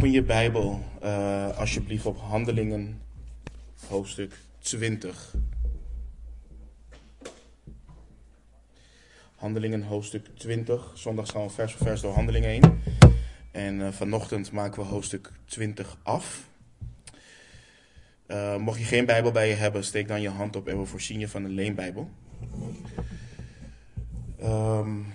Open 0.00 0.12
je 0.12 0.22
Bijbel 0.22 0.80
uh, 1.02 1.58
alsjeblieft 1.58 2.06
op 2.06 2.18
Handelingen, 2.18 3.02
hoofdstuk 3.88 4.34
20. 4.58 5.34
Handelingen, 9.36 9.82
hoofdstuk 9.82 10.26
20. 10.34 10.90
Zondag 10.94 11.30
gaan 11.30 11.42
we 11.42 11.50
vers 11.50 11.72
voor 11.72 11.86
vers 11.86 12.00
door 12.00 12.14
Handelingen 12.14 12.48
heen. 12.48 12.80
En 13.50 13.78
uh, 13.78 13.88
vanochtend 13.88 14.52
maken 14.52 14.82
we 14.82 14.88
hoofdstuk 14.88 15.32
20 15.44 15.96
af. 16.02 16.48
Uh, 18.26 18.56
mocht 18.56 18.78
je 18.78 18.84
geen 18.84 19.06
Bijbel 19.06 19.30
bij 19.30 19.48
je 19.48 19.54
hebben, 19.54 19.84
steek 19.84 20.08
dan 20.08 20.20
je 20.20 20.28
hand 20.28 20.56
op 20.56 20.68
en 20.68 20.78
we 20.78 20.84
voorzien 20.84 21.18
je 21.18 21.28
van 21.28 21.44
een 21.44 21.54
leenbijbel. 21.54 22.10
Um, 24.42 25.06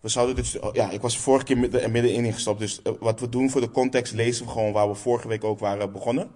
we 0.00 0.08
zouden 0.08 0.36
dit, 0.36 0.58
ja, 0.72 0.90
ik 0.90 1.00
was 1.00 1.18
vorige 1.18 1.44
keer 1.44 1.58
midden, 1.58 1.90
middenin 1.90 2.24
ingestapt. 2.24 2.58
Dus 2.58 2.80
uh, 2.84 2.92
wat 3.00 3.20
we 3.20 3.28
doen 3.28 3.50
voor 3.50 3.60
de 3.60 3.70
context, 3.70 4.12
lezen 4.12 4.44
we 4.44 4.50
gewoon 4.50 4.72
waar 4.72 4.88
we 4.88 4.94
vorige 4.94 5.28
week 5.28 5.44
ook 5.44 5.58
waren 5.58 5.92
begonnen. 5.92 6.30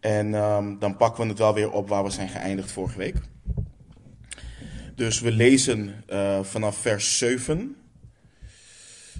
En 0.00 0.34
um, 0.34 0.78
dan 0.78 0.96
pakken 0.96 1.22
we 1.22 1.28
het 1.28 1.38
wel 1.38 1.54
weer 1.54 1.70
op 1.70 1.88
waar 1.88 2.04
we 2.04 2.10
zijn 2.10 2.28
geëindigd 2.28 2.72
vorige 2.72 2.98
week. 2.98 3.16
Dus 4.94 5.20
we 5.20 5.32
lezen 5.32 6.04
uh, 6.08 6.42
vanaf 6.42 6.76
vers 6.76 7.18
7. 7.18 7.76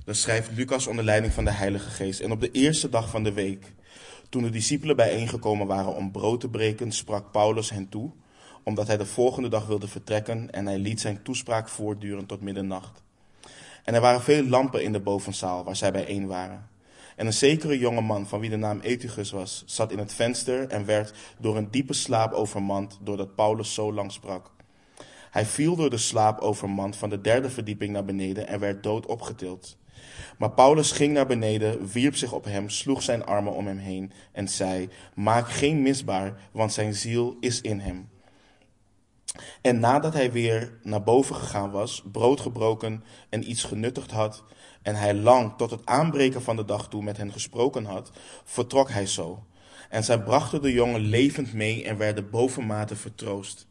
Dan 0.05 0.15
schrijft 0.15 0.51
Lucas 0.55 0.87
onder 0.87 1.05
leiding 1.05 1.33
van 1.33 1.45
de 1.45 1.51
Heilige 1.51 1.91
Geest. 1.91 2.21
En 2.21 2.31
op 2.31 2.41
de 2.41 2.51
eerste 2.51 2.89
dag 2.89 3.11
van 3.11 3.23
de 3.23 3.33
week, 3.33 3.73
toen 4.29 4.43
de 4.43 4.51
discipelen 4.51 4.97
bijeengekomen 4.97 5.67
waren 5.67 5.95
om 5.95 6.11
brood 6.11 6.41
te 6.41 6.49
breken, 6.49 6.93
sprak 6.93 7.31
Paulus 7.31 7.71
hen 7.71 7.89
toe, 7.89 8.11
omdat 8.63 8.87
hij 8.87 8.97
de 8.97 9.07
volgende 9.07 9.49
dag 9.49 9.67
wilde 9.67 9.89
vertrekken 9.89 10.51
en 10.51 10.67
hij 10.67 10.79
liet 10.79 11.01
zijn 11.01 11.23
toespraak 11.23 11.69
voortduren 11.69 12.27
tot 12.27 12.41
middernacht. 12.41 13.04
En 13.85 13.95
er 13.95 14.01
waren 14.01 14.23
veel 14.23 14.45
lampen 14.45 14.83
in 14.83 14.93
de 14.93 15.01
bovenzaal 15.01 15.65
waar 15.65 15.77
zij 15.77 15.93
bijeen 15.93 16.27
waren. 16.27 16.69
En 17.17 17.27
een 17.27 17.33
zekere 17.33 17.79
jonge 17.79 18.01
man, 18.01 18.27
van 18.27 18.41
wie 18.41 18.51
de 18.51 18.57
naam 18.57 18.81
Etigus 18.81 19.31
was, 19.31 19.63
zat 19.67 19.93
in 19.93 19.99
het 19.99 20.15
venster 20.15 20.69
en 20.69 20.85
werd 20.85 21.13
door 21.39 21.57
een 21.57 21.71
diepe 21.71 21.93
slaap 21.93 22.33
overmand 22.33 22.99
doordat 23.03 23.35
Paulus 23.35 23.75
zo 23.75 23.93
lang 23.93 24.13
sprak. 24.13 24.51
Hij 25.31 25.47
viel 25.47 25.77
door 25.77 25.91
de 25.91 25.97
slaap 25.97 26.41
overmand 26.41 26.97
van 26.97 27.11
de 27.11 27.21
derde 27.21 27.51
verdieping 27.51 27.93
naar 27.93 28.05
beneden 28.05 28.47
en 28.47 28.61
werd 28.61 28.83
dood 28.83 29.07
opgetild. 29.07 29.77
Maar 30.39 30.51
Paulus 30.51 30.93
ging 30.93 31.13
naar 31.13 31.27
beneden, 31.27 31.87
wierp 31.87 32.17
zich 32.17 32.33
op 32.33 32.45
hem, 32.45 32.69
sloeg 32.69 33.03
zijn 33.03 33.25
armen 33.25 33.53
om 33.53 33.67
hem 33.67 33.79
heen 33.79 34.13
en 34.33 34.49
zei: 34.49 34.89
Maak 35.15 35.49
geen 35.49 35.83
misbaar, 35.83 36.41
want 36.53 36.73
zijn 36.73 36.95
ziel 36.95 37.37
is 37.41 37.61
in 37.61 37.81
hem. 37.81 38.09
En 39.61 39.81
nadat 39.81 40.13
hij 40.13 40.33
weer 40.33 40.73
naar 40.83 41.03
boven 41.03 41.35
gegaan 41.35 41.71
was, 41.71 42.03
brood 42.13 42.41
gebroken 42.41 43.05
en 43.29 43.51
iets 43.51 43.65
genuttigd 43.65 44.11
had, 44.11 44.45
en 44.83 44.95
hij 44.95 45.15
lang 45.15 45.53
tot 45.57 45.71
het 45.71 45.87
aanbreken 45.87 46.43
van 46.43 46.57
de 46.57 46.65
dag 46.65 46.89
toe 46.89 47.03
met 47.03 47.17
hen 47.17 47.33
gesproken 47.33 47.85
had, 47.85 48.11
vertrok 48.45 48.91
hij 48.91 49.07
zo. 49.07 49.45
En 49.89 50.05
zij 50.05 50.23
brachten 50.23 50.63
de 50.63 50.73
jongen 50.73 51.01
levend 51.01 51.53
mee 51.53 51.85
en 51.85 51.97
werden 51.97 52.31
bovenmate 52.31 52.97
vertroost. 52.97 53.67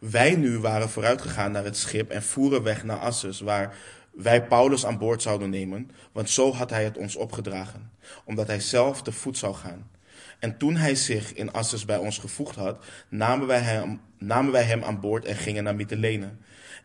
Wij 0.00 0.36
nu 0.36 0.58
waren 0.58 0.88
vooruitgegaan 0.88 1.52
naar 1.52 1.64
het 1.64 1.76
schip 1.76 2.10
en 2.10 2.22
voeren 2.22 2.62
weg 2.62 2.84
naar 2.84 2.98
Assus, 2.98 3.40
waar 3.40 3.76
wij 4.12 4.46
Paulus 4.46 4.86
aan 4.86 4.98
boord 4.98 5.22
zouden 5.22 5.50
nemen, 5.50 5.90
want 6.12 6.30
zo 6.30 6.52
had 6.52 6.70
hij 6.70 6.84
het 6.84 6.96
ons 6.96 7.16
opgedragen, 7.16 7.90
omdat 8.24 8.46
hij 8.46 8.60
zelf 8.60 9.02
te 9.02 9.12
voet 9.12 9.38
zou 9.38 9.54
gaan. 9.54 9.90
En 10.42 10.58
toen 10.58 10.76
hij 10.76 10.94
zich 10.94 11.34
in 11.34 11.52
Assus 11.52 11.84
bij 11.84 11.96
ons 11.96 12.18
gevoegd 12.18 12.56
had, 12.56 12.84
namen 13.08 13.46
wij 13.46 13.60
hem, 13.60 14.00
namen 14.18 14.52
wij 14.52 14.62
hem 14.62 14.82
aan 14.84 15.00
boord 15.00 15.24
en 15.24 15.36
gingen 15.36 15.64
naar 15.64 15.74
Mytilene. 15.74 16.30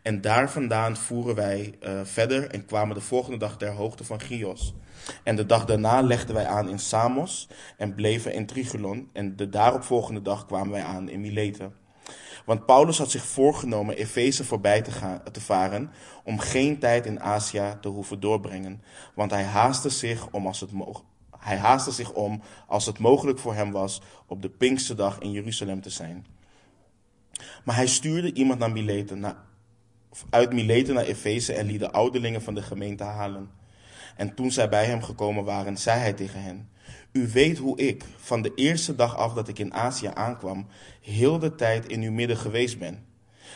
En 0.02 0.20
daar 0.20 0.50
vandaan 0.50 0.96
voeren 0.96 1.34
wij 1.34 1.74
uh, 1.82 2.00
verder 2.04 2.50
en 2.50 2.64
kwamen 2.64 2.94
de 2.94 3.00
volgende 3.00 3.38
dag 3.38 3.56
ter 3.56 3.70
hoogte 3.70 4.04
van 4.04 4.20
Chios. 4.20 4.74
En 5.22 5.36
de 5.36 5.46
dag 5.46 5.64
daarna 5.64 6.00
legden 6.02 6.34
wij 6.34 6.46
aan 6.46 6.68
in 6.68 6.78
Samos 6.78 7.48
en 7.76 7.94
bleven 7.94 8.32
in 8.32 8.46
Trigulon. 8.46 9.08
En 9.12 9.36
de 9.36 9.48
daaropvolgende 9.48 10.22
dag 10.22 10.46
kwamen 10.46 10.72
wij 10.72 10.82
aan 10.82 11.08
in 11.08 11.20
Mileten. 11.20 11.74
Want 12.44 12.66
Paulus 12.66 12.98
had 12.98 13.10
zich 13.10 13.24
voorgenomen 13.24 13.96
Efeze 13.96 14.44
voorbij 14.44 14.82
te, 14.82 14.90
gaan, 14.90 15.22
te 15.32 15.40
varen 15.40 15.90
om 16.24 16.38
geen 16.38 16.78
tijd 16.78 17.06
in 17.06 17.20
Azië 17.20 17.76
te 17.80 17.88
hoeven 17.88 18.20
doorbrengen. 18.20 18.82
Want 19.14 19.30
hij 19.30 19.44
haastte 19.44 19.90
zich 19.90 20.28
om 20.30 20.46
als 20.46 20.60
het 20.60 20.72
hij 21.38 21.56
haastte 21.56 21.90
zich 21.90 22.12
om, 22.12 22.42
als 22.66 22.86
het 22.86 22.98
mogelijk 22.98 23.38
voor 23.38 23.54
hem 23.54 23.72
was, 23.72 24.02
op 24.26 24.42
de 24.42 24.48
Pinksterdag 24.48 25.18
in 25.18 25.30
Jeruzalem 25.30 25.80
te 25.80 25.90
zijn. 25.90 26.26
Maar 27.64 27.74
hij 27.76 27.86
stuurde 27.86 28.32
iemand 28.32 28.58
naar 28.58 28.72
Mileten, 28.72 29.36
uit 30.30 30.52
Mileten 30.52 30.94
naar 30.94 31.04
Efeze 31.04 31.52
en 31.52 31.66
liet 31.66 31.80
de 31.80 31.90
ouderlingen 31.90 32.42
van 32.42 32.54
de 32.54 32.62
gemeente 32.62 33.04
halen. 33.04 33.50
En 34.16 34.34
toen 34.34 34.50
zij 34.50 34.68
bij 34.68 34.84
hem 34.84 35.02
gekomen 35.02 35.44
waren, 35.44 35.76
zei 35.76 36.00
hij 36.00 36.12
tegen 36.12 36.42
hen: 36.42 36.68
U 37.12 37.28
weet 37.28 37.58
hoe 37.58 37.78
ik, 37.78 38.04
van 38.16 38.42
de 38.42 38.52
eerste 38.54 38.94
dag 38.94 39.16
af 39.16 39.32
dat 39.34 39.48
ik 39.48 39.58
in 39.58 39.74
Azië 39.74 40.10
aankwam, 40.14 40.66
heel 41.00 41.38
de 41.38 41.54
tijd 41.54 41.86
in 41.86 42.02
uw 42.02 42.12
midden 42.12 42.36
geweest 42.36 42.78
ben. 42.78 43.06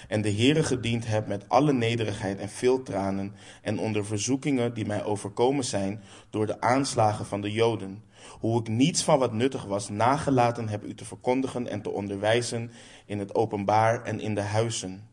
En 0.08 0.22
de 0.22 0.32
Heere 0.32 0.62
gediend 0.62 1.06
heb 1.06 1.26
met 1.26 1.48
alle 1.48 1.72
nederigheid 1.72 2.38
en 2.38 2.48
veel 2.48 2.82
tranen, 2.82 3.34
en 3.62 3.78
onder 3.78 4.06
verzoekingen 4.06 4.74
die 4.74 4.86
mij 4.86 5.04
overkomen 5.04 5.64
zijn 5.64 6.02
door 6.30 6.46
de 6.46 6.60
aanslagen 6.60 7.26
van 7.26 7.40
de 7.40 7.52
Joden. 7.52 8.02
Hoe 8.28 8.60
ik 8.60 8.68
niets 8.68 9.02
van 9.02 9.18
wat 9.18 9.32
nuttig 9.32 9.64
was 9.64 9.88
nagelaten 9.88 10.68
heb 10.68 10.84
u 10.84 10.94
te 10.94 11.04
verkondigen 11.04 11.68
en 11.68 11.82
te 11.82 11.90
onderwijzen 11.90 12.70
in 13.06 13.18
het 13.18 13.34
openbaar 13.34 14.02
en 14.02 14.20
in 14.20 14.34
de 14.34 14.40
huizen. 14.40 15.10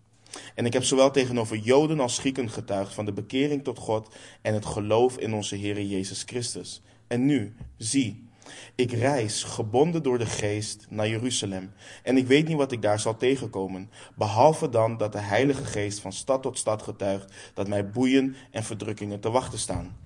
En 0.56 0.66
ik 0.66 0.74
heb 0.74 0.84
zowel 0.84 1.12
tegenover 1.12 1.58
Joden 1.58 2.00
als 2.00 2.20
Grieken 2.20 2.50
getuigd 2.50 2.94
van 2.94 3.06
de 3.06 3.14
bekering 3.14 3.64
tot 3.64 3.78
God 3.78 4.16
en 4.42 4.54
het 4.54 4.66
geloof 4.66 5.18
in 5.18 5.34
onze 5.34 5.58
Heere 5.58 5.88
Jezus 5.88 6.24
Christus. 6.24 6.82
En 7.08 7.26
nu, 7.26 7.56
zie, 7.78 8.29
ik 8.76 8.92
reis, 8.92 9.44
gebonden 9.44 10.04
door 10.04 10.18
de 10.18 10.26
geest, 10.26 10.86
naar 10.90 11.08
Jeruzalem. 11.08 11.72
En 12.04 12.18
ik 12.18 12.28
weet 12.28 12.48
niet 12.48 12.58
wat 12.58 12.72
ik 12.72 12.82
daar 12.82 13.00
zal 13.00 13.18
tegenkomen. 13.18 13.90
Behalve 14.16 14.70
dan 14.70 14.98
dat 14.98 15.12
de 15.12 15.20
Heilige 15.20 15.66
Geest 15.66 16.00
van 16.00 16.14
stad 16.14 16.42
tot 16.42 16.58
stad 16.58 16.82
getuigt 16.82 17.34
dat 17.54 17.68
mij 17.68 17.90
boeien 17.90 18.36
en 18.52 18.64
verdrukkingen 18.64 19.20
te 19.20 19.30
wachten 19.30 19.60
staan. 19.60 19.98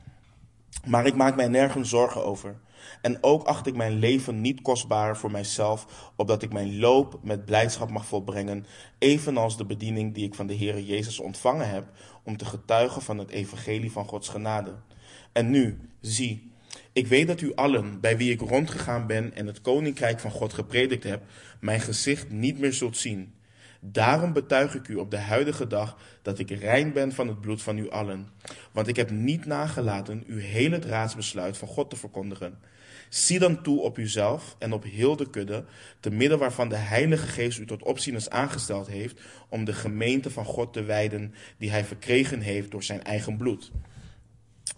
Maar 0.86 1.06
ik 1.06 1.16
maak 1.16 1.36
mij 1.36 1.48
nergens 1.48 1.90
zorgen 1.90 2.26
over. 2.26 2.56
En 3.02 3.18
ook 3.22 3.44
acht 3.44 3.68
ik 3.68 3.76
mijn 3.76 4.00
leven 4.00 4.42
niet 4.42 4.62
kostbaar 4.62 5.18
voor 5.18 5.32
mijzelf, 5.32 6.12
opdat 6.16 6.42
ik 6.42 6.54
mijn 6.54 6.80
loop 6.80 7.20
met 7.22 7.46
blijdschap 7.46 7.90
mag 7.90 8.06
volbrengen, 8.06 8.66
evenals 8.98 9.58
de 9.58 9.66
bediening 9.66 10.14
die 10.14 10.26
ik 10.26 10.36
van 10.36 10.48
de 10.48 10.58
Heere 10.58 10.86
Jezus 10.86 11.20
ontvangen 11.20 11.70
heb, 11.70 11.86
om 12.24 12.38
te 12.38 12.46
getuigen 12.46 13.02
van 13.02 13.18
het 13.18 13.30
evangelie 13.30 13.92
van 13.92 14.06
Gods 14.06 14.30
genade. 14.30 14.76
En 15.32 15.50
nu, 15.50 15.90
zie, 16.02 16.52
ik 16.94 17.08
weet 17.08 17.28
dat 17.28 17.42
u 17.42 17.56
allen, 17.56 18.00
bij 18.00 18.18
wie 18.18 18.32
ik 18.32 18.40
rondgegaan 18.40 19.08
ben 19.08 19.36
en 19.36 19.48
het 19.48 19.62
koninkrijk 19.62 20.20
van 20.20 20.32
God 20.32 20.54
gepredikt 20.54 21.04
heb, 21.04 21.24
mijn 21.60 21.80
gezicht 21.80 22.30
niet 22.30 22.60
meer 22.60 22.74
zult 22.74 22.98
zien. 22.98 23.34
Daarom 23.80 24.34
betuig 24.34 24.76
ik 24.76 24.88
u 24.88 24.96
op 24.96 25.12
de 25.12 25.18
huidige 25.18 25.68
dag 25.68 25.98
dat 26.22 26.40
ik 26.40 26.50
rein 26.50 26.94
ben 26.94 27.12
van 27.12 27.28
het 27.28 27.42
bloed 27.42 27.62
van 27.62 27.78
u 27.78 27.90
allen. 27.90 28.28
Want 28.72 28.88
ik 28.88 28.96
heb 28.96 29.10
niet 29.10 29.46
nagelaten 29.46 30.24
u 30.28 30.42
heel 30.42 30.72
het 30.72 30.86
raadsbesluit 30.86 31.58
van 31.58 31.68
God 31.68 31.90
te 31.90 31.96
verkondigen. 31.96 32.60
Zie 33.10 33.40
dan 33.40 33.62
toe 33.62 33.82
op 33.82 33.98
uzelf 33.98 34.56
en 34.60 34.74
op 34.74 34.84
heel 34.84 35.16
de 35.16 35.30
kudde, 35.30 35.66
te 36.00 36.10
midden 36.10 36.40
waarvan 36.40 36.70
de 36.70 36.76
Heilige 36.76 37.28
Geest 37.28 37.60
u 37.60 37.66
tot 37.66 37.84
opzieners 37.84 38.30
aangesteld 38.30 38.88
heeft, 38.88 39.22
om 39.50 39.66
de 39.66 39.74
gemeente 39.74 40.32
van 40.32 40.46
God 40.46 40.74
te 40.74 40.84
wijden, 40.84 41.34
die 41.58 41.72
hij 41.72 41.86
verkregen 41.86 42.40
heeft 42.40 42.72
door 42.72 42.84
zijn 42.84 43.04
eigen 43.04 43.38
bloed. 43.38 43.72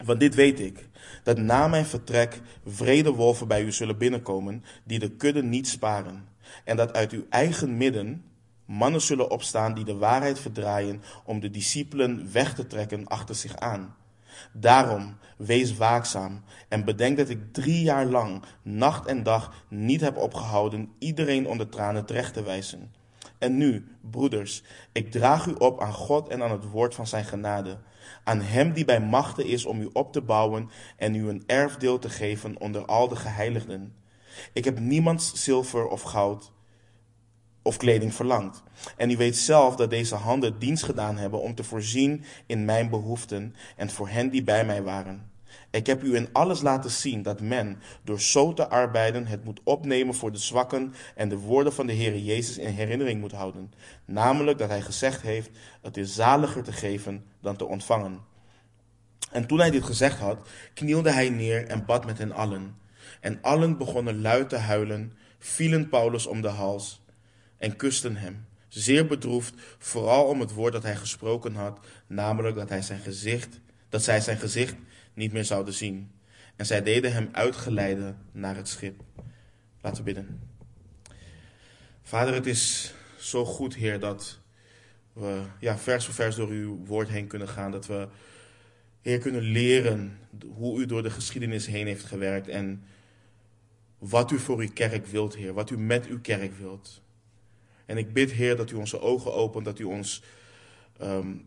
Want 0.04 0.20
dit 0.20 0.36
weet 0.36 0.60
ik, 0.60 0.90
dat 1.24 1.38
na 1.38 1.68
mijn 1.68 1.86
vertrek 1.86 2.42
vrede 2.66 3.12
wolven 3.12 3.48
bij 3.48 3.64
u 3.64 3.72
zullen 3.72 3.98
binnenkomen, 3.98 4.64
die 4.84 5.00
de 5.00 5.12
kudde 5.12 5.44
niet 5.44 5.68
sparen. 5.68 6.28
En 6.64 6.78
dat 6.78 6.94
uit 6.94 7.12
uw 7.12 7.26
eigen 7.30 7.78
midden 7.78 8.24
mannen 8.66 9.02
zullen 9.02 9.32
opstaan 9.32 9.74
die 9.74 9.86
de 9.86 9.96
waarheid 9.96 10.40
verdraaien 10.40 11.02
om 11.26 11.40
de 11.40 11.50
discipelen 11.50 12.32
weg 12.32 12.54
te 12.54 12.68
trekken 12.68 13.08
achter 13.08 13.36
zich 13.36 13.56
aan. 13.56 13.96
Daarom 14.54 15.18
wees 15.38 15.78
waakzaam 15.78 16.44
en 16.70 16.86
bedenk 16.86 17.18
dat 17.18 17.30
ik 17.30 17.54
drie 17.54 17.82
jaar 17.82 18.06
lang, 18.06 18.44
nacht 18.62 19.06
en 19.06 19.24
dag, 19.24 19.66
niet 19.70 20.02
heb 20.02 20.18
opgehouden 20.18 20.90
iedereen 21.00 21.48
onder 21.48 21.70
tranen 21.70 22.06
terecht 22.06 22.34
te 22.34 22.44
wijzen. 22.44 22.94
En 23.38 23.58
nu, 23.58 23.88
broeders, 24.02 24.64
ik 24.92 25.12
draag 25.12 25.46
u 25.46 25.54
op 25.54 25.82
aan 25.82 25.94
God 25.94 26.28
en 26.28 26.44
aan 26.44 26.52
het 26.52 26.70
woord 26.70 26.96
van 26.96 27.08
zijn 27.08 27.26
genade 27.26 27.78
aan 28.24 28.42
hem 28.42 28.74
die 28.74 28.86
bij 28.86 29.02
machten 29.02 29.46
is 29.46 29.66
om 29.66 29.82
u 29.82 29.90
op 29.94 30.14
te 30.14 30.22
bouwen 30.22 30.70
en 30.98 31.16
u 31.16 31.30
een 31.30 31.44
erfdeel 31.46 32.00
te 32.00 32.10
geven 32.10 32.60
onder 32.60 32.86
al 32.86 33.08
de 33.08 33.16
geheiligden. 33.16 33.96
Ik 34.54 34.64
heb 34.64 34.80
niemands 34.80 35.44
zilver 35.44 35.88
of 35.88 36.02
goud 36.02 36.52
of 37.62 37.78
kleding 37.78 38.14
verlangd. 38.14 38.64
En 38.98 39.10
u 39.10 39.18
weet 39.18 39.38
zelf 39.38 39.76
dat 39.76 39.90
deze 39.90 40.16
handen 40.16 40.60
dienst 40.60 40.84
gedaan 40.84 41.18
hebben 41.18 41.42
om 41.42 41.56
te 41.56 41.64
voorzien 41.64 42.24
in 42.46 42.66
mijn 42.66 42.90
behoeften 42.90 43.56
en 43.76 43.90
voor 43.90 44.10
hen 44.10 44.30
die 44.30 44.44
bij 44.44 44.66
mij 44.66 44.84
waren. 44.84 45.34
Ik 45.72 45.88
heb 45.88 46.04
u 46.04 46.16
in 46.16 46.30
alles 46.32 46.62
laten 46.62 46.92
zien 46.92 47.22
dat 47.22 47.42
men, 47.42 47.80
door 48.04 48.22
zo 48.22 48.54
te 48.54 48.70
arbeiden, 48.70 49.28
het 49.28 49.44
moet 49.44 49.62
opnemen 49.64 50.16
voor 50.16 50.32
de 50.32 50.38
zwakken 50.38 50.94
en 51.16 51.30
de 51.30 51.38
woorden 51.38 51.74
van 51.74 51.88
de 51.88 51.94
Heer 51.94 52.18
Jezus 52.18 52.58
in 52.58 52.74
herinnering 52.74 53.20
moet 53.20 53.32
houden. 53.32 53.74
Namelijk 54.06 54.58
dat 54.58 54.70
hij 54.70 54.82
gezegd 54.82 55.22
heeft: 55.22 55.50
Het 55.82 55.98
is 55.98 56.16
zaliger 56.16 56.64
te 56.64 56.72
geven 56.74 57.26
dan 57.46 57.56
te 57.56 57.66
ontvangen. 57.66 58.20
En 59.32 59.48
toen 59.48 59.60
hij 59.60 59.72
dit 59.72 59.84
gezegd 59.84 60.20
had, 60.20 60.50
knielde 60.74 61.12
hij 61.12 61.30
neer 61.30 61.68
en 61.68 61.86
bad 61.86 62.06
met 62.06 62.18
hen 62.18 62.32
allen. 62.32 62.78
En 63.22 63.42
allen 63.42 63.78
begonnen 63.78 64.22
luid 64.22 64.50
te 64.50 64.58
huilen, 64.58 65.14
vielen 65.40 65.90
Paulus 65.90 66.26
om 66.26 66.42
de 66.42 66.48
hals 66.48 67.04
en 67.58 67.76
kusten 67.76 68.16
hem. 68.16 68.46
Zeer 68.68 69.08
bedroefd, 69.08 69.54
vooral 69.78 70.26
om 70.26 70.40
het 70.40 70.54
woord 70.54 70.74
dat 70.74 70.84
hij 70.84 70.96
gesproken 70.96 71.56
had, 71.56 71.80
namelijk 72.08 72.56
dat, 72.56 72.70
hij 72.70 72.82
zijn 72.82 73.00
gezicht, 73.00 73.60
dat 73.90 74.04
zij 74.04 74.22
zijn 74.22 74.38
gezicht 74.38 74.76
niet 75.14 75.32
meer 75.32 75.46
zouden 75.46 75.74
zien. 75.74 76.12
En 76.56 76.66
zij 76.66 76.84
deden 76.84 77.14
hem 77.14 77.30
uitgeleiden 77.32 78.18
naar 78.32 78.56
het 78.56 78.68
schip. 78.68 79.02
Laten 79.82 79.98
we 79.98 80.04
bidden. 80.04 80.40
Vader, 82.04 82.34
het 82.34 82.46
is 82.46 82.94
zo 83.18 83.46
goed, 83.46 83.76
Heer, 83.76 84.00
dat 84.00 84.40
we 85.16 85.42
ja, 85.60 85.78
vers 85.78 86.06
voor 86.06 86.14
vers 86.14 86.36
door 86.36 86.50
uw 86.50 86.86
woord 86.86 87.10
heen 87.10 87.28
kunnen 87.28 87.48
gaan. 87.48 87.72
Dat 87.72 87.86
we, 87.86 88.08
Heer, 89.02 89.20
kunnen 89.20 89.42
leren 89.42 90.20
hoe 90.56 90.80
u 90.80 90.86
door 90.86 91.04
de 91.04 91.10
geschiedenis 91.10 91.66
heen 91.66 91.88
heeft 91.88 92.04
gewerkt. 92.06 92.48
En 92.48 92.84
wat 93.98 94.32
u 94.32 94.40
voor 94.40 94.60
uw 94.60 94.72
kerk 94.74 95.06
wilt, 95.06 95.36
Heer. 95.36 95.54
Wat 95.54 95.70
u 95.70 95.78
met 95.78 96.06
uw 96.06 96.22
kerk 96.22 96.58
wilt. 96.58 97.02
En 97.86 97.98
ik 97.98 98.14
bid, 98.14 98.32
Heer, 98.32 98.56
dat 98.56 98.72
u 98.72 98.76
onze 98.76 99.00
ogen 99.00 99.34
opent. 99.34 99.66
Dat 99.66 99.80
u 99.80 99.84
ons 99.84 100.24
um, 101.02 101.46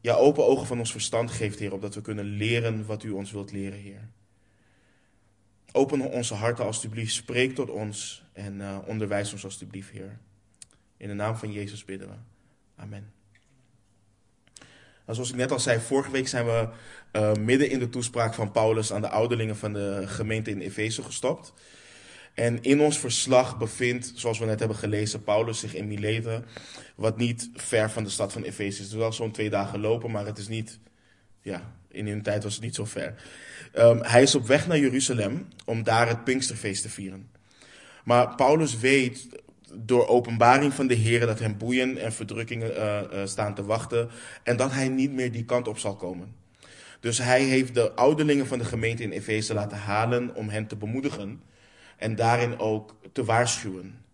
ja, 0.00 0.14
open 0.14 0.46
ogen 0.46 0.66
van 0.66 0.78
ons 0.78 0.92
verstand 0.92 1.30
geeft, 1.30 1.58
Heer. 1.58 1.72
Opdat 1.72 1.94
we 1.94 2.00
kunnen 2.00 2.24
leren 2.24 2.86
wat 2.86 3.02
u 3.02 3.10
ons 3.10 3.30
wilt 3.30 3.52
leren, 3.52 3.78
Heer. 3.78 4.08
Open 5.72 6.00
onze 6.00 6.34
harten 6.34 6.64
alstublieft. 6.64 7.14
Spreek 7.14 7.54
tot 7.54 7.70
ons. 7.70 8.24
En 8.32 8.54
uh, 8.54 8.78
onderwijs 8.86 9.32
ons 9.32 9.44
alstublieft, 9.44 9.90
Heer. 9.90 10.18
In 10.96 11.08
de 11.08 11.14
naam 11.14 11.36
van 11.36 11.52
Jezus 11.52 11.84
bidden 11.84 12.08
we. 12.08 12.37
Amen. 12.80 13.12
zoals 15.06 15.30
ik 15.30 15.36
net 15.36 15.52
al 15.52 15.60
zei, 15.60 15.80
vorige 15.80 16.10
week 16.10 16.28
zijn 16.28 16.44
we 16.44 16.68
uh, 17.12 17.32
midden 17.32 17.70
in 17.70 17.78
de 17.78 17.88
toespraak 17.88 18.34
van 18.34 18.52
Paulus 18.52 18.92
aan 18.92 19.00
de 19.00 19.08
ouderlingen 19.08 19.56
van 19.56 19.72
de 19.72 20.02
gemeente 20.06 20.50
in 20.50 20.60
Efeze 20.60 21.02
gestopt. 21.02 21.52
En 22.34 22.62
in 22.62 22.80
ons 22.80 22.98
verslag 22.98 23.58
bevindt, 23.58 24.12
zoals 24.14 24.38
we 24.38 24.44
net 24.44 24.58
hebben 24.58 24.76
gelezen, 24.76 25.22
Paulus 25.22 25.58
zich 25.58 25.74
in 25.74 25.88
Mileten, 25.88 26.44
wat 26.94 27.16
niet 27.16 27.50
ver 27.54 27.90
van 27.90 28.04
de 28.04 28.10
stad 28.10 28.32
van 28.32 28.42
Efeze 28.42 28.68
is. 28.68 28.78
Het 28.78 28.86
is 28.86 28.94
wel 28.94 29.12
zo'n 29.12 29.32
twee 29.32 29.50
dagen 29.50 29.80
lopen, 29.80 30.10
maar 30.10 30.26
het 30.26 30.38
is 30.38 30.48
niet, 30.48 30.78
ja, 31.40 31.72
in 31.88 32.06
hun 32.06 32.22
tijd 32.22 32.42
was 32.42 32.54
het 32.54 32.62
niet 32.62 32.74
zo 32.74 32.84
ver. 32.84 33.14
Um, 33.74 34.02
hij 34.02 34.22
is 34.22 34.34
op 34.34 34.46
weg 34.46 34.66
naar 34.66 34.78
Jeruzalem 34.78 35.48
om 35.64 35.82
daar 35.82 36.08
het 36.08 36.24
Pinksterfeest 36.24 36.82
te 36.82 36.88
vieren. 36.88 37.30
Maar 38.04 38.34
Paulus 38.34 38.78
weet 38.78 39.28
door 39.74 40.08
openbaring 40.08 40.74
van 40.74 40.86
de 40.86 40.94
Heer 40.94 41.26
dat 41.26 41.38
hem 41.38 41.58
boeien 41.58 41.98
en 41.98 42.12
verdrukkingen 42.12 42.72
uh, 42.76 43.26
staan 43.26 43.54
te 43.54 43.64
wachten 43.64 44.08
en 44.42 44.56
dat 44.56 44.72
hij 44.72 44.88
niet 44.88 45.12
meer 45.12 45.32
die 45.32 45.44
kant 45.44 45.68
op 45.68 45.78
zal 45.78 45.96
komen. 45.96 46.34
Dus 47.00 47.18
hij 47.18 47.42
heeft 47.42 47.74
de 47.74 47.92
ouderlingen 47.92 48.46
van 48.46 48.58
de 48.58 48.64
gemeente 48.64 49.02
in 49.02 49.10
Efeze 49.10 49.54
laten 49.54 49.78
halen 49.78 50.34
om 50.34 50.48
hen 50.48 50.66
te 50.66 50.76
bemoedigen 50.76 51.42
en 51.96 52.14
daarin 52.14 52.58
ook 52.58 52.96
te 53.12 53.24
waarschuwen. 53.24 54.04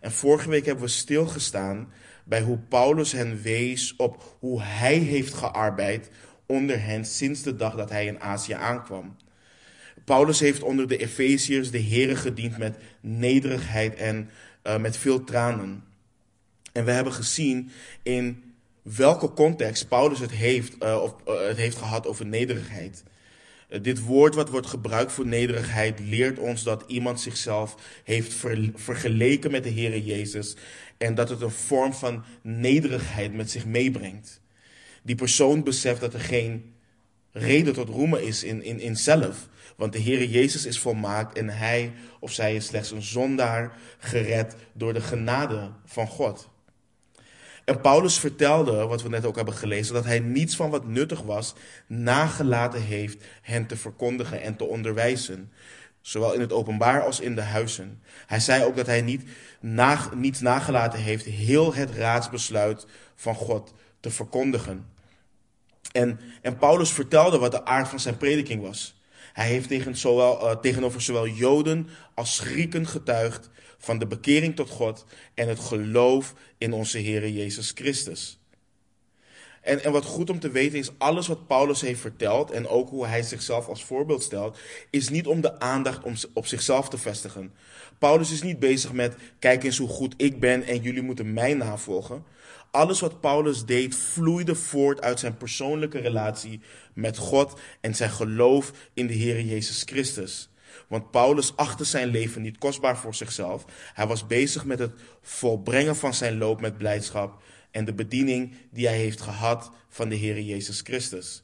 En 0.00 0.12
vorige 0.12 0.48
week 0.48 0.66
hebben 0.66 0.84
we 0.84 0.90
stilgestaan 0.90 1.92
bij 2.24 2.40
hoe 2.40 2.58
Paulus 2.58 3.12
hen 3.12 3.42
wees 3.42 3.96
op 3.96 4.36
hoe 4.38 4.62
hij 4.62 4.96
heeft 4.96 5.34
gearbeid 5.34 6.10
onder 6.46 6.82
hen 6.82 7.04
sinds 7.04 7.42
de 7.42 7.56
dag 7.56 7.74
dat 7.74 7.90
hij 7.90 8.06
in 8.06 8.20
Azië 8.20 8.52
aankwam. 8.52 9.16
Paulus 10.04 10.40
heeft 10.40 10.62
onder 10.62 10.88
de 10.88 10.96
Efeziërs 10.96 11.70
de 11.70 11.82
Here 11.82 12.16
gediend 12.16 12.58
met 12.58 12.76
nederigheid 13.00 13.94
en 13.94 14.30
uh, 14.68 14.76
met 14.76 14.96
veel 14.96 15.24
tranen. 15.24 15.84
En 16.72 16.84
we 16.84 16.90
hebben 16.90 17.12
gezien 17.12 17.70
in 18.02 18.42
welke 18.82 19.32
context 19.32 19.88
Paulus 19.88 20.18
het 20.18 20.30
heeft, 20.30 20.76
uh, 20.82 21.02
of, 21.02 21.14
uh, 21.28 21.46
het 21.46 21.56
heeft 21.56 21.76
gehad 21.76 22.06
over 22.06 22.26
nederigheid. 22.26 23.04
dit 23.82 24.00
woord 24.00 24.34
wat 24.34 24.48
wordt 24.48 24.66
gebruikt 24.66 25.12
voor 25.12 25.26
nederigheid 25.26 26.00
leert 26.00 26.38
ons 26.38 26.62
dat 26.62 26.84
iemand 26.86 27.20
zichzelf 27.20 27.76
heeft 28.04 28.34
ver, 28.34 28.70
vergeleken 28.74 29.50
met 29.50 29.62
de 29.62 29.72
Heere 29.72 30.04
Jezus 30.04 30.56
en 30.98 31.14
dat 31.14 31.28
het 31.28 31.40
een 31.40 31.50
vorm 31.50 31.92
van 31.92 32.24
nederigheid 32.42 33.34
met 33.34 33.50
zich 33.50 33.66
meebrengt. 33.66 34.40
Die 35.02 35.14
persoon 35.14 35.62
beseft 35.62 36.00
dat 36.00 36.14
er 36.14 36.20
geen 36.20 36.72
reden 37.32 37.74
tot 37.74 37.88
roemen 37.88 38.22
is 38.22 38.44
in, 38.44 38.62
in, 38.62 38.80
in 38.80 38.96
zelf. 38.96 39.48
Want 39.78 39.92
de 39.92 40.02
Heere 40.02 40.30
Jezus 40.30 40.66
is 40.66 40.78
volmaakt 40.78 41.38
en 41.38 41.48
hij 41.48 41.92
of 42.20 42.32
zij 42.32 42.54
is 42.54 42.66
slechts 42.66 42.90
een 42.90 43.02
zondaar 43.02 43.76
gered 43.98 44.56
door 44.72 44.92
de 44.92 45.00
genade 45.00 45.70
van 45.84 46.06
God. 46.06 46.48
En 47.64 47.80
Paulus 47.80 48.18
vertelde, 48.18 48.86
wat 48.86 49.02
we 49.02 49.08
net 49.08 49.24
ook 49.24 49.36
hebben 49.36 49.54
gelezen, 49.54 49.94
dat 49.94 50.04
hij 50.04 50.18
niets 50.18 50.56
van 50.56 50.70
wat 50.70 50.86
nuttig 50.86 51.22
was 51.22 51.54
nagelaten 51.86 52.82
heeft 52.82 53.24
hen 53.42 53.66
te 53.66 53.76
verkondigen 53.76 54.42
en 54.42 54.56
te 54.56 54.64
onderwijzen. 54.64 55.52
Zowel 56.00 56.32
in 56.32 56.40
het 56.40 56.52
openbaar 56.52 57.02
als 57.02 57.20
in 57.20 57.34
de 57.34 57.42
huizen. 57.42 58.02
Hij 58.26 58.40
zei 58.40 58.64
ook 58.64 58.76
dat 58.76 58.86
hij 58.86 59.02
niet, 59.02 59.22
na, 59.60 60.08
niets 60.14 60.40
nagelaten 60.40 60.98
heeft 60.98 61.24
heel 61.24 61.74
het 61.74 61.90
raadsbesluit 61.90 62.86
van 63.14 63.34
God 63.34 63.74
te 64.00 64.10
verkondigen. 64.10 64.86
En, 65.92 66.20
en 66.42 66.56
Paulus 66.56 66.90
vertelde 66.90 67.38
wat 67.38 67.52
de 67.52 67.64
aard 67.64 67.88
van 67.88 68.00
zijn 68.00 68.16
prediking 68.16 68.62
was. 68.62 68.97
Hij 69.38 69.48
heeft 69.48 69.68
tegen 69.68 69.96
zowel, 69.96 70.42
uh, 70.42 70.56
tegenover 70.56 71.00
zowel 71.00 71.28
Joden 71.28 71.88
als 72.14 72.38
Grieken 72.38 72.86
getuigd 72.86 73.50
van 73.78 73.98
de 73.98 74.06
bekering 74.06 74.56
tot 74.56 74.70
God 74.70 75.04
en 75.34 75.48
het 75.48 75.58
geloof 75.58 76.34
in 76.58 76.72
onze 76.72 76.98
Heer 76.98 77.28
Jezus 77.28 77.72
Christus. 77.74 78.38
En, 79.62 79.84
en 79.84 79.92
wat 79.92 80.04
goed 80.04 80.30
om 80.30 80.40
te 80.40 80.50
weten 80.50 80.78
is, 80.78 80.90
alles 80.98 81.26
wat 81.26 81.46
Paulus 81.46 81.80
heeft 81.80 82.00
verteld 82.00 82.50
en 82.50 82.68
ook 82.68 82.88
hoe 82.88 83.06
hij 83.06 83.22
zichzelf 83.22 83.68
als 83.68 83.84
voorbeeld 83.84 84.22
stelt, 84.22 84.58
is 84.90 85.08
niet 85.08 85.26
om 85.26 85.40
de 85.40 85.60
aandacht 85.60 86.02
om, 86.02 86.14
op 86.32 86.46
zichzelf 86.46 86.88
te 86.88 86.98
vestigen. 86.98 87.52
Paulus 87.98 88.32
is 88.32 88.42
niet 88.42 88.58
bezig 88.58 88.92
met, 88.92 89.14
kijk 89.38 89.64
eens 89.64 89.78
hoe 89.78 89.88
goed 89.88 90.14
ik 90.16 90.40
ben 90.40 90.62
en 90.62 90.80
jullie 90.80 91.02
moeten 91.02 91.32
mij 91.32 91.54
navolgen. 91.54 92.24
Alles 92.70 93.00
wat 93.00 93.20
Paulus 93.20 93.64
deed 93.64 93.94
vloeide 93.96 94.54
voort 94.54 95.00
uit 95.00 95.18
zijn 95.20 95.36
persoonlijke 95.36 95.98
relatie 95.98 96.60
met 96.92 97.16
God 97.16 97.60
en 97.80 97.94
zijn 97.94 98.10
geloof 98.10 98.72
in 98.94 99.06
de 99.06 99.14
Heer 99.14 99.40
Jezus 99.40 99.82
Christus. 99.86 100.50
Want 100.88 101.10
Paulus 101.10 101.56
achtte 101.56 101.84
zijn 101.84 102.08
leven 102.08 102.42
niet 102.42 102.58
kostbaar 102.58 102.96
voor 102.98 103.14
zichzelf. 103.14 103.64
Hij 103.94 104.06
was 104.06 104.26
bezig 104.26 104.64
met 104.64 104.78
het 104.78 104.92
volbrengen 105.22 105.96
van 105.96 106.14
zijn 106.14 106.38
loop 106.38 106.60
met 106.60 106.78
blijdschap 106.78 107.42
en 107.70 107.84
de 107.84 107.94
bediening 107.94 108.54
die 108.70 108.86
hij 108.86 108.96
heeft 108.96 109.20
gehad 109.20 109.70
van 109.88 110.08
de 110.08 110.14
Heer 110.14 110.40
Jezus 110.40 110.80
Christus. 110.80 111.42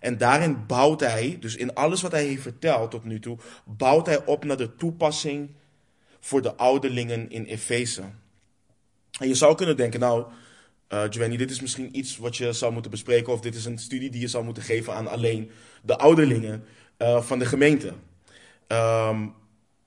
En 0.00 0.18
daarin 0.18 0.66
bouwt 0.66 1.00
hij, 1.00 1.36
dus 1.40 1.56
in 1.56 1.74
alles 1.74 2.02
wat 2.02 2.12
hij 2.12 2.24
heeft 2.24 2.42
verteld 2.42 2.90
tot 2.90 3.04
nu 3.04 3.20
toe, 3.20 3.38
bouwt 3.64 4.06
hij 4.06 4.24
op 4.24 4.44
naar 4.44 4.56
de 4.56 4.76
toepassing 4.76 5.50
voor 6.20 6.42
de 6.42 6.54
ouderlingen 6.54 7.30
in 7.30 7.44
Efeze. 7.44 8.02
En 9.18 9.28
je 9.28 9.34
zou 9.34 9.54
kunnen 9.54 9.76
denken, 9.76 10.00
nou, 10.00 10.26
uh, 10.92 11.02
Giovanni, 11.10 11.36
dit 11.36 11.50
is 11.50 11.60
misschien 11.60 11.96
iets 11.98 12.16
wat 12.16 12.36
je 12.36 12.52
zou 12.52 12.72
moeten 12.72 12.90
bespreken, 12.90 13.32
of 13.32 13.40
dit 13.40 13.54
is 13.54 13.64
een 13.64 13.78
studie 13.78 14.10
die 14.10 14.20
je 14.20 14.28
zou 14.28 14.44
moeten 14.44 14.62
geven 14.62 14.94
aan 14.94 15.08
alleen 15.08 15.50
de 15.82 15.98
ouderlingen 15.98 16.64
uh, 16.98 17.22
van 17.22 17.38
de 17.38 17.46
gemeente. 17.46 17.92
Um, 18.68 19.34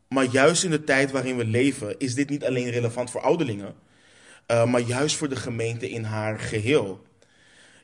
maar 0.07 0.25
juist 0.25 0.63
in 0.63 0.69
de 0.69 0.83
tijd 0.83 1.11
waarin 1.11 1.37
we 1.37 1.45
leven, 1.45 1.99
is 1.99 2.15
dit 2.15 2.29
niet 2.29 2.45
alleen 2.45 2.69
relevant 2.69 3.11
voor 3.11 3.21
ouderlingen, 3.21 3.73
uh, 4.51 4.65
maar 4.65 4.81
juist 4.81 5.15
voor 5.15 5.29
de 5.29 5.35
gemeente 5.35 5.89
in 5.89 6.03
haar 6.03 6.39
geheel. 6.39 7.01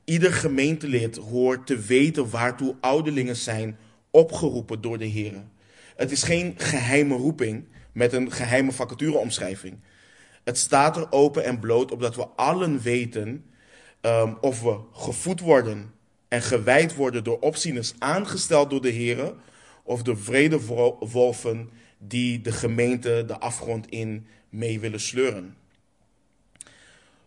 Ieder 0.03 0.33
gemeentelid 0.33 1.15
hoort 1.15 1.67
te 1.67 1.79
weten 1.79 2.29
waartoe 2.29 2.75
ouderlingen 2.79 3.35
zijn 3.35 3.77
opgeroepen 4.11 4.81
door 4.81 4.97
de 4.97 5.05
Heer. 5.05 5.43
Het 5.95 6.11
is 6.11 6.23
geen 6.23 6.53
geheime 6.57 7.15
roeping 7.15 7.65
met 7.91 8.13
een 8.13 8.31
geheime 8.31 8.71
vacatureomschrijving. 8.71 9.79
Het 10.49 10.57
staat 10.57 10.97
er 10.97 11.11
open 11.11 11.43
en 11.43 11.59
bloot 11.59 11.91
opdat 11.91 12.15
we 12.15 12.27
allen 12.35 12.79
weten 12.79 13.45
um, 14.01 14.37
of 14.41 14.61
we 14.61 14.79
gevoed 14.93 15.39
worden 15.39 15.93
en 16.27 16.41
gewijd 16.41 16.95
worden 16.95 17.23
door 17.23 17.39
opzieners 17.39 17.93
aangesteld 17.99 18.69
door 18.69 18.81
de 18.81 18.89
Heer 18.89 19.33
of 19.83 20.03
door 20.03 20.17
vrede 20.17 20.59
wolven 20.99 21.69
die 21.97 22.41
de 22.41 22.51
gemeente 22.51 23.23
de 23.27 23.39
afgrond 23.39 23.89
in 23.89 24.25
mee 24.49 24.79
willen 24.79 24.99
sleuren. 24.99 25.55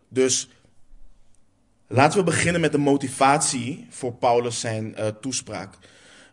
Dus 0.09 0.49
laten 1.87 2.19
we 2.19 2.25
beginnen 2.25 2.61
met 2.61 2.71
de 2.71 2.77
motivatie 2.77 3.87
voor 3.89 4.13
Paulus 4.13 4.59
zijn 4.59 4.95
uh, 4.97 5.07
toespraak. 5.07 5.77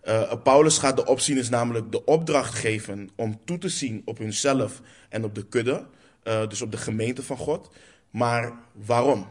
Uh, 0.04 0.32
Paulus 0.42 0.78
gaat 0.78 0.96
de 0.96 1.06
opzieners 1.06 1.48
namelijk 1.48 1.92
de 1.92 2.04
opdracht 2.04 2.54
geven 2.54 3.10
om 3.14 3.40
toe 3.44 3.58
te 3.58 3.68
zien 3.68 4.02
op 4.04 4.18
hunzelf 4.18 4.80
en 5.08 5.24
op 5.24 5.34
de 5.34 5.46
kudde, 5.46 5.86
uh, 6.30 6.48
dus 6.48 6.62
op 6.62 6.70
de 6.70 6.76
gemeente 6.76 7.22
van 7.22 7.36
God. 7.36 7.70
Maar 8.10 8.52
waarom? 8.72 9.28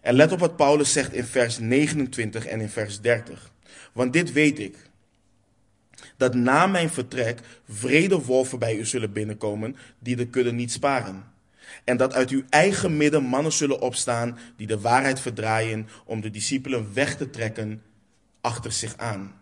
En 0.00 0.14
let 0.14 0.32
op 0.32 0.38
wat 0.38 0.56
Paulus 0.56 0.92
zegt 0.92 1.12
in 1.12 1.24
vers 1.24 1.58
29 1.58 2.46
en 2.46 2.60
in 2.60 2.68
vers 2.68 3.00
30. 3.00 3.52
Want 3.92 4.12
dit 4.12 4.32
weet 4.32 4.58
ik, 4.58 4.76
dat 6.16 6.34
na 6.34 6.66
mijn 6.66 6.90
vertrek 6.90 7.40
vrede 7.68 8.24
wolven 8.24 8.58
bij 8.58 8.76
u 8.76 8.86
zullen 8.86 9.12
binnenkomen, 9.12 9.76
die 9.98 10.16
de 10.16 10.26
kudde 10.26 10.52
niet 10.52 10.72
sparen. 10.72 11.24
En 11.84 11.96
dat 11.96 12.14
uit 12.14 12.30
uw 12.30 12.42
eigen 12.48 12.96
midden 12.96 13.22
mannen 13.22 13.52
zullen 13.52 13.80
opstaan 13.80 14.38
die 14.56 14.66
de 14.66 14.80
waarheid 14.80 15.20
verdraaien 15.20 15.88
om 16.04 16.20
de 16.20 16.30
discipelen 16.30 16.94
weg 16.94 17.16
te 17.16 17.30
trekken 17.30 17.82
achter 18.40 18.72
zich 18.72 18.96
aan. 18.96 19.34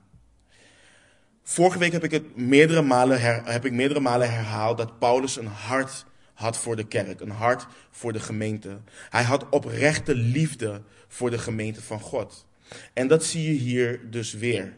Vorige 1.42 1.78
week 1.78 1.92
heb 1.92 2.04
ik, 2.04 2.10
het 2.10 2.36
meerdere 2.36 2.82
malen 2.82 3.20
heb 3.44 3.64
ik 3.64 3.72
meerdere 3.72 4.00
malen 4.00 4.30
herhaald 4.30 4.78
dat 4.78 4.98
Paulus 4.98 5.36
een 5.36 5.46
hart 5.46 6.06
had 6.38 6.58
voor 6.58 6.76
de 6.76 6.86
kerk, 6.86 7.20
een 7.20 7.30
hart 7.30 7.66
voor 7.90 8.12
de 8.12 8.20
gemeente. 8.20 8.78
Hij 9.10 9.22
had 9.22 9.48
oprechte 9.48 10.14
liefde 10.14 10.82
voor 11.08 11.30
de 11.30 11.38
gemeente 11.38 11.82
van 11.82 12.00
God. 12.00 12.46
En 12.92 13.08
dat 13.08 13.24
zie 13.24 13.52
je 13.52 13.58
hier 13.58 14.00
dus 14.10 14.32
weer. 14.32 14.76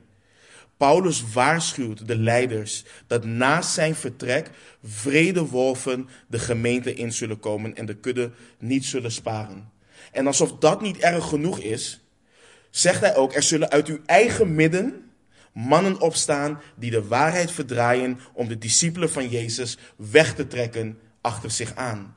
Paulus 0.76 1.33
waarschuwt 1.33 2.07
de 2.07 2.17
leiders 2.17 2.85
dat 3.07 3.25
na 3.25 3.62
zijn 3.62 3.95
vertrek 3.95 4.50
vrede 4.85 5.47
wolven 5.47 6.09
de 6.26 6.38
gemeente 6.38 6.95
in 6.95 7.12
zullen 7.12 7.38
komen 7.38 7.76
en 7.76 7.87
de 7.87 7.97
kudde 7.97 8.31
niet 8.59 8.85
zullen 8.85 9.12
sparen. 9.12 9.71
En 10.12 10.26
alsof 10.26 10.59
dat 10.59 10.81
niet 10.81 10.99
erg 10.99 11.29
genoeg 11.29 11.59
is, 11.59 12.00
zegt 12.71 13.00
hij 13.00 13.17
ook: 13.17 13.35
er 13.35 13.43
zullen 13.43 13.71
uit 13.71 13.88
uw 13.88 13.99
eigen 14.07 14.55
midden 14.55 15.11
mannen 15.52 16.00
opstaan 16.00 16.61
die 16.76 16.90
de 16.90 17.07
waarheid 17.07 17.50
verdraaien 17.50 18.19
om 18.33 18.49
de 18.49 18.59
discipelen 18.59 19.11
van 19.11 19.29
Jezus 19.29 19.79
weg 19.97 20.35
te 20.35 20.47
trekken 20.47 20.99
achter 21.21 21.50
zich 21.50 21.75
aan. 21.75 22.17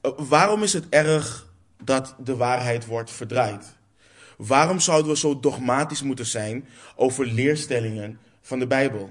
Eh, 0.00 0.10
waarom 0.16 0.62
is 0.62 0.72
het 0.72 0.88
erg 0.88 1.52
dat 1.82 2.14
de 2.18 2.36
waarheid 2.36 2.86
wordt 2.86 3.10
verdraaid? 3.10 3.78
Waarom 4.36 4.80
zouden 4.80 5.10
we 5.10 5.18
zo 5.18 5.40
dogmatisch 5.40 6.02
moeten 6.02 6.26
zijn 6.26 6.68
over 6.96 7.26
leerstellingen 7.26 8.18
van 8.40 8.58
de 8.58 8.66
Bijbel? 8.66 9.10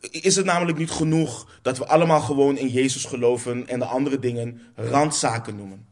Is 0.00 0.36
het 0.36 0.44
namelijk 0.44 0.78
niet 0.78 0.90
genoeg 0.90 1.58
dat 1.62 1.78
we 1.78 1.86
allemaal 1.86 2.20
gewoon 2.20 2.56
in 2.56 2.68
Jezus 2.68 3.04
geloven 3.04 3.68
en 3.68 3.78
de 3.78 3.84
andere 3.84 4.18
dingen 4.18 4.60
randzaken 4.74 5.56
noemen? 5.56 5.86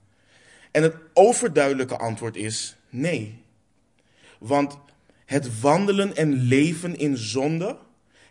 En 0.70 0.82
het 0.82 0.96
overduidelijke 1.12 1.96
antwoord 1.96 2.36
is 2.36 2.76
nee. 2.88 3.42
Want 4.38 4.78
het 5.24 5.60
wandelen 5.60 6.16
en 6.16 6.32
leven 6.32 6.96
in 6.98 7.16
zonde 7.16 7.78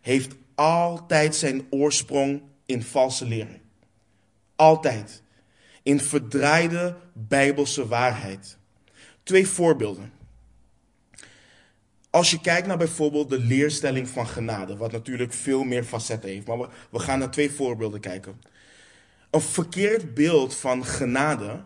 heeft 0.01 0.35
altijd 0.55 1.35
zijn 1.35 1.67
oorsprong 1.69 2.41
in 2.65 2.83
valse 2.83 3.25
leren. 3.25 3.61
Altijd. 4.55 5.23
In 5.83 5.99
verdraaide 5.99 6.95
bijbelse 7.13 7.87
waarheid. 7.87 8.57
Twee 9.23 9.47
voorbeelden. 9.47 10.13
Als 12.09 12.31
je 12.31 12.41
kijkt 12.41 12.67
naar 12.67 12.77
bijvoorbeeld 12.77 13.29
de 13.29 13.39
leerstelling 13.39 14.09
van 14.09 14.27
genade, 14.27 14.77
wat 14.77 14.91
natuurlijk 14.91 15.33
veel 15.33 15.63
meer 15.63 15.83
facetten 15.83 16.29
heeft, 16.29 16.47
maar 16.47 16.59
we, 16.59 16.67
we 16.91 16.99
gaan 16.99 17.19
naar 17.19 17.31
twee 17.31 17.51
voorbeelden 17.51 17.99
kijken. 17.99 18.41
Een 19.31 19.41
verkeerd 19.41 20.13
beeld 20.13 20.55
van 20.55 20.85
genade 20.85 21.63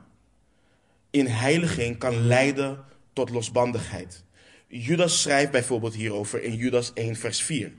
in 1.09 1.25
heiliging 1.25 1.97
kan 1.97 2.25
leiden 2.27 2.85
tot 3.13 3.29
losbandigheid. 3.29 4.23
Judas 4.67 5.21
schrijft 5.21 5.51
bijvoorbeeld 5.51 5.95
hierover 5.95 6.43
in 6.43 6.55
Judas 6.55 6.93
1, 6.93 7.15
vers 7.15 7.41
4. 7.41 7.71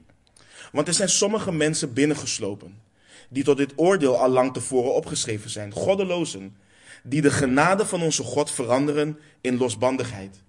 Want 0.73 0.89
er 0.89 0.95
zijn 0.95 1.09
sommige 1.09 1.53
mensen 1.53 1.93
binnengeslopen, 1.93 2.81
die 3.31 3.45
tot 3.45 3.57
dit 3.57 3.73
oordeel 3.77 4.19
al 4.19 4.29
lang 4.29 4.53
tevoren 4.53 4.95
opgeschreven 4.95 5.51
zijn, 5.51 5.73
goddelozen, 5.73 6.57
die 7.03 7.21
de 7.21 7.31
genade 7.31 7.87
van 7.87 8.03
onze 8.03 8.23
God 8.23 8.51
veranderen 8.51 9.19
in 9.41 9.57
losbandigheid. 9.57 10.43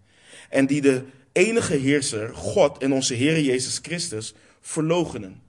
En 0.50 0.66
die 0.66 0.82
de 0.82 1.06
enige 1.32 1.76
heerser, 1.76 2.36
God 2.36 2.78
en 2.78 2.94
onze 2.94 3.14
Heer 3.14 3.42
Jezus 3.42 3.80
Christus, 3.82 4.34
verlogenen. 4.62 5.42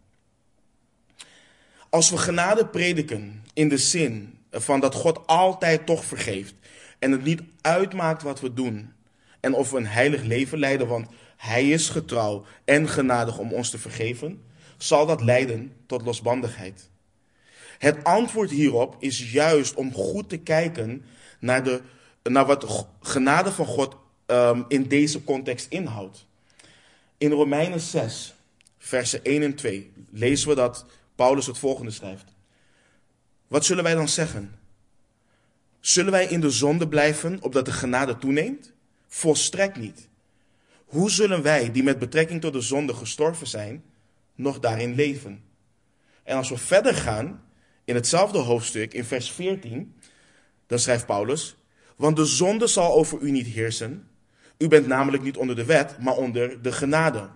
Als 1.89 2.11
we 2.11 2.17
genade 2.17 2.67
prediken 2.67 3.45
in 3.53 3.69
de 3.69 3.79
zin 3.79 4.39
van 4.51 4.81
dat 4.81 4.95
God 4.95 5.27
altijd 5.27 5.87
toch 5.87 6.05
vergeeft 6.05 6.55
en 6.99 7.13
het 7.13 7.25
niet 7.25 7.43
uitmaakt 7.61 8.23
wat 8.23 8.41
we 8.41 8.55
doen 8.55 8.93
en 9.41 9.55
of 9.55 9.71
we 9.71 9.77
een 9.77 9.87
heilig 9.87 10.23
leven 10.23 10.59
leiden, 10.59 10.87
want 10.87 11.09
Hij 11.37 11.69
is 11.69 11.89
getrouw 11.89 12.45
en 12.65 12.89
genadig 12.89 13.39
om 13.39 13.53
ons 13.53 13.71
te 13.71 13.79
vergeven, 13.79 14.43
zal 14.77 15.07
dat 15.07 15.23
leiden 15.23 15.73
tot 15.87 16.03
losbandigheid. 16.03 16.91
Het 17.83 18.05
antwoord 18.05 18.51
hierop 18.51 18.97
is 18.99 19.33
juist 19.33 19.75
om 19.75 19.93
goed 19.93 20.29
te 20.29 20.37
kijken 20.37 21.05
naar, 21.39 21.65
de, 21.65 21.81
naar 22.23 22.47
wat 22.47 22.87
genade 23.01 23.53
van 23.53 23.67
God 23.67 23.97
um, 24.27 24.65
in 24.69 24.89
deze 24.89 25.25
context 25.25 25.67
inhoudt. 25.69 26.27
In 27.19 27.31
Romeinen 27.31 27.81
6, 27.81 28.35
versen 28.79 29.25
1 29.25 29.43
en 29.43 29.55
2, 29.55 29.93
lezen 30.11 30.49
we 30.49 30.55
dat 30.55 30.87
Paulus 31.15 31.47
het 31.47 31.59
volgende 31.59 31.91
schrijft. 31.91 32.25
Wat 33.47 33.65
zullen 33.65 33.85
wij 33.85 33.95
dan 33.95 34.09
zeggen? 34.09 34.59
Zullen 35.81 36.13
wij 36.13 36.27
in 36.27 36.41
de 36.41 36.51
zonde 36.51 36.89
blijven 36.89 37.39
opdat 37.41 37.65
de 37.65 37.73
genade 37.73 38.19
toeneemt? 38.19 38.73
Volstrekt 39.09 39.77
niet. 39.77 40.09
Hoe 40.85 41.11
zullen 41.11 41.43
wij, 41.43 41.73
die 41.73 41.83
met 41.83 41.99
betrekking 41.99 42.41
tot 42.41 42.53
de 42.53 42.61
zonde 42.61 42.95
gestorven 42.95 43.47
zijn, 43.47 43.85
nog 44.35 44.59
daarin 44.59 44.95
leven? 44.95 45.43
En 46.23 46.37
als 46.37 46.49
we 46.49 46.59
verder 46.59 46.95
gaan, 46.95 47.43
in 47.93 47.99
hetzelfde 47.99 48.39
hoofdstuk, 48.39 48.95
in 48.95 49.05
vers 49.05 49.31
14, 49.31 49.95
dan 50.67 50.79
schrijft 50.79 51.07
Paulus: 51.07 51.57
Want 51.97 52.17
de 52.17 52.25
zonde 52.25 52.67
zal 52.67 52.93
over 52.95 53.21
u 53.21 53.31
niet 53.31 53.47
heersen, 53.47 54.09
u 54.59 54.69
bent 54.69 54.87
namelijk 54.87 55.23
niet 55.23 55.37
onder 55.37 55.57
de 55.57 55.65
wet, 55.65 55.99
maar 55.99 56.17
onder 56.17 56.63
de 56.63 56.73
genade. 56.73 57.29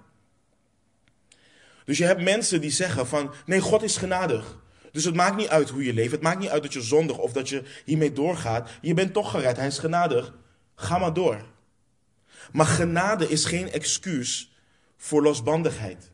Dus 1.85 1.99
je 1.99 2.05
hebt 2.05 2.23
mensen 2.23 2.61
die 2.61 2.71
zeggen 2.71 3.07
van, 3.07 3.33
nee, 3.47 3.61
God 3.61 3.83
is 3.83 3.97
genadig. 3.97 4.59
Dus 4.93 5.05
het 5.05 5.15
maakt 5.15 5.37
niet 5.37 5.49
uit 5.49 5.69
hoe 5.69 5.85
je 5.85 5.95
leeft. 5.95 6.13
Het 6.13 6.23
maakt 6.23 6.39
niet 6.39 6.49
uit 6.49 6.63
dat 6.63 6.73
je 6.73 6.81
zondig 6.81 7.19
of 7.19 7.33
dat 7.33 7.49
je 7.49 7.63
hiermee 7.85 8.13
doorgaat. 8.13 8.71
Je 8.81 8.95
bent 8.95 9.13
toch 9.13 9.31
gered. 9.31 9.57
Hij 9.57 9.67
is 9.67 9.79
genadig. 9.79 10.35
Ga 10.75 10.99
maar 10.99 11.13
door. 11.13 11.45
Maar 12.53 12.67
genade 12.67 13.29
is 13.29 13.45
geen 13.45 13.73
excuus 13.73 14.57
voor 14.97 15.23
losbandigheid. 15.23 16.11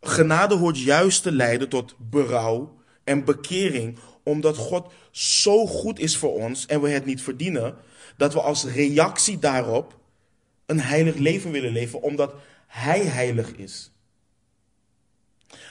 Genade 0.00 0.54
hoort 0.54 0.82
juist 0.82 1.22
te 1.22 1.32
leiden 1.32 1.68
tot 1.68 1.94
berouw 1.98 2.77
en 3.08 3.24
bekering, 3.24 3.98
omdat 4.22 4.56
God 4.56 4.92
zo 5.10 5.66
goed 5.66 5.98
is 5.98 6.16
voor 6.16 6.34
ons 6.34 6.66
en 6.66 6.80
we 6.80 6.88
het 6.88 7.04
niet 7.04 7.22
verdienen, 7.22 7.76
dat 8.16 8.32
we 8.32 8.40
als 8.40 8.64
reactie 8.64 9.38
daarop 9.38 9.98
een 10.66 10.80
heilig 10.80 11.14
leven 11.14 11.50
willen 11.50 11.72
leven, 11.72 12.02
omdat 12.02 12.34
Hij 12.66 13.00
heilig 13.00 13.52
is. 13.52 13.92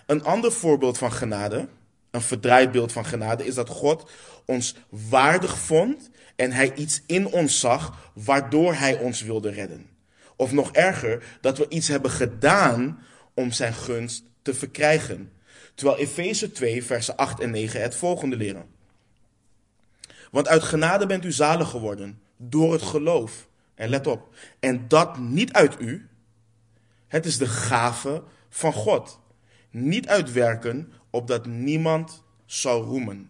Een 0.05 0.23
ander 0.23 0.51
voorbeeld 0.51 0.97
van 0.97 1.11
genade, 1.11 1.67
een 2.11 2.21
verdraaid 2.21 2.71
beeld 2.71 2.91
van 2.91 3.05
genade, 3.05 3.45
is 3.45 3.55
dat 3.55 3.69
God 3.69 4.09
ons 4.45 4.75
waardig 4.89 5.57
vond 5.57 6.09
en 6.35 6.51
Hij 6.51 6.73
iets 6.75 7.01
in 7.05 7.31
ons 7.31 7.59
zag 7.59 8.11
waardoor 8.13 8.73
Hij 8.73 8.99
ons 8.99 9.21
wilde 9.21 9.49
redden. 9.49 9.89
Of 10.35 10.51
nog 10.51 10.71
erger, 10.71 11.37
dat 11.41 11.57
we 11.57 11.65
iets 11.69 11.87
hebben 11.87 12.11
gedaan 12.11 13.03
om 13.33 13.51
Zijn 13.51 13.73
gunst 13.73 14.23
te 14.41 14.53
verkrijgen. 14.53 15.31
Terwijl 15.77 15.97
Efeze 15.97 16.51
2, 16.51 16.83
versen 16.83 17.15
8 17.15 17.39
en 17.39 17.49
9 17.49 17.81
het 17.81 17.95
volgende 17.95 18.35
leren. 18.35 18.65
Want 20.31 20.47
uit 20.47 20.63
genade 20.63 21.05
bent 21.05 21.25
u 21.25 21.31
zalig 21.31 21.69
geworden 21.69 22.21
door 22.37 22.73
het 22.73 22.81
geloof. 22.81 23.47
En 23.75 23.89
let 23.89 24.07
op, 24.07 24.35
en 24.59 24.87
dat 24.87 25.17
niet 25.17 25.53
uit 25.53 25.75
u. 25.79 26.07
Het 27.07 27.25
is 27.25 27.37
de 27.37 27.47
gave 27.47 28.23
van 28.49 28.73
God. 28.73 29.19
Niet 29.69 30.07
uitwerken, 30.07 30.91
opdat 31.09 31.45
niemand 31.45 32.23
zal 32.45 32.83
roemen. 32.83 33.29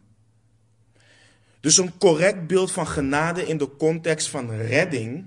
Dus 1.60 1.78
een 1.78 1.98
correct 1.98 2.48
beeld 2.48 2.72
van 2.72 2.88
genade 2.88 3.48
in 3.48 3.58
de 3.58 3.76
context 3.78 4.30
van 4.30 4.52
redding 4.52 5.26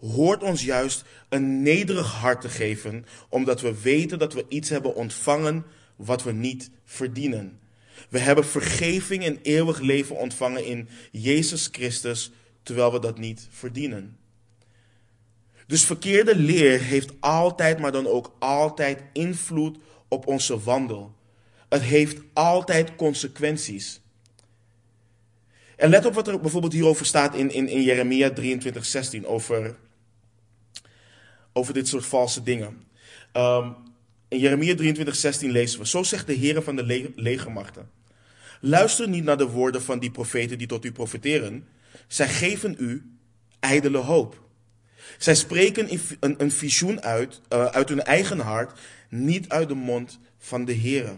hoort 0.00 0.42
ons 0.42 0.64
juist 0.64 1.04
een 1.28 1.62
nederig 1.62 2.12
hart 2.12 2.40
te 2.40 2.48
geven, 2.48 3.06
omdat 3.28 3.60
we 3.60 3.80
weten 3.80 4.18
dat 4.18 4.32
we 4.32 4.44
iets 4.48 4.68
hebben 4.68 4.94
ontvangen 4.94 5.64
wat 6.04 6.22
we 6.22 6.32
niet 6.32 6.70
verdienen. 6.84 7.60
We 8.08 8.18
hebben 8.18 8.46
vergeving 8.46 9.24
en 9.24 9.38
eeuwig 9.42 9.80
leven 9.80 10.16
ontvangen 10.16 10.64
in 10.64 10.88
Jezus 11.10 11.68
Christus 11.72 12.30
terwijl 12.62 12.92
we 12.92 12.98
dat 12.98 13.18
niet 13.18 13.48
verdienen. 13.50 14.16
Dus 15.66 15.84
verkeerde 15.84 16.36
leer 16.36 16.80
heeft 16.80 17.12
altijd, 17.20 17.78
maar 17.78 17.92
dan 17.92 18.06
ook 18.06 18.36
altijd 18.38 19.02
invloed 19.12 19.78
op 20.08 20.26
onze 20.26 20.60
wandel. 20.60 21.14
Het 21.68 21.82
heeft 21.82 22.20
altijd 22.32 22.96
consequenties. 22.96 24.00
En 25.76 25.90
let 25.90 26.06
op 26.06 26.14
wat 26.14 26.28
er 26.28 26.40
bijvoorbeeld 26.40 26.72
hierover 26.72 27.06
staat 27.06 27.34
in, 27.34 27.50
in, 27.50 27.82
Jeremia 27.82 28.30
23, 28.30 28.84
16 28.84 29.26
over, 29.26 29.76
over 31.52 31.74
dit 31.74 31.88
soort 31.88 32.06
valse 32.06 32.42
dingen. 32.42 32.82
Um, 33.32 33.76
in 34.32 34.38
Jeremia 34.38 34.74
23, 34.74 35.16
16 35.16 35.50
lezen 35.50 35.80
we, 35.80 35.86
zo 35.86 36.02
zegt 36.02 36.26
de 36.26 36.32
Heer 36.32 36.62
van 36.62 36.76
de 36.76 37.12
legermachten. 37.16 37.90
Luister 38.60 39.08
niet 39.08 39.24
naar 39.24 39.36
de 39.36 39.48
woorden 39.48 39.82
van 39.82 39.98
die 39.98 40.10
profeten 40.10 40.58
die 40.58 40.66
tot 40.66 40.84
u 40.84 40.92
profeteren, 40.92 41.66
zij 42.06 42.28
geven 42.28 42.76
u 42.78 43.16
ijdele 43.60 43.98
hoop. 43.98 44.40
Zij 45.18 45.34
spreken 45.34 45.98
een, 46.20 46.34
een 46.38 46.52
visioen 46.52 47.02
uit, 47.02 47.40
uh, 47.52 47.64
uit 47.64 47.88
hun 47.88 48.02
eigen 48.02 48.38
hart, 48.38 48.80
niet 49.08 49.48
uit 49.48 49.68
de 49.68 49.74
mond 49.74 50.18
van 50.38 50.64
de 50.64 50.72
Heer. 50.72 51.16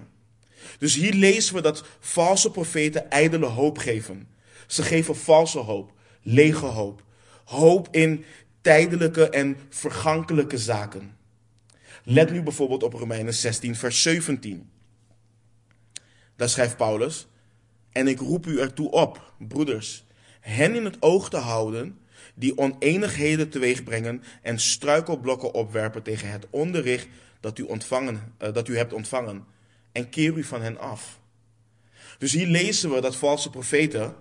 Dus 0.78 0.94
hier 0.94 1.12
lezen 1.12 1.54
we 1.54 1.61
dat 1.61 1.85
valse 2.00 2.50
profeten 2.50 3.11
ijdele 3.11 3.47
hoop 3.47 3.78
geven. 3.78 4.28
Ze 4.66 4.83
geven 4.83 5.16
valse 5.16 5.59
hoop, 5.59 5.92
lege 6.23 6.66
hoop. 6.66 7.02
Hoop 7.44 7.88
in 7.90 8.25
tijdelijke 8.61 9.28
en 9.30 9.56
vergankelijke 9.68 10.59
zaken. 10.59 11.16
Let 12.06 12.30
nu 12.30 12.42
bijvoorbeeld 12.42 12.82
op 12.82 12.92
Romeinen 12.92 13.34
16, 13.34 13.76
vers 13.76 14.02
17. 14.02 14.70
Daar 16.37 16.49
schrijft 16.49 16.76
Paulus: 16.76 17.26
En 17.92 18.08
ik 18.08 18.18
roep 18.18 18.46
u 18.46 18.61
ertoe 18.61 18.90
op, 18.90 19.32
broeders, 19.38 20.04
hen 20.40 20.75
in 20.75 20.84
het 20.84 21.02
oog 21.02 21.30
te 21.30 21.37
houden 21.37 21.99
die 22.34 22.58
oneenigheden 22.58 23.49
teweegbrengen 23.49 24.23
en 24.42 24.58
struikelblokken 24.58 25.54
opwerpen 25.54 26.02
tegen 26.02 26.30
het 26.30 26.46
onderricht 26.50 27.08
dat 27.40 27.58
u, 27.58 27.62
ontvangen, 27.62 28.34
uh, 28.42 28.52
dat 28.52 28.68
u 28.68 28.76
hebt 28.76 28.92
ontvangen, 28.92 29.44
en 29.92 30.08
keer 30.08 30.37
u 30.37 30.44
van 30.44 30.62
hen 30.62 30.78
af. 30.78 31.20
Dus 32.18 32.32
hier 32.32 32.46
lezen 32.46 32.90
we 32.90 33.00
dat 33.00 33.16
valse 33.16 33.50
profeten, 33.50 34.14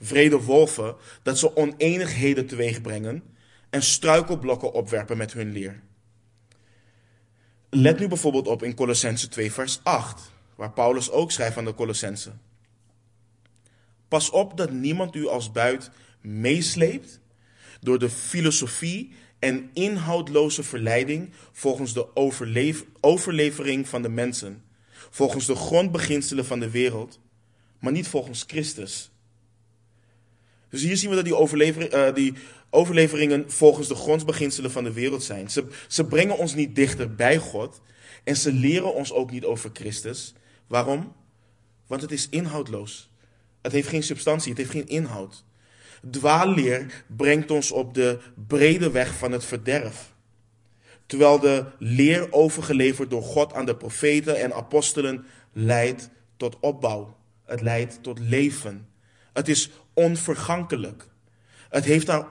vrede 0.00 0.40
wolven, 0.40 0.96
dat 1.22 1.38
ze 1.38 1.56
oneenigheden 1.56 2.46
teweegbrengen 2.46 3.22
en 3.70 3.82
struikelblokken 3.82 4.72
opwerpen 4.72 5.16
met 5.16 5.32
hun 5.32 5.52
leer. 5.52 5.82
Let 7.70 7.98
nu 7.98 8.08
bijvoorbeeld 8.08 8.46
op 8.46 8.62
in 8.62 8.74
Colossense 8.74 9.28
2, 9.28 9.52
vers 9.52 9.80
8, 9.82 10.32
waar 10.54 10.72
Paulus 10.72 11.10
ook 11.10 11.30
schrijft 11.30 11.56
aan 11.56 11.64
de 11.64 11.74
Colossense. 11.74 12.32
Pas 14.08 14.30
op 14.30 14.56
dat 14.56 14.70
niemand 14.70 15.14
u 15.14 15.26
als 15.26 15.52
buit 15.52 15.90
meesleept 16.20 17.20
door 17.80 17.98
de 17.98 18.10
filosofie 18.10 19.12
en 19.38 19.70
inhoudloze 19.72 20.62
verleiding 20.62 21.30
volgens 21.52 21.92
de 21.92 22.06
overlevering 23.00 23.88
van 23.88 24.02
de 24.02 24.08
mensen, 24.08 24.62
volgens 25.10 25.46
de 25.46 25.54
grondbeginselen 25.54 26.44
van 26.44 26.60
de 26.60 26.70
wereld, 26.70 27.20
maar 27.78 27.92
niet 27.92 28.08
volgens 28.08 28.44
Christus. 28.46 29.10
Dus 30.68 30.82
hier 30.82 30.96
zien 30.96 31.10
we 31.10 31.16
dat 31.16 31.24
die, 31.24 31.36
overlever, 31.36 32.08
uh, 32.08 32.14
die 32.14 32.34
overleveringen 32.70 33.50
volgens 33.50 33.88
de 33.88 33.94
grondbeginselen 33.94 34.70
van 34.70 34.84
de 34.84 34.92
wereld 34.92 35.22
zijn. 35.22 35.50
Ze, 35.50 35.66
ze 35.88 36.04
brengen 36.04 36.38
ons 36.38 36.54
niet 36.54 36.74
dichter 36.74 37.14
bij 37.14 37.38
God 37.38 37.80
en 38.24 38.36
ze 38.36 38.52
leren 38.52 38.94
ons 38.94 39.12
ook 39.12 39.30
niet 39.30 39.44
over 39.44 39.70
Christus. 39.72 40.34
Waarom? 40.66 41.12
Want 41.86 42.02
het 42.02 42.12
is 42.12 42.28
inhoudloos. 42.28 43.10
Het 43.62 43.72
heeft 43.72 43.88
geen 43.88 44.02
substantie, 44.02 44.48
het 44.48 44.58
heeft 44.58 44.70
geen 44.70 44.88
inhoud. 44.88 45.44
Dwaalleer 46.10 47.04
brengt 47.06 47.50
ons 47.50 47.70
op 47.70 47.94
de 47.94 48.18
brede 48.46 48.90
weg 48.90 49.14
van 49.14 49.32
het 49.32 49.44
verderf. 49.44 50.14
Terwijl 51.06 51.38
de 51.38 51.64
leer 51.78 52.32
overgeleverd 52.32 53.10
door 53.10 53.22
God 53.22 53.52
aan 53.52 53.66
de 53.66 53.76
profeten 53.76 54.40
en 54.40 54.54
apostelen 54.54 55.24
leidt 55.52 56.10
tot 56.36 56.56
opbouw. 56.60 57.16
Het 57.44 57.60
leidt 57.60 58.02
tot 58.02 58.18
leven. 58.18 58.88
Het 59.32 59.48
is 59.48 59.70
onvergankelijk. 59.94 61.08
Het 61.68 61.84
heeft 61.84 62.06
haar 62.06 62.26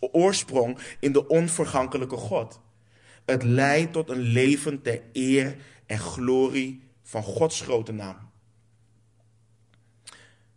oorsprong 0.00 0.78
in 1.00 1.12
de 1.12 1.28
onvergankelijke 1.28 2.16
God. 2.16 2.60
Het 3.24 3.42
leidt 3.42 3.92
tot 3.92 4.10
een 4.10 4.20
leven 4.20 4.82
ter 4.82 5.02
eer 5.12 5.56
en 5.86 5.98
glorie 5.98 6.82
van 7.02 7.22
Gods 7.22 7.60
grote 7.60 7.92
naam. 7.92 8.30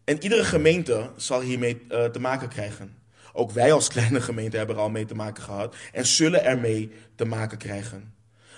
En 0.03 0.23
iedere 0.23 0.43
gemeente 0.43 1.11
zal 1.15 1.41
hiermee 1.41 1.81
uh, 1.89 2.05
te 2.05 2.19
maken 2.19 2.49
krijgen. 2.49 2.97
Ook 3.33 3.51
wij 3.51 3.73
als 3.73 3.87
kleine 3.87 4.21
gemeente 4.21 4.57
hebben 4.57 4.75
er 4.75 4.81
al 4.81 4.89
mee 4.89 5.05
te 5.05 5.15
maken 5.15 5.43
gehad 5.43 5.75
en 5.91 6.05
zullen 6.05 6.43
ermee 6.43 6.91
te 7.15 7.25
maken 7.25 7.57
krijgen. 7.57 8.13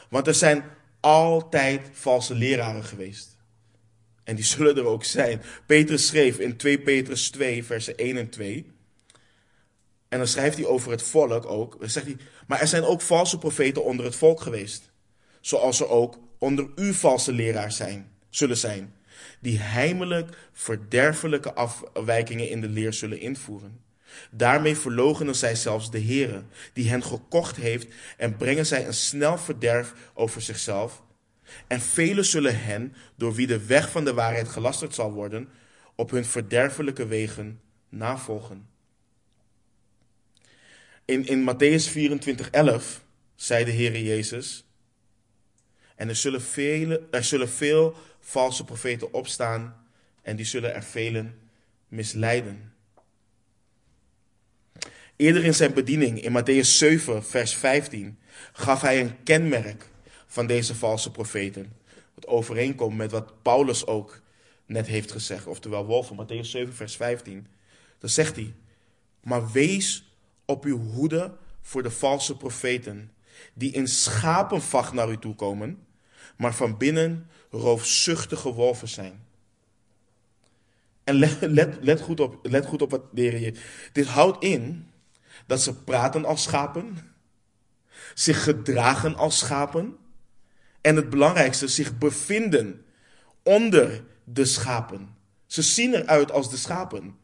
Want 0.09 0.27
er 0.27 0.33
zijn 0.33 0.63
altijd 0.99 1.89
valse 1.91 2.35
leraren 2.35 2.83
geweest. 2.83 3.37
En 4.23 4.35
die 4.35 4.45
zullen 4.45 4.77
er 4.77 4.85
ook 4.85 5.03
zijn. 5.03 5.41
Petrus 5.65 6.07
schreef 6.07 6.39
in 6.39 6.57
2 6.57 6.79
Petrus 6.79 7.29
2, 7.29 7.63
versen 7.63 7.97
1 7.97 8.17
en 8.17 8.29
2. 8.29 8.73
En 10.15 10.21
dan 10.21 10.29
schrijft 10.29 10.57
hij 10.57 10.65
over 10.65 10.91
het 10.91 11.03
volk 11.03 11.45
ook. 11.45 11.77
Zegt 11.81 12.05
hij, 12.05 12.17
maar 12.47 12.61
er 12.61 12.67
zijn 12.67 12.83
ook 12.83 13.01
valse 13.01 13.37
profeten 13.37 13.83
onder 13.83 14.05
het 14.05 14.15
volk 14.15 14.41
geweest. 14.41 14.91
Zoals 15.41 15.79
er 15.79 15.89
ook 15.89 16.17
onder 16.39 16.69
u 16.75 16.93
valse 16.93 17.31
leraars 17.31 17.75
zijn, 17.75 18.11
zullen 18.29 18.57
zijn 18.57 18.93
die 19.39 19.59
heimelijk 19.59 20.37
verderfelijke 20.53 21.53
afwijkingen 21.53 22.49
in 22.49 22.61
de 22.61 22.67
leer 22.67 22.93
zullen 22.93 23.19
invoeren. 23.19 23.79
Daarmee 24.31 24.77
verlogenen 24.77 25.35
zij 25.35 25.55
zelfs 25.55 25.91
de 25.91 26.01
Heere, 26.01 26.43
die 26.73 26.89
hen 26.89 27.03
gekocht 27.03 27.55
heeft, 27.55 27.87
en 28.17 28.37
brengen 28.37 28.65
zij 28.65 28.87
een 28.87 28.93
snel 28.93 29.37
verderf 29.37 29.93
over 30.13 30.41
zichzelf. 30.41 31.03
En 31.67 31.81
velen 31.81 32.25
zullen 32.25 32.59
hen, 32.59 32.95
door 33.15 33.33
wie 33.33 33.47
de 33.47 33.65
weg 33.65 33.91
van 33.91 34.05
de 34.05 34.13
waarheid 34.13 34.47
gelasterd 34.47 34.95
zal 34.95 35.11
worden, 35.11 35.49
op 35.95 36.11
hun 36.11 36.25
verderfelijke 36.25 37.07
wegen 37.07 37.59
navolgen. 37.89 38.74
In, 41.05 41.25
in 41.25 41.43
Matthäus 41.43 41.87
24, 41.87 42.49
11 42.49 43.03
zei 43.35 43.65
de 43.65 43.71
Heere 43.71 44.03
Jezus, 44.03 44.65
en 45.95 46.09
er 46.09 46.15
zullen, 46.15 46.41
vele, 46.41 47.07
er 47.11 47.23
zullen 47.23 47.49
veel 47.49 47.95
valse 48.19 48.63
profeten 48.63 49.13
opstaan 49.13 49.85
en 50.21 50.35
die 50.35 50.45
zullen 50.45 50.73
er 50.73 50.83
velen 50.83 51.39
misleiden. 51.87 52.73
Eerder 55.15 55.43
in 55.43 55.53
zijn 55.53 55.73
bediening, 55.73 56.21
in 56.21 56.41
Matthäus 56.41 56.67
7, 56.67 57.25
vers 57.25 57.55
15, 57.55 58.19
gaf 58.53 58.81
hij 58.81 59.01
een 59.01 59.23
kenmerk 59.23 59.89
van 60.27 60.47
deze 60.47 60.75
valse 60.75 61.11
profeten. 61.11 61.73
Wat 62.13 62.27
overeenkomt 62.27 62.97
met 62.97 63.11
wat 63.11 63.41
Paulus 63.41 63.85
ook 63.85 64.21
net 64.65 64.87
heeft 64.87 65.11
gezegd. 65.11 65.47
Oftewel, 65.47 65.85
Wolf, 65.85 66.11
Matthäus 66.11 66.49
7, 66.49 66.73
vers 66.73 66.95
15. 66.95 67.47
Dan 67.99 68.09
zegt 68.09 68.35
hij, 68.35 68.53
maar 69.21 69.51
wees 69.51 70.14
op 70.45 70.65
uw 70.65 70.77
hoede 70.77 71.37
voor 71.61 71.83
de 71.83 71.91
valse 71.91 72.37
profeten, 72.37 73.11
die 73.53 73.71
in 73.71 73.87
schapenvacht 73.87 74.93
naar 74.93 75.11
u 75.11 75.17
toe 75.17 75.35
komen, 75.35 75.85
maar 76.37 76.55
van 76.55 76.77
binnen 76.77 77.29
roofzuchtige 77.49 78.53
wolven 78.53 78.87
zijn. 78.87 79.23
En 81.03 81.15
let, 81.39 81.77
let, 81.81 82.01
goed, 82.01 82.19
op, 82.19 82.39
let 82.43 82.65
goed 82.65 82.81
op 82.81 82.91
wat 82.91 83.03
de 83.11 83.21
Heer 83.21 83.39
je. 83.39 83.53
Dit 83.91 84.07
houdt 84.07 84.43
in 84.43 84.91
dat 85.45 85.61
ze 85.61 85.75
praten 85.75 86.25
als 86.25 86.43
schapen, 86.43 86.97
zich 88.13 88.43
gedragen 88.43 89.15
als 89.15 89.37
schapen 89.37 89.97
en 90.81 90.95
het 90.95 91.09
belangrijkste, 91.09 91.67
zich 91.67 91.97
bevinden 91.97 92.85
onder 93.43 94.03
de 94.23 94.45
schapen. 94.45 95.15
Ze 95.45 95.61
zien 95.61 95.93
eruit 95.93 96.31
als 96.31 96.49
de 96.49 96.57
schapen. 96.57 97.17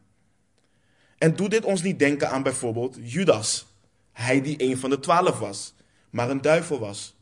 En 1.22 1.36
doet 1.36 1.50
dit 1.50 1.64
ons 1.64 1.82
niet 1.82 1.98
denken 1.98 2.30
aan 2.30 2.42
bijvoorbeeld 2.42 2.98
Judas, 3.02 3.66
hij 4.12 4.40
die 4.40 4.62
een 4.62 4.78
van 4.78 4.90
de 4.90 5.00
twaalf 5.00 5.38
was, 5.38 5.74
maar 6.10 6.30
een 6.30 6.40
duivel 6.40 6.78
was. 6.78 7.16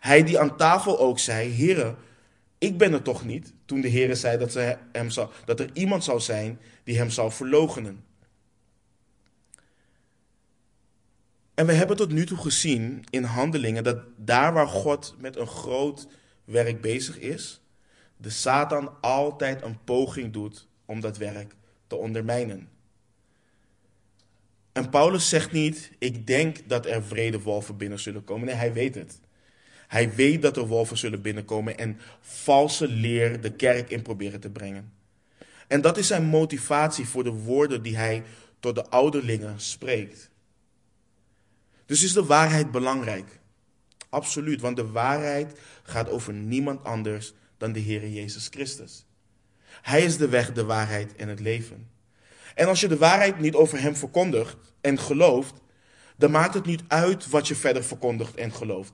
Hij 0.00 0.22
die 0.22 0.38
aan 0.38 0.56
tafel 0.56 0.98
ook 0.98 1.18
zei, 1.18 1.50
heren, 1.50 1.96
ik 2.58 2.78
ben 2.78 2.92
er 2.92 3.02
toch 3.02 3.24
niet, 3.24 3.52
toen 3.64 3.80
de 3.80 3.88
Heer 3.88 4.16
zei 4.16 4.38
dat, 4.38 4.52
ze 4.52 4.76
hem 4.92 5.10
zou, 5.10 5.30
dat 5.44 5.60
er 5.60 5.70
iemand 5.72 6.04
zou 6.04 6.20
zijn 6.20 6.60
die 6.84 6.96
hem 6.96 7.10
zou 7.10 7.32
verloochenen. 7.32 8.04
En 11.54 11.66
we 11.66 11.72
hebben 11.72 11.96
tot 11.96 12.12
nu 12.12 12.26
toe 12.26 12.38
gezien 12.38 13.04
in 13.10 13.24
handelingen 13.24 13.84
dat 13.84 13.98
daar 14.16 14.52
waar 14.52 14.68
God 14.68 15.14
met 15.18 15.36
een 15.36 15.46
groot 15.46 16.06
werk 16.44 16.80
bezig 16.80 17.18
is, 17.18 17.60
de 18.16 18.30
Satan 18.30 19.00
altijd 19.00 19.62
een 19.62 19.84
poging 19.84 20.32
doet 20.32 20.66
om 20.84 21.00
dat 21.00 21.16
werk 21.16 21.54
te 21.86 21.96
ondermijnen. 21.96 22.72
En 24.74 24.90
Paulus 24.90 25.28
zegt 25.28 25.52
niet, 25.52 25.90
ik 25.98 26.26
denk 26.26 26.68
dat 26.68 26.86
er 26.86 27.04
vrede 27.04 27.40
wolven 27.40 27.76
binnen 27.76 27.98
zullen 27.98 28.24
komen. 28.24 28.46
Nee, 28.46 28.54
hij 28.54 28.72
weet 28.72 28.94
het. 28.94 29.20
Hij 29.88 30.14
weet 30.14 30.42
dat 30.42 30.56
er 30.56 30.66
wolven 30.66 30.96
zullen 30.96 31.22
binnenkomen 31.22 31.78
en 31.78 31.98
valse 32.20 32.88
leer 32.88 33.40
de 33.40 33.52
kerk 33.52 33.90
in 33.90 34.02
proberen 34.02 34.40
te 34.40 34.50
brengen. 34.50 34.92
En 35.68 35.80
dat 35.80 35.96
is 35.96 36.06
zijn 36.06 36.24
motivatie 36.24 37.06
voor 37.08 37.24
de 37.24 37.30
woorden 37.30 37.82
die 37.82 37.96
hij 37.96 38.22
tot 38.60 38.74
de 38.74 38.88
ouderlingen 38.88 39.60
spreekt. 39.60 40.30
Dus 41.86 42.02
is 42.02 42.12
de 42.12 42.24
waarheid 42.24 42.70
belangrijk? 42.70 43.40
Absoluut, 44.08 44.60
want 44.60 44.76
de 44.76 44.90
waarheid 44.90 45.60
gaat 45.82 46.08
over 46.08 46.32
niemand 46.32 46.84
anders 46.84 47.32
dan 47.56 47.72
de 47.72 47.80
Heer 47.80 48.08
Jezus 48.08 48.48
Christus. 48.48 49.06
Hij 49.82 50.02
is 50.02 50.16
de 50.16 50.28
weg, 50.28 50.52
de 50.52 50.64
waarheid 50.64 51.16
en 51.16 51.28
het 51.28 51.40
leven. 51.40 51.88
En 52.54 52.66
als 52.66 52.80
je 52.80 52.88
de 52.88 52.96
waarheid 52.96 53.40
niet 53.40 53.54
over 53.54 53.80
Hem 53.80 53.96
verkondigt 53.96 54.56
en 54.80 54.98
gelooft, 54.98 55.54
dan 56.16 56.30
maakt 56.30 56.54
het 56.54 56.66
niet 56.66 56.82
uit 56.88 57.28
wat 57.28 57.48
je 57.48 57.54
verder 57.54 57.84
verkondigt 57.84 58.34
en 58.34 58.52
gelooft. 58.52 58.92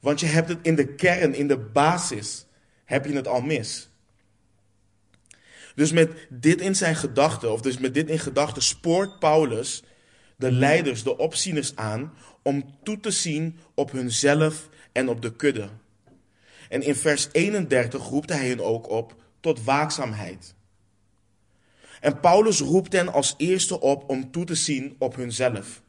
Want 0.00 0.20
je 0.20 0.26
hebt 0.26 0.48
het 0.48 0.58
in 0.62 0.74
de 0.74 0.94
kern, 0.94 1.34
in 1.34 1.48
de 1.48 1.58
basis, 1.58 2.46
heb 2.84 3.06
je 3.06 3.12
het 3.12 3.28
al 3.28 3.40
mis. 3.40 3.90
Dus 5.74 5.92
met 5.92 6.26
dit 6.30 6.60
in 6.60 6.74
zijn 6.74 6.96
gedachten, 6.96 7.52
of 7.52 7.60
dus 7.60 7.78
met 7.78 7.94
dit 7.94 8.08
in 8.08 8.18
gedachten, 8.18 8.62
spoort 8.62 9.18
Paulus 9.18 9.82
de 10.36 10.52
leiders, 10.52 11.02
de 11.02 11.16
opzieners 11.16 11.76
aan 11.76 12.12
om 12.42 12.74
toe 12.82 13.00
te 13.00 13.10
zien 13.10 13.58
op 13.74 13.90
hunzelf 13.90 14.68
en 14.92 15.08
op 15.08 15.22
de 15.22 15.36
kudde. 15.36 15.68
En 16.68 16.82
in 16.82 16.94
vers 16.94 17.28
31 17.32 18.08
roept 18.08 18.32
hij 18.32 18.48
hen 18.48 18.60
ook 18.60 18.90
op 18.90 19.14
tot 19.40 19.64
waakzaamheid. 19.64 20.54
En 22.00 22.20
Paulus 22.20 22.60
roept 22.60 22.92
hen 22.92 23.12
als 23.12 23.34
eerste 23.36 23.80
op 23.80 24.10
om 24.10 24.30
toe 24.30 24.44
te 24.44 24.54
zien 24.54 24.96
op 24.98 25.16
hunzelf. 25.16 25.82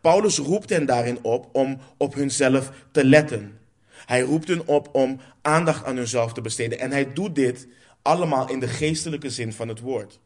Paulus 0.00 0.38
roept 0.38 0.70
hen 0.70 0.86
daarin 0.86 1.18
op 1.22 1.48
om 1.52 1.78
op 1.96 2.14
hunzelf 2.14 2.70
te 2.92 3.04
letten. 3.04 3.58
Hij 4.06 4.20
roept 4.20 4.48
hen 4.48 4.66
op 4.66 4.88
om 4.92 5.20
aandacht 5.42 5.84
aan 5.84 5.96
hunzelf 5.96 6.32
te 6.32 6.40
besteden. 6.40 6.78
En 6.78 6.90
hij 6.90 7.12
doet 7.12 7.34
dit 7.34 7.66
allemaal 8.02 8.50
in 8.50 8.60
de 8.60 8.68
geestelijke 8.68 9.30
zin 9.30 9.52
van 9.52 9.68
het 9.68 9.80
woord. 9.80 10.20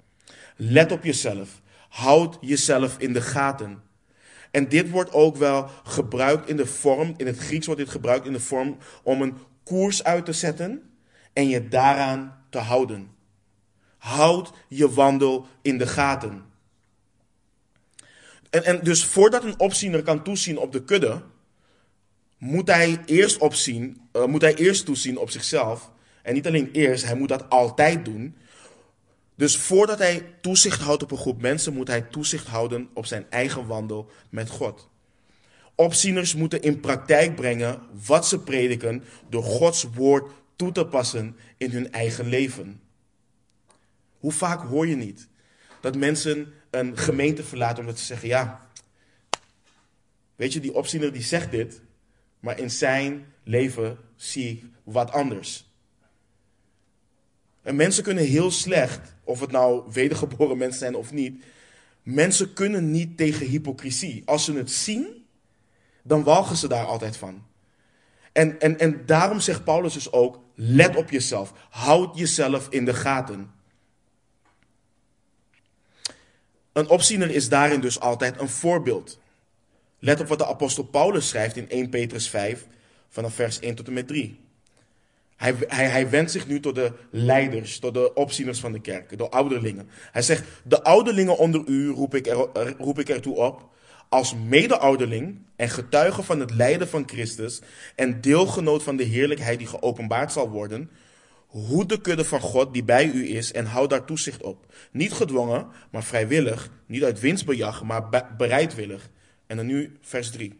Let 0.57 0.93
op 0.93 1.05
jezelf. 1.05 1.61
Houd 1.89 2.39
jezelf 2.41 2.99
in 2.99 3.13
de 3.13 3.21
gaten. 3.21 3.83
En 4.51 4.69
dit 4.69 4.91
wordt 4.91 5.13
ook 5.13 5.37
wel 5.37 5.71
gebruikt 5.85 6.49
in 6.49 6.57
de 6.57 6.67
vorm, 6.67 7.15
in 7.17 7.27
het 7.27 7.39
Grieks 7.39 7.67
wordt 7.67 7.81
dit 7.81 7.91
gebruikt 7.91 8.27
in 8.27 8.33
de 8.33 8.41
vorm 8.41 8.77
om 9.03 9.23
een 9.23 9.35
koers 9.65 10.05
uit 10.05 10.25
te 10.25 10.33
zetten 10.33 10.83
en 11.33 11.49
je 11.49 11.69
daaraan 11.69 12.45
te 12.51 12.59
houden. 12.59 13.11
Houd 14.03 14.51
je 14.69 14.91
wandel 14.91 15.47
in 15.61 15.79
de 15.79 15.87
gaten. 15.87 16.45
En, 18.51 18.65
en 18.65 18.81
dus 18.85 19.05
voordat 19.05 19.45
een 19.45 19.61
opziener 19.61 20.03
kan 20.03 20.23
toezien 20.23 20.59
op 20.59 20.73
de 20.73 20.85
kudde, 20.85 21.23
moet 22.39 22.69
hij 22.69 23.01
eerst 23.07 23.39
opzien, 23.39 24.01
uh, 24.13 24.25
moet 24.25 24.43
hij 24.43 24.55
eerst 24.55 24.85
toezien 24.85 25.19
op 25.19 25.31
zichzelf. 25.31 25.91
En 26.23 26.35
niet 26.35 26.47
alleen 26.47 26.71
eerst, 26.73 27.05
hij 27.05 27.15
moet 27.15 27.29
dat 27.29 27.51
altijd 27.51 28.05
doen. 28.05 28.37
Dus 29.35 29.57
voordat 29.57 29.99
hij 29.99 30.35
toezicht 30.41 30.81
houdt 30.81 31.03
op 31.03 31.11
een 31.11 31.17
groep 31.17 31.41
mensen, 31.41 31.75
moet 31.75 31.89
hij 31.89 32.03
toezicht 32.03 32.47
houden 32.47 32.89
op 32.95 33.07
zijn 33.07 33.27
eigen 33.31 33.67
wandel 33.67 34.11
met 34.29 34.51
God. 34.51 34.89
Opzieners 35.75 36.35
moeten 36.35 36.63
in 36.63 36.81
praktijk 36.81 37.35
brengen 37.35 37.81
wat 38.07 38.27
ze 38.27 38.39
prediken 38.39 39.05
door 39.29 39.43
Gods 39.43 39.87
woord 39.95 40.33
toe 40.57 40.73
te 40.73 40.87
passen 40.87 41.37
in 41.57 41.71
hun 41.71 41.93
eigen 41.93 42.27
leven. 42.27 42.81
Hoe 44.23 44.33
vaak 44.33 44.63
hoor 44.63 44.87
je 44.87 44.97
niet 44.97 45.29
dat 45.81 45.97
mensen 45.97 46.53
een 46.71 46.97
gemeente 46.99 47.45
verlaten 47.45 47.79
omdat 47.79 47.99
ze 47.99 48.05
zeggen: 48.05 48.29
Ja, 48.29 48.69
weet 50.37 50.53
je, 50.53 50.61
die 50.61 50.75
opziener 50.75 51.13
die 51.13 51.23
zegt 51.23 51.51
dit, 51.51 51.81
maar 52.41 52.59
in 52.59 52.71
zijn 52.71 53.27
leven 53.43 53.99
zie 54.17 54.51
ik 54.51 54.65
wat 54.85 55.11
anders. 55.11 55.71
En 57.63 57.77
mensen 57.77 58.03
kunnen 58.03 58.25
heel 58.25 58.51
slecht, 58.51 59.15
of 59.25 59.41
het 59.41 59.51
nou 59.51 59.93
wedergeboren 59.93 60.59
mensen 60.59 60.79
zijn 60.79 60.95
of 60.95 61.13
niet, 61.13 61.45
mensen 62.03 62.53
kunnen 62.53 62.91
niet 62.91 63.17
tegen 63.17 63.47
hypocrisie. 63.47 64.23
Als 64.25 64.45
ze 64.45 64.53
het 64.53 64.71
zien, 64.71 65.27
dan 66.03 66.23
walgen 66.23 66.57
ze 66.57 66.69
daar 66.69 66.87
altijd 66.87 67.17
van. 67.17 67.45
En, 68.33 68.61
en, 68.61 68.79
en 68.79 69.07
daarom 69.07 69.41
zegt 69.41 69.65
Paulus 69.65 69.93
dus 69.93 70.13
ook, 70.13 70.41
let 70.55 70.97
op 70.97 71.11
jezelf, 71.11 71.53
houd 71.71 72.19
jezelf 72.19 72.69
in 72.69 72.85
de 72.85 72.95
gaten. 72.95 73.61
Een 76.73 76.89
opziener 76.89 77.31
is 77.31 77.49
daarin 77.49 77.81
dus 77.81 78.01
altijd 78.01 78.41
een 78.41 78.49
voorbeeld. 78.49 79.21
Let 79.99 80.21
op 80.21 80.27
wat 80.27 80.39
de 80.39 80.47
apostel 80.47 80.85
Paulus 80.85 81.29
schrijft 81.29 81.57
in 81.57 81.69
1 81.69 81.89
Petrus 81.89 82.29
5, 82.29 82.67
vanaf 83.09 83.35
vers 83.35 83.61
1 83.61 83.75
tot 83.75 83.87
en 83.87 83.93
met 83.93 84.09
3. 84.09 84.41
Hij, 85.37 85.55
hij, 85.67 85.89
hij 85.89 86.11
wendt 86.11 86.31
zich 86.31 86.47
nu 86.47 86.61
tot 86.61 86.75
de 86.75 86.93
leiders, 87.11 87.79
tot 87.79 87.95
de 87.95 88.15
opzieners 88.15 88.61
van 88.61 88.73
de 88.73 88.81
kerk, 88.81 89.19
de 89.19 89.29
ouderlingen. 89.29 89.89
Hij 90.13 90.23
zegt, 90.23 90.45
de 90.65 90.83
ouderlingen 90.83 91.39
onder 91.39 91.63
u 91.67 91.89
roep 91.89 92.15
ik, 92.15 92.27
er, 92.27 92.75
roep 92.79 92.99
ik 92.99 93.09
ertoe 93.09 93.37
op, 93.37 93.69
als 94.09 94.35
mede-ouderling 94.35 95.39
en 95.57 95.69
getuige 95.69 96.23
van 96.23 96.41
het 96.41 96.51
lijden 96.51 96.89
van 96.89 97.09
Christus 97.09 97.61
en 97.95 98.21
deelgenoot 98.21 98.83
van 98.83 98.97
de 98.97 99.05
heerlijkheid 99.05 99.59
die 99.59 99.67
geopenbaard 99.67 100.33
zal 100.33 100.51
worden, 100.51 100.91
hoe 101.53 101.87
de 101.87 102.01
kudde 102.01 102.25
van 102.25 102.41
God 102.41 102.73
die 102.73 102.85
bij 102.85 103.07
u 103.07 103.29
is 103.37 103.53
en 103.53 103.65
houd 103.65 103.91
daar 103.91 104.05
toezicht 104.05 104.43
op. 104.43 104.75
Niet 104.93 105.13
gedwongen, 105.13 105.67
maar 105.91 106.05
vrijwillig, 106.05 106.71
niet 106.87 107.05
uit 107.05 107.21
winstbejag, 107.21 107.83
maar 107.83 108.27
bereidwillig. 108.37 109.11
En 109.47 109.57
dan 109.57 109.67
nu 109.67 109.97
vers 110.01 110.31
3. 110.31 110.59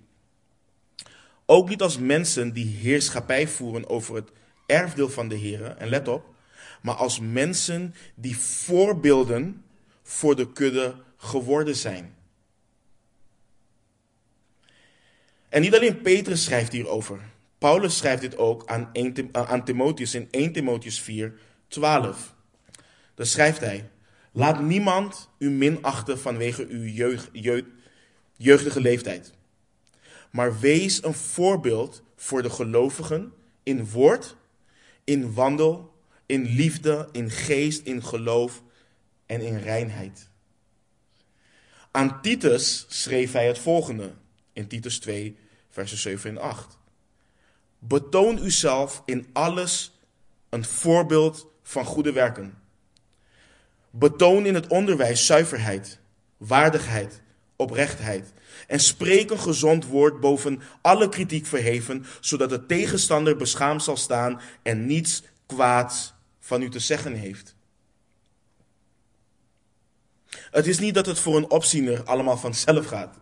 Ook 1.47 1.69
niet 1.69 1.83
als 1.83 1.99
mensen 1.99 2.53
die 2.53 2.67
heerschappij 2.67 3.49
voeren 3.49 3.89
over 3.89 4.15
het 4.15 4.31
erfdeel 4.67 5.09
van 5.09 5.29
de 5.29 5.35
Heer. 5.35 5.65
En 5.65 5.89
let 5.89 6.09
op, 6.09 6.25
maar 6.83 6.95
als 6.95 7.21
mensen 7.21 7.95
die 8.15 8.39
voorbeelden 8.39 9.65
voor 10.03 10.37
de 10.37 10.53
kudde 10.53 10.95
geworden 11.17 11.77
zijn. 11.77 12.15
En 15.49 15.61
niet 15.61 15.75
alleen 15.75 16.03
Petrus 16.03 16.45
schrijft 16.45 16.73
hierover. 16.73 17.21
Paulus 17.63 17.97
schrijft 17.97 18.21
dit 18.21 18.37
ook 18.37 18.67
aan, 18.67 18.89
1, 18.93 19.29
aan 19.33 19.65
Timotheus 19.65 20.15
in 20.15 20.29
1 20.31 20.53
Timotheus 20.53 21.01
4, 21.01 21.35
12. 21.69 22.35
Daar 23.15 23.27
schrijft 23.27 23.61
hij: 23.61 23.91
Laat 24.33 24.61
niemand 24.61 25.29
u 25.39 25.51
minachten 25.51 26.19
vanwege 26.19 26.67
uw 26.67 26.85
jeugd, 26.85 27.31
jeugdige 28.37 28.81
leeftijd. 28.81 29.33
Maar 30.31 30.61
wees 30.61 31.05
een 31.05 31.15
voorbeeld 31.15 32.03
voor 32.17 32.43
de 32.43 32.51
gelovigen 32.51 33.33
in 33.63 33.91
woord, 33.91 34.37
in 35.05 35.35
wandel, 35.35 35.95
in 36.27 36.43
liefde, 36.43 37.09
in 37.13 37.31
geest, 37.31 37.87
in 37.87 38.05
geloof 38.05 38.63
en 39.27 39.41
in 39.41 39.57
reinheid. 39.59 40.29
Aan 41.91 42.21
Titus 42.23 42.87
schreef 42.89 43.33
hij 43.33 43.47
het 43.47 43.59
volgende 43.59 44.13
in 44.53 44.67
Titus 44.67 44.99
2, 44.99 45.37
versen 45.71 45.99
7 45.99 46.31
en 46.31 46.39
8. 46.39 46.81
Betoon 47.85 48.45
uzelf 48.45 49.03
in 49.05 49.27
alles 49.33 50.01
een 50.49 50.65
voorbeeld 50.65 51.47
van 51.63 51.85
goede 51.85 52.13
werken. 52.13 52.59
Betoon 53.91 54.47
in 54.47 54.55
het 54.55 54.67
onderwijs 54.67 55.27
zuiverheid, 55.27 55.99
waardigheid, 56.37 57.23
oprechtheid. 57.57 58.33
En 58.67 58.81
spreek 58.81 59.31
een 59.31 59.39
gezond 59.39 59.87
woord 59.87 60.21
boven 60.21 60.63
alle 60.81 61.09
kritiek 61.09 61.47
verheven, 61.47 62.07
zodat 62.21 62.51
de 62.51 62.67
tegenstander 62.67 63.37
beschaamd 63.37 63.83
zal 63.83 63.97
staan 63.97 64.41
en 64.63 64.87
niets 64.87 65.23
kwaads 65.47 66.13
van 66.41 66.63
u 66.63 66.71
te 66.71 66.79
zeggen 66.79 67.15
heeft. 67.15 67.55
Het 70.51 70.67
is 70.67 70.79
niet 70.79 70.95
dat 70.95 71.07
het 71.07 71.19
voor 71.19 71.37
een 71.37 71.51
opziener 71.51 72.05
allemaal 72.05 72.39
vanzelf 72.39 72.87
gaat. 72.87 73.22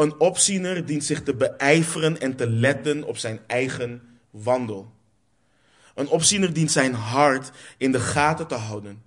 Een 0.00 0.20
opziener 0.20 0.86
dient 0.86 1.04
zich 1.04 1.22
te 1.22 1.34
beijveren 1.34 2.20
en 2.20 2.36
te 2.36 2.50
letten 2.50 3.04
op 3.04 3.16
zijn 3.16 3.40
eigen 3.46 4.02
wandel. 4.30 4.92
Een 5.94 6.08
opziener 6.08 6.52
dient 6.52 6.70
zijn 6.70 6.94
hart 6.94 7.50
in 7.78 7.92
de 7.92 8.00
gaten 8.00 8.46
te 8.46 8.54
houden. 8.54 9.02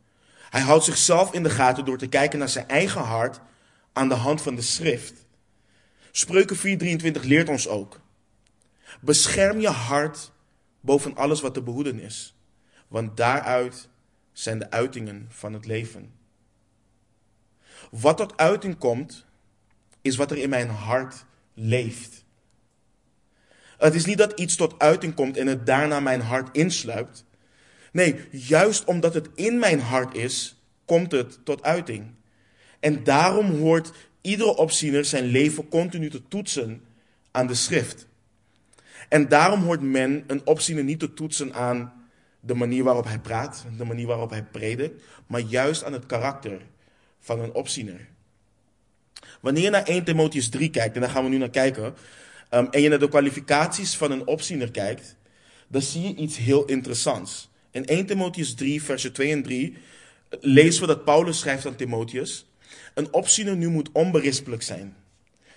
Hij 0.49 0.61
houdt 0.61 0.83
zichzelf 0.83 1.33
in 1.33 1.43
de 1.43 1.49
gaten 1.49 1.85
door 1.85 1.97
te 1.97 2.07
kijken 2.07 2.39
naar 2.39 2.49
zijn 2.49 2.67
eigen 2.67 3.01
hart 3.01 3.39
aan 3.93 4.09
de 4.09 4.15
hand 4.15 4.41
van 4.41 4.55
de 4.55 4.61
schrift. 4.61 5.25
Spreuken 6.11 6.57
4:23 6.57 7.21
leert 7.21 7.49
ons 7.49 7.67
ook. 7.67 8.01
Bescherm 9.01 9.59
je 9.59 9.69
hart 9.69 10.31
boven 10.79 11.15
alles 11.15 11.41
wat 11.41 11.53
te 11.53 11.61
behoeden 11.61 11.99
is, 11.99 12.35
want 12.87 13.17
daaruit 13.17 13.89
zijn 14.31 14.59
de 14.59 14.71
uitingen 14.71 15.25
van 15.29 15.53
het 15.53 15.65
leven. 15.65 16.13
Wat 17.91 18.17
tot 18.17 18.37
uiting 18.37 18.77
komt, 18.77 19.25
is 20.03 20.15
wat 20.15 20.31
er 20.31 20.37
in 20.37 20.49
mijn 20.49 20.69
hart 20.69 21.25
leeft. 21.53 22.25
Het 23.77 23.95
is 23.95 24.05
niet 24.05 24.17
dat 24.17 24.39
iets 24.39 24.55
tot 24.55 24.79
uiting 24.79 25.13
komt 25.13 25.37
en 25.37 25.47
het 25.47 25.65
daarna 25.65 25.99
mijn 25.99 26.21
hart 26.21 26.57
insluipt. 26.57 27.25
Nee, 27.91 28.15
juist 28.31 28.83
omdat 28.83 29.13
het 29.13 29.29
in 29.35 29.59
mijn 29.59 29.79
hart 29.79 30.15
is, 30.15 30.61
komt 30.85 31.11
het 31.11 31.45
tot 31.45 31.63
uiting. 31.63 32.11
En 32.79 33.03
daarom 33.03 33.59
hoort 33.59 33.91
iedere 34.21 34.55
opziener 34.55 35.05
zijn 35.05 35.25
leven 35.25 35.67
continu 35.67 36.09
te 36.09 36.27
toetsen 36.27 36.81
aan 37.31 37.47
de 37.47 37.53
schrift. 37.53 38.07
En 39.09 39.27
daarom 39.27 39.63
hoort 39.63 39.81
men 39.81 40.23
een 40.27 40.45
opziener 40.45 40.83
niet 40.83 40.99
te 40.99 41.13
toetsen 41.13 41.53
aan 41.53 41.93
de 42.39 42.53
manier 42.53 42.83
waarop 42.83 43.05
hij 43.05 43.19
praat, 43.19 43.65
de 43.77 43.85
manier 43.85 44.07
waarop 44.07 44.29
hij 44.29 44.43
predikt, 44.43 45.01
maar 45.27 45.39
juist 45.39 45.83
aan 45.83 45.93
het 45.93 46.05
karakter 46.05 46.61
van 47.19 47.39
een 47.39 47.53
opziener. 47.53 48.07
Wanneer 49.43 49.63
je 49.63 49.69
naar 49.69 49.83
1 49.83 50.03
Timotheus 50.03 50.49
3 50.49 50.69
kijkt, 50.69 50.95
en 50.95 51.01
daar 51.01 51.09
gaan 51.09 51.23
we 51.23 51.29
nu 51.29 51.37
naar 51.37 51.49
kijken, 51.49 51.83
um, 52.51 52.67
en 52.71 52.81
je 52.81 52.89
naar 52.89 52.99
de 52.99 53.09
kwalificaties 53.09 53.95
van 53.95 54.11
een 54.11 54.27
opziener 54.27 54.71
kijkt, 54.71 55.15
dan 55.67 55.81
zie 55.81 56.01
je 56.01 56.15
iets 56.15 56.37
heel 56.37 56.65
interessants. 56.65 57.49
In 57.71 57.85
1 57.85 58.05
Timotheus 58.05 58.53
3, 58.53 58.83
versen 58.83 59.13
2 59.13 59.31
en 59.31 59.43
3 59.43 59.77
lezen 60.39 60.81
we 60.81 60.87
dat 60.87 61.03
Paulus 61.03 61.39
schrijft 61.39 61.65
aan 61.65 61.75
Timotheus: 61.75 62.45
Een 62.93 63.13
opziener 63.13 63.55
nu 63.55 63.69
moet 63.69 63.89
onberispelijk 63.91 64.61
zijn. 64.61 64.95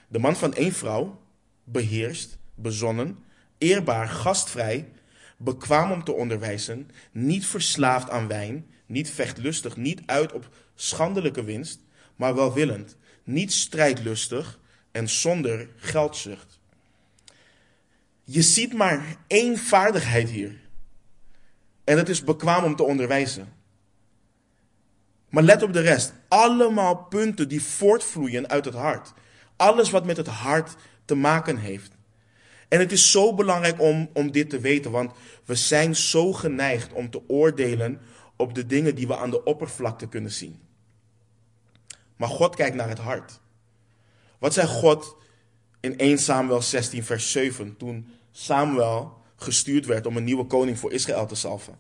De 0.09 0.19
man 0.19 0.37
van 0.37 0.55
één 0.55 0.73
vrouw, 0.73 1.21
beheerst, 1.65 2.39
bezonnen, 2.55 3.19
eerbaar, 3.59 4.09
gastvrij, 4.09 4.89
bekwaam 5.37 5.93
om 5.93 6.05
te 6.05 6.13
onderwijzen, 6.13 6.91
niet 7.13 7.47
verslaafd 7.47 8.11
aan 8.11 8.29
wijn, 8.29 8.67
niet 8.87 9.11
vechtlustig, 9.11 9.77
niet 9.77 10.01
uit 10.07 10.33
op 10.33 10.49
schandelijke 10.75 11.45
winst, 11.45 11.81
maar 12.17 12.35
welwillend, 12.35 12.97
niet 13.27 13.53
strijdlustig 13.53 14.59
en 14.93 15.09
zonder 15.09 15.69
geldzucht. 15.77 16.59
Je 18.23 18.43
ziet 18.43 18.73
maar 18.73 19.17
één 19.27 19.59
vaardigheid 19.59 20.31
hier. 20.31 20.61
En 21.85 21.97
dat 21.97 22.09
is 22.09 22.25
bekwaam 22.25 22.65
om 22.65 22.77
te 22.77 22.83
onderwijzen. 22.83 23.53
Maar 25.29 25.43
let 25.43 25.63
op 25.63 25.73
de 25.73 25.81
rest. 25.81 26.13
Allemaal 26.29 26.97
punten 26.97 27.49
die 27.49 27.63
voortvloeien 27.63 28.49
uit 28.49 28.65
het 28.65 28.75
hart. 28.75 29.13
Alles 29.57 29.91
wat 29.91 30.07
met 30.07 30.17
het 30.17 30.27
hart 30.27 30.75
te 31.05 31.15
maken 31.15 31.57
heeft. 31.57 31.91
En 32.69 32.79
het 32.79 32.93
is 32.93 33.11
zo 33.11 33.35
belangrijk 33.35 33.81
om, 33.81 34.11
om 34.13 34.33
dit 34.33 34.51
te 34.51 34.61
weten, 34.61 34.91
want 34.91 35.13
we 35.45 35.55
zijn 35.55 35.97
zo 35.97 36.33
geneigd 36.33 36.93
om 36.93 37.11
te 37.11 37.29
oordelen 37.29 38.01
op 38.37 38.55
de 38.55 38.67
dingen 38.67 38.95
die 38.95 39.07
we 39.07 39.17
aan 39.17 39.31
de 39.31 39.45
oppervlakte 39.45 40.09
kunnen 40.09 40.33
zien. 40.33 40.61
Maar 42.17 42.29
God 42.29 42.55
kijkt 42.57 42.77
naar 42.77 42.89
het 42.89 42.99
hart. 42.99 43.41
Wat 44.39 44.53
zei 44.53 44.67
God 44.67 45.17
in 45.81 45.99
1 45.99 46.19
Samuel 46.19 46.63
16, 46.63 47.05
vers 47.05 47.33
7, 47.33 47.77
toen 47.77 48.09
Samuel 48.31 49.19
gestuurd 49.37 49.87
werd 49.87 50.07
om 50.07 50.17
een 50.17 50.25
nieuwe 50.25 50.45
koning 50.45 50.79
voor 50.79 50.93
Israël 50.93 51.27
te 51.27 51.35
salven? 51.35 51.79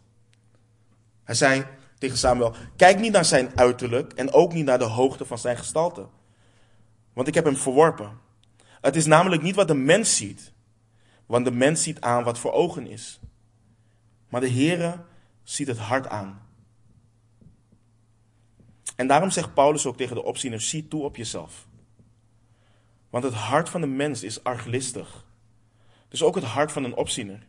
Hij 1.24 1.34
zei 1.34 1.66
tegen 1.98 2.18
Samuel: 2.18 2.54
Kijk 2.76 2.98
niet 2.98 3.12
naar 3.12 3.24
zijn 3.24 3.58
uiterlijk 3.58 4.12
en 4.12 4.32
ook 4.32 4.52
niet 4.52 4.64
naar 4.64 4.78
de 4.78 4.84
hoogte 4.84 5.24
van 5.24 5.38
zijn 5.38 5.56
gestalte. 5.56 6.06
Want 7.12 7.28
ik 7.28 7.34
heb 7.34 7.44
hem 7.44 7.56
verworpen. 7.56 8.18
Het 8.80 8.96
is 8.96 9.06
namelijk 9.06 9.42
niet 9.42 9.54
wat 9.54 9.68
de 9.68 9.74
mens 9.74 10.16
ziet, 10.16 10.52
want 11.26 11.44
de 11.44 11.50
mens 11.50 11.82
ziet 11.82 12.00
aan 12.00 12.24
wat 12.24 12.38
voor 12.38 12.52
ogen 12.52 12.86
is. 12.86 13.20
Maar 14.28 14.40
de 14.40 14.50
Heere 14.50 15.00
ziet 15.42 15.66
het 15.66 15.78
hart 15.78 16.08
aan. 16.08 16.45
En 18.96 19.06
daarom 19.06 19.30
zegt 19.30 19.54
Paulus 19.54 19.86
ook 19.86 19.96
tegen 19.96 20.14
de 20.14 20.24
opziener: 20.24 20.60
zie 20.60 20.88
toe 20.88 21.02
op 21.02 21.16
jezelf. 21.16 21.66
Want 23.10 23.24
het 23.24 23.34
hart 23.34 23.68
van 23.68 23.80
de 23.80 23.86
mens 23.86 24.22
is 24.22 24.44
arglistig. 24.44 25.24
Dus 26.08 26.22
ook 26.22 26.34
het 26.34 26.44
hart 26.44 26.72
van 26.72 26.84
een 26.84 26.96
opziener. 26.96 27.46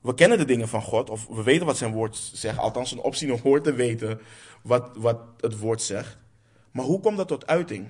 We 0.00 0.14
kennen 0.14 0.38
de 0.38 0.44
dingen 0.44 0.68
van 0.68 0.82
God, 0.82 1.10
of 1.10 1.26
we 1.26 1.42
weten 1.42 1.66
wat 1.66 1.76
zijn 1.76 1.92
woord 1.92 2.16
zegt. 2.16 2.58
Althans, 2.58 2.92
een 2.92 3.00
opziener 3.00 3.40
hoort 3.40 3.64
te 3.64 3.72
weten 3.72 4.20
wat, 4.62 4.90
wat 4.96 5.20
het 5.40 5.58
woord 5.58 5.82
zegt. 5.82 6.18
Maar 6.70 6.84
hoe 6.84 7.00
komt 7.00 7.16
dat 7.16 7.28
tot 7.28 7.46
uiting? 7.46 7.88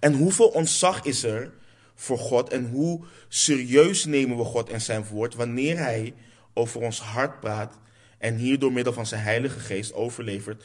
En 0.00 0.14
hoeveel 0.14 0.48
ontzag 0.48 1.02
is 1.04 1.22
er 1.22 1.52
voor 1.94 2.18
God 2.18 2.48
en 2.48 2.70
hoe 2.70 3.04
serieus 3.28 4.04
nemen 4.04 4.36
we 4.36 4.44
God 4.44 4.68
en 4.68 4.80
zijn 4.80 5.06
woord 5.06 5.34
wanneer 5.34 5.78
Hij 5.78 6.14
over 6.54 6.80
ons 6.80 7.00
hart 7.00 7.40
praat 7.40 7.78
en 8.22 8.36
hier 8.36 8.58
door 8.58 8.72
middel 8.72 8.92
van 8.92 9.06
zijn 9.06 9.22
Heilige 9.22 9.58
Geest 9.58 9.92
overlevert 9.92 10.64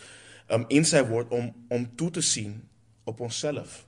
um, 0.52 0.65
in 0.67 0.86
zijn 0.86 1.08
woord 1.08 1.30
om, 1.30 1.65
om 1.67 1.96
toe 1.96 2.12
te 2.12 2.22
zien 2.22 2.67
op 3.04 3.20
onszelf. 3.20 3.88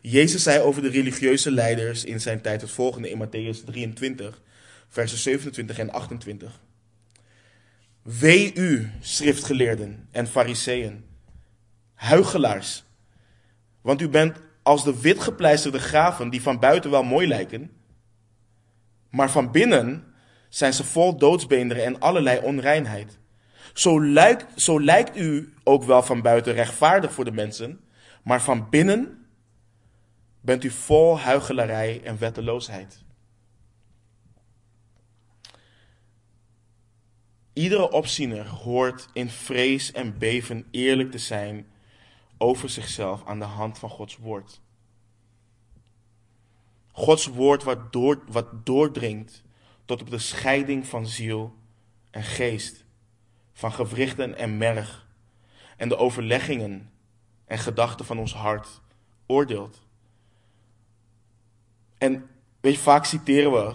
Jezus 0.00 0.42
zei 0.42 0.60
over 0.60 0.82
de 0.82 0.88
religieuze 0.88 1.50
leiders 1.50 2.04
in 2.04 2.20
zijn 2.20 2.40
tijd 2.40 2.60
het 2.60 2.70
volgende 2.70 3.10
in 3.10 3.26
Matthäus 3.26 3.64
23, 3.64 4.42
versen 4.88 5.18
27 5.18 5.78
en 5.78 5.90
28. 5.90 6.60
Wee 8.02 8.54
u, 8.54 8.90
schriftgeleerden 9.00 10.08
en 10.10 10.26
fariseeën, 10.26 11.04
huigelaars, 11.94 12.84
want 13.80 14.00
u 14.00 14.08
bent 14.08 14.40
als 14.62 14.84
de 14.84 15.00
witgepleisterde 15.00 15.78
graven 15.78 16.30
die 16.30 16.42
van 16.42 16.58
buiten 16.58 16.90
wel 16.90 17.02
mooi 17.02 17.26
lijken, 17.26 17.70
maar 19.10 19.30
van 19.30 19.50
binnen 19.50 20.13
zijn 20.54 20.72
ze 20.72 20.84
vol 20.84 21.16
doodsbeenderen 21.16 21.84
en 21.84 22.00
allerlei 22.00 22.40
onreinheid. 22.40 23.18
Zo 23.72 24.04
lijkt, 24.04 24.62
zo 24.62 24.80
lijkt 24.80 25.16
u 25.16 25.54
ook 25.64 25.84
wel 25.84 26.02
van 26.02 26.22
buiten 26.22 26.52
rechtvaardig 26.52 27.12
voor 27.12 27.24
de 27.24 27.32
mensen, 27.32 27.80
maar 28.22 28.42
van 28.42 28.68
binnen 28.70 29.26
bent 30.40 30.64
u 30.64 30.70
vol 30.70 31.18
huichelarij 31.18 32.00
en 32.04 32.18
wetteloosheid. 32.18 33.02
Iedere 37.52 37.90
opziener 37.90 38.46
hoort 38.46 39.08
in 39.12 39.30
vrees 39.30 39.92
en 39.92 40.18
beven 40.18 40.66
eerlijk 40.70 41.10
te 41.10 41.18
zijn 41.18 41.66
over 42.38 42.68
zichzelf 42.68 43.26
aan 43.26 43.38
de 43.38 43.44
hand 43.44 43.78
van 43.78 43.90
Gods 43.90 44.16
woord. 44.16 44.60
Gods 46.92 47.26
woord 47.26 47.62
wat, 47.62 47.92
door, 47.92 48.22
wat 48.26 48.66
doordringt 48.66 49.43
tot 49.84 50.00
op 50.00 50.10
de 50.10 50.18
scheiding 50.18 50.86
van 50.86 51.06
ziel 51.06 51.54
en 52.10 52.22
geest, 52.22 52.84
van 53.52 53.72
gewrichten 53.72 54.36
en 54.36 54.58
merg, 54.58 55.06
en 55.76 55.88
de 55.88 55.96
overleggingen 55.96 56.90
en 57.46 57.58
gedachten 57.58 58.04
van 58.04 58.18
ons 58.18 58.34
hart 58.34 58.80
oordeelt. 59.26 59.82
En 61.98 62.30
weet 62.60 62.74
je, 62.74 62.80
vaak 62.80 63.04
citeren 63.04 63.52
we 63.52 63.74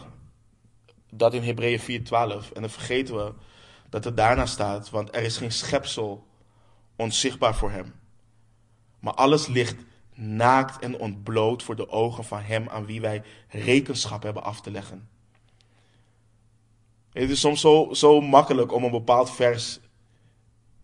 dat 1.12 1.34
in 1.34 1.44
Hebreeën 1.44 1.80
4:12 1.80 2.52
en 2.54 2.62
dan 2.62 2.70
vergeten 2.70 3.16
we 3.16 3.34
dat 3.90 4.06
er 4.06 4.16
daarna 4.16 4.46
staat, 4.46 4.90
want 4.90 5.16
er 5.16 5.22
is 5.22 5.38
geen 5.38 5.52
schepsel 5.52 6.28
onzichtbaar 6.96 7.56
voor 7.56 7.72
hem. 7.72 7.94
Maar 9.00 9.14
alles 9.14 9.48
ligt 9.48 9.76
naakt 10.14 10.84
en 10.84 11.00
ontbloot 11.00 11.64
voor 11.64 11.76
de 11.76 11.90
ogen 11.90 12.24
van 12.24 12.42
hem 12.42 12.70
aan 12.70 12.86
wie 12.86 13.02
wij 13.02 13.24
rekenschap 13.50 14.24
hebben 14.24 14.44
af 14.44 14.62
te 14.62 14.72
leggen. 14.72 15.10
Het 17.20 17.30
is 17.30 17.40
soms 17.40 17.62
zo, 17.62 17.94
zo 17.94 18.22
makkelijk 18.22 18.74
om 18.74 18.84
een 18.84 18.92
bepaald 18.92 19.32
vers 19.32 19.80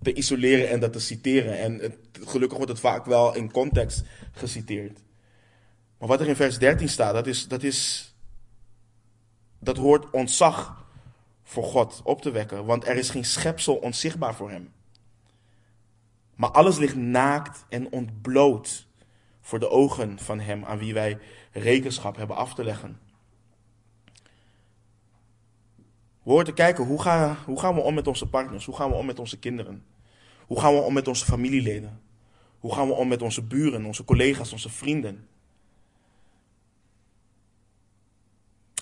te 0.02 0.13
isoleren 0.13 0.69
en 0.69 0.80
dat 0.80 0.93
te 0.93 1.00
citeren. 1.00 1.60
En 1.60 1.80
het, 1.80 1.98
gelukkig 2.12 2.58
wordt 2.58 2.71
het 2.71 2.82
vaak 2.82 3.06
wel 3.06 3.36
in 3.36 3.52
context 3.52 4.04
geciteerd. 4.32 5.00
Maar 5.98 6.08
wat 6.08 6.21
er 6.21 6.28
in 6.28 6.36
vers 6.36 6.58
13 6.58 6.89
staat, 6.89 7.13
dat, 7.13 7.28
is, 7.28 7.48
dat, 7.48 7.63
is, 7.63 8.13
dat 9.60 9.78
hoort 9.78 10.10
ontzag 10.10 10.86
voor 11.43 11.63
God 11.63 12.02
op 12.04 12.21
te 12.21 12.32
wekken. 12.32 12.65
Want 12.65 12.88
er 12.88 12.95
is 12.95 13.10
geen 13.10 13.26
schepsel 13.26 13.76
onzichtbaar 13.76 14.36
voor 14.36 14.50
hem. 14.50 14.74
Maar 16.36 16.52
alles 16.52 16.78
ligt 16.78 16.95
naakt 16.95 17.65
en 17.69 17.91
ontbloot 17.91 18.88
voor 19.41 19.60
de 19.60 19.69
ogen 19.69 20.19
van 20.19 20.39
hem 20.39 20.65
aan 20.65 20.78
wie 20.78 20.93
wij 20.93 21.17
rekenschap 21.52 22.15
hebben 22.15 22.36
af 22.36 22.54
te 22.54 22.63
leggen. 22.63 23.00
We 26.25 26.31
horen 26.31 26.45
te 26.45 26.53
kijken 26.53 26.83
hoe, 26.83 27.01
gaan, 27.01 27.38
hoe 27.45 27.59
gaan 27.59 27.75
we 27.75 27.81
om 27.81 27.93
met 27.93 28.07
onze 28.07 28.25
partners? 28.25 28.65
Hoe 28.65 28.75
gaan 28.75 28.89
we 28.89 28.95
om 28.95 29.05
met 29.05 29.19
onze 29.19 29.39
kinderen? 29.39 29.83
Hoe 30.45 30.59
gaan 30.59 30.73
we 30.73 30.79
om 30.79 30.93
met 30.93 31.07
onze 31.07 31.25
familieleden? 31.25 32.01
Hoe 32.59 32.73
gaan 32.73 32.88
we 32.88 32.93
om 32.93 33.07
met 33.07 33.21
onze 33.21 33.41
buren, 33.41 33.85
onze 33.85 34.03
collega's, 34.03 34.51
onze 34.51 34.69
vrienden? 34.69 35.27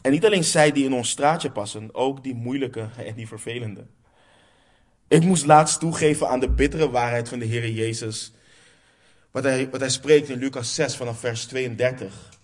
En 0.01 0.11
niet 0.11 0.25
alleen 0.25 0.43
zij 0.43 0.71
die 0.71 0.85
in 0.85 0.93
ons 0.93 1.09
straatje 1.09 1.51
passen, 1.51 1.95
ook 1.95 2.23
die 2.23 2.35
moeilijke 2.35 2.89
en 3.07 3.15
die 3.15 3.27
vervelende. 3.27 3.85
Ik 5.07 5.23
moest 5.23 5.45
laatst 5.45 5.79
toegeven 5.79 6.29
aan 6.29 6.39
de 6.39 6.49
bittere 6.49 6.89
waarheid 6.89 7.29
van 7.29 7.39
de 7.39 7.45
Heer 7.45 7.69
Jezus. 7.69 8.33
Wat 9.31 9.43
hij, 9.43 9.69
wat 9.69 9.79
hij 9.79 9.89
spreekt 9.89 10.29
in 10.29 10.39
Lucas 10.39 10.75
6 10.75 10.95
vanaf 10.95 11.19
vers 11.19 11.45
32. 11.45 12.39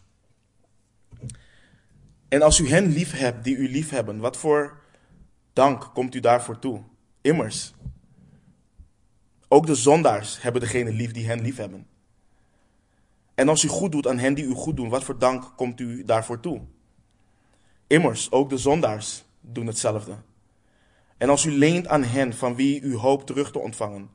En 2.27 2.41
als 2.41 2.59
u 2.59 2.69
hen 2.69 2.87
lief 2.87 3.11
hebt 3.11 3.43
die 3.43 3.55
u 3.55 3.69
lief 3.71 3.89
hebben, 3.89 4.19
wat 4.19 4.37
voor 4.37 4.77
dank 5.59 5.89
komt 5.93 6.15
u 6.15 6.19
daarvoor 6.19 6.59
toe? 6.59 6.81
Immers. 7.21 7.73
Ook 9.47 9.65
de 9.65 9.75
zondaars 9.75 10.41
hebben 10.41 10.61
degene 10.61 10.91
lief 10.91 11.11
die 11.11 11.27
hen 11.27 11.41
lief 11.41 11.57
hebben. 11.57 11.87
En 13.35 13.49
als 13.49 13.63
u 13.63 13.67
goed 13.67 13.91
doet 13.91 14.07
aan 14.07 14.17
hen 14.17 14.33
die 14.33 14.45
u 14.45 14.53
goed 14.53 14.75
doen, 14.75 14.89
wat 14.89 15.03
voor 15.03 15.17
dank 15.17 15.53
komt 15.55 15.79
u 15.79 16.03
daarvoor 16.03 16.39
toe? 16.39 16.61
Immers, 17.87 18.31
ook 18.31 18.49
de 18.49 18.57
zondaars 18.57 19.23
doen 19.41 19.67
hetzelfde. 19.67 20.15
En 21.17 21.29
als 21.29 21.45
u 21.45 21.51
leent 21.51 21.87
aan 21.87 22.03
hen 22.03 22.33
van 22.33 22.55
wie 22.55 22.81
u 22.81 22.95
hoopt 22.95 23.27
terug 23.27 23.51
te 23.51 23.59
ontvangen, 23.59 24.09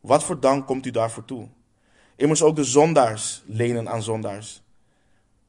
wat 0.00 0.24
voor 0.24 0.40
dank 0.40 0.66
komt 0.66 0.86
u 0.86 0.90
daarvoor 0.90 1.24
toe? 1.24 1.48
Immers 2.16 2.42
ook 2.42 2.56
de 2.56 2.64
zondaars 2.64 3.42
lenen 3.46 3.88
aan 3.88 4.02
zondaars, 4.02 4.62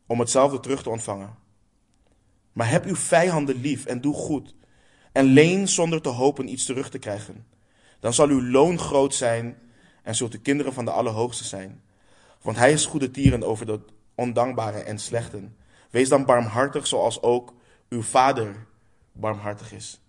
om 0.05 0.19
hetzelfde 0.19 0.59
terug 0.59 0.83
te 0.83 0.89
ontvangen. 0.89 1.35
Maar 2.53 2.69
heb 2.69 2.85
uw 2.85 2.95
vijanden 2.95 3.61
lief 3.61 3.85
en 3.85 4.01
doe 4.01 4.13
goed, 4.13 4.57
en 5.19 5.25
leen 5.25 5.67
zonder 5.67 6.01
te 6.01 6.09
hopen 6.09 6.51
iets 6.51 6.65
terug 6.65 6.89
te 6.89 6.99
krijgen. 6.99 7.45
Dan 7.99 8.13
zal 8.13 8.27
uw 8.27 8.43
loon 8.43 8.79
groot 8.79 9.15
zijn 9.15 9.57
en 10.03 10.15
zult 10.15 10.33
u 10.33 10.39
kinderen 10.39 10.73
van 10.73 10.85
de 10.85 10.91
Allerhoogste 10.91 11.43
zijn. 11.43 11.81
Want 12.41 12.57
hij 12.57 12.71
is 12.71 12.85
goede 12.85 13.11
tieren 13.11 13.43
over 13.43 13.65
de 13.65 13.79
ondankbare 14.15 14.79
en 14.79 14.99
slechten. 14.99 15.57
Wees 15.89 16.09
dan 16.09 16.25
barmhartig 16.25 16.87
zoals 16.87 17.21
ook 17.21 17.53
uw 17.89 18.01
vader 18.01 18.65
barmhartig 19.11 19.71
is. 19.71 20.01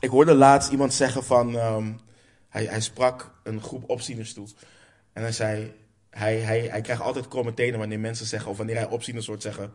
Ik 0.00 0.10
hoorde 0.10 0.34
laatst 0.34 0.70
iemand 0.70 0.94
zeggen 0.94 1.24
van, 1.24 1.54
um, 1.54 2.00
hij, 2.48 2.64
hij 2.64 2.80
sprak 2.80 3.34
een 3.42 3.62
groep 3.62 3.90
opzieners 3.90 4.32
toe. 4.32 4.48
En 5.12 5.22
hij 5.22 5.32
zei, 5.32 5.74
hij, 6.10 6.36
hij, 6.38 6.60
hij 6.60 6.80
krijgt 6.80 7.02
altijd 7.02 7.28
kromme 7.28 7.54
tenen 7.54 7.78
wanneer 7.78 8.00
mensen 8.00 8.26
zeggen, 8.26 8.50
of 8.50 8.56
wanneer 8.56 8.76
hij 8.76 8.88
opzieners 8.88 9.26
hoort 9.26 9.42
zeggen, 9.42 9.72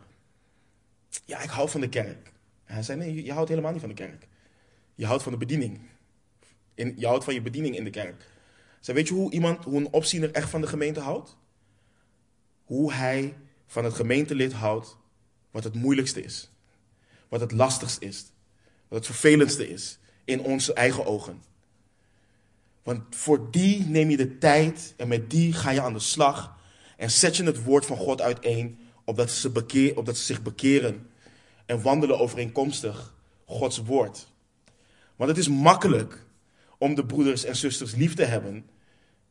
ja, 1.25 1.41
ik 1.41 1.49
hou 1.49 1.69
van 1.69 1.82
de 1.82 1.89
kerk. 1.89 2.32
Hij 2.63 2.84
zei, 2.84 2.97
nee, 2.97 3.23
je, 3.23 3.34
houdt 3.34 3.49
helemaal 3.49 3.71
niet 3.71 3.80
van 3.80 3.89
de 3.89 3.95
kerk. 3.95 4.28
Je 4.95 5.06
houdt 5.06 5.23
van 5.23 5.32
de 5.32 5.38
bediening. 5.38 5.80
In, 6.73 6.93
je 6.97 7.08
houdt 7.08 7.23
van 7.23 7.34
je 7.34 7.41
bediening 7.41 7.75
in 7.75 7.84
de 7.84 7.89
kerk. 7.89 8.30
Zei, 8.80 8.97
weet 8.97 9.08
je 9.08 9.13
hoe, 9.13 9.32
iemand, 9.32 9.63
hoe 9.63 9.78
een 9.78 9.93
opziener 9.93 10.32
echt 10.32 10.49
van 10.49 10.62
de 10.62 10.67
gemeente 10.67 10.99
houdt? 10.99 11.38
Hoe 12.63 12.93
hij 12.93 13.38
van 13.67 13.84
het 13.84 13.93
gemeentelid 13.93 14.54
houdt 14.54 14.97
wat 15.51 15.63
het 15.63 15.73
moeilijkste 15.73 16.23
is. 16.23 16.49
Wat 17.30 17.39
het 17.39 17.51
lastigst 17.51 18.01
is. 18.01 18.25
Wat 18.88 18.97
het 18.97 19.06
vervelendste 19.06 19.69
is 19.69 19.99
in 20.25 20.41
onze 20.41 20.73
eigen 20.73 21.06
ogen. 21.06 21.43
Want 22.84 23.15
voor 23.15 23.51
die 23.51 23.86
neem 23.86 24.10
je 24.10 24.17
de 24.17 24.38
tijd 24.38 24.93
en 24.97 25.08
met 25.08 25.30
die 25.30 25.54
ga 25.54 25.69
je 25.69 25.82
aan 25.82 25.93
de 25.93 25.99
slag 25.99 26.58
en 26.97 27.12
zet 27.12 27.38
je 27.38 27.43
het 27.43 27.63
woord 27.63 27.86
van 27.86 27.97
God 27.97 28.21
uiteen, 28.21 28.80
opdat 29.05 29.31
ze, 29.31 30.05
zich 30.13 30.41
bekeren 30.41 31.09
en 31.65 31.81
wandelen 31.81 32.19
overeenkomstig 32.19 33.13
Gods 33.45 33.77
woord. 33.77 34.27
Want 35.15 35.29
het 35.29 35.39
is 35.39 35.47
makkelijk 35.47 36.25
om 36.77 36.95
de 36.95 37.05
broeders 37.05 37.43
en 37.43 37.55
zusters 37.55 37.95
lief 37.95 38.13
te 38.13 38.25
hebben 38.25 38.69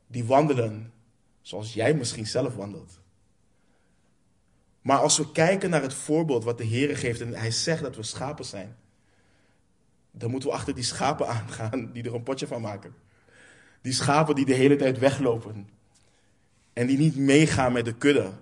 die 0.07 0.25
wandelen 0.25 0.93
zoals 1.41 1.75
jij 1.75 1.95
misschien 1.95 2.27
zelf 2.27 2.55
wandelt. 2.55 3.01
Maar 4.81 4.99
als 4.99 5.17
we 5.17 5.33
kijken 5.33 5.71
naar 5.71 5.83
het 5.83 5.95
voorbeeld 5.95 6.45
wat 6.45 6.59
de 6.59 6.65
Heer 6.65 6.97
geeft 6.97 7.21
en 7.21 7.35
hij 7.35 7.51
zegt 7.51 7.83
dat 7.83 7.97
we 7.97 8.03
schapen 8.03 8.45
zijn, 8.45 8.77
dan 10.11 10.31
moeten 10.31 10.49
we 10.49 10.55
achter 10.55 10.75
die 10.75 10.85
schapen 10.85 11.29
aangaan 11.29 11.93
die 11.93 12.03
er 12.03 12.15
een 12.15 12.23
potje 12.23 12.47
van 12.47 12.61
maken. 12.61 12.95
Die 13.83 13.93
schapen 13.93 14.35
die 14.35 14.45
de 14.45 14.55
hele 14.55 14.77
tijd 14.77 14.99
weglopen 14.99 15.69
en 16.73 16.87
die 16.87 16.99
niet 16.99 17.17
meegaan 17.17 17.73
met 17.73 17.85
de 17.85 17.95
kudde, 17.95 18.33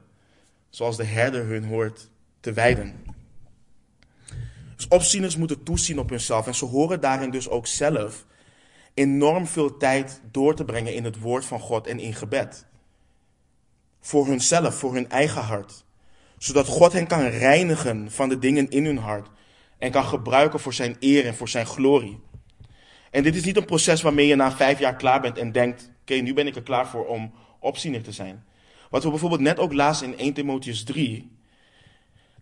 zoals 0.72 0.96
de 0.96 1.04
herder 1.04 1.46
hun 1.46 1.64
hoort 1.64 2.08
te 2.40 2.52
wijden. 2.52 3.04
Dus 4.76 4.88
opzieners 4.88 5.36
moeten 5.36 5.62
toezien 5.62 5.98
op 5.98 6.08
hunzelf 6.08 6.46
en 6.46 6.54
ze 6.54 6.64
horen 6.64 7.00
daarin 7.00 7.30
dus 7.30 7.48
ook 7.48 7.66
zelf 7.66 8.26
enorm 8.94 9.46
veel 9.46 9.76
tijd 9.76 10.20
door 10.30 10.54
te 10.54 10.64
brengen 10.64 10.94
in 10.94 11.04
het 11.04 11.18
woord 11.18 11.44
van 11.44 11.60
God 11.60 11.86
en 11.86 11.98
in 11.98 12.14
gebed. 12.14 12.66
Voor 14.00 14.26
hunzelf, 14.26 14.74
voor 14.74 14.94
hun 14.94 15.10
eigen 15.10 15.42
hart. 15.42 15.84
Zodat 16.38 16.66
God 16.66 16.92
hen 16.92 17.06
kan 17.06 17.26
reinigen 17.26 18.10
van 18.10 18.28
de 18.28 18.38
dingen 18.38 18.70
in 18.70 18.84
hun 18.84 18.98
hart 18.98 19.28
en 19.78 19.90
kan 19.90 20.04
gebruiken 20.04 20.60
voor 20.60 20.74
zijn 20.74 20.96
eer 21.00 21.26
en 21.26 21.34
voor 21.34 21.48
zijn 21.48 21.66
glorie. 21.66 22.20
En 23.10 23.22
dit 23.22 23.36
is 23.36 23.44
niet 23.44 23.56
een 23.56 23.64
proces 23.64 24.02
waarmee 24.02 24.26
je 24.26 24.34
na 24.34 24.52
vijf 24.52 24.78
jaar 24.78 24.96
klaar 24.96 25.20
bent 25.20 25.38
en 25.38 25.52
denkt: 25.52 25.90
oké, 26.00 26.14
nu 26.14 26.34
ben 26.34 26.46
ik 26.46 26.56
er 26.56 26.62
klaar 26.62 26.88
voor 26.88 27.06
om 27.06 27.32
opziener 27.58 28.02
te 28.02 28.12
zijn. 28.12 28.44
Wat 28.92 29.02
we 29.02 29.10
bijvoorbeeld 29.10 29.40
net 29.40 29.58
ook 29.58 29.72
lazen 29.72 30.06
in 30.06 30.18
1 30.18 30.32
Timotheus 30.32 30.84
3, 30.84 31.30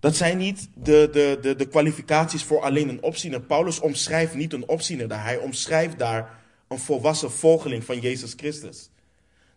dat 0.00 0.16
zijn 0.16 0.38
niet 0.38 0.68
de, 0.74 1.08
de, 1.12 1.38
de, 1.40 1.56
de 1.56 1.68
kwalificaties 1.68 2.44
voor 2.44 2.60
alleen 2.60 2.88
een 2.88 3.02
opziener. 3.02 3.40
Paulus 3.40 3.80
omschrijft 3.80 4.34
niet 4.34 4.52
een 4.52 4.68
opziener 4.68 5.08
daar. 5.08 5.24
Hij 5.24 5.36
omschrijft 5.36 5.98
daar 5.98 6.38
een 6.68 6.78
volwassen 6.78 7.30
volgeling 7.30 7.84
van 7.84 8.00
Jezus 8.00 8.32
Christus. 8.36 8.90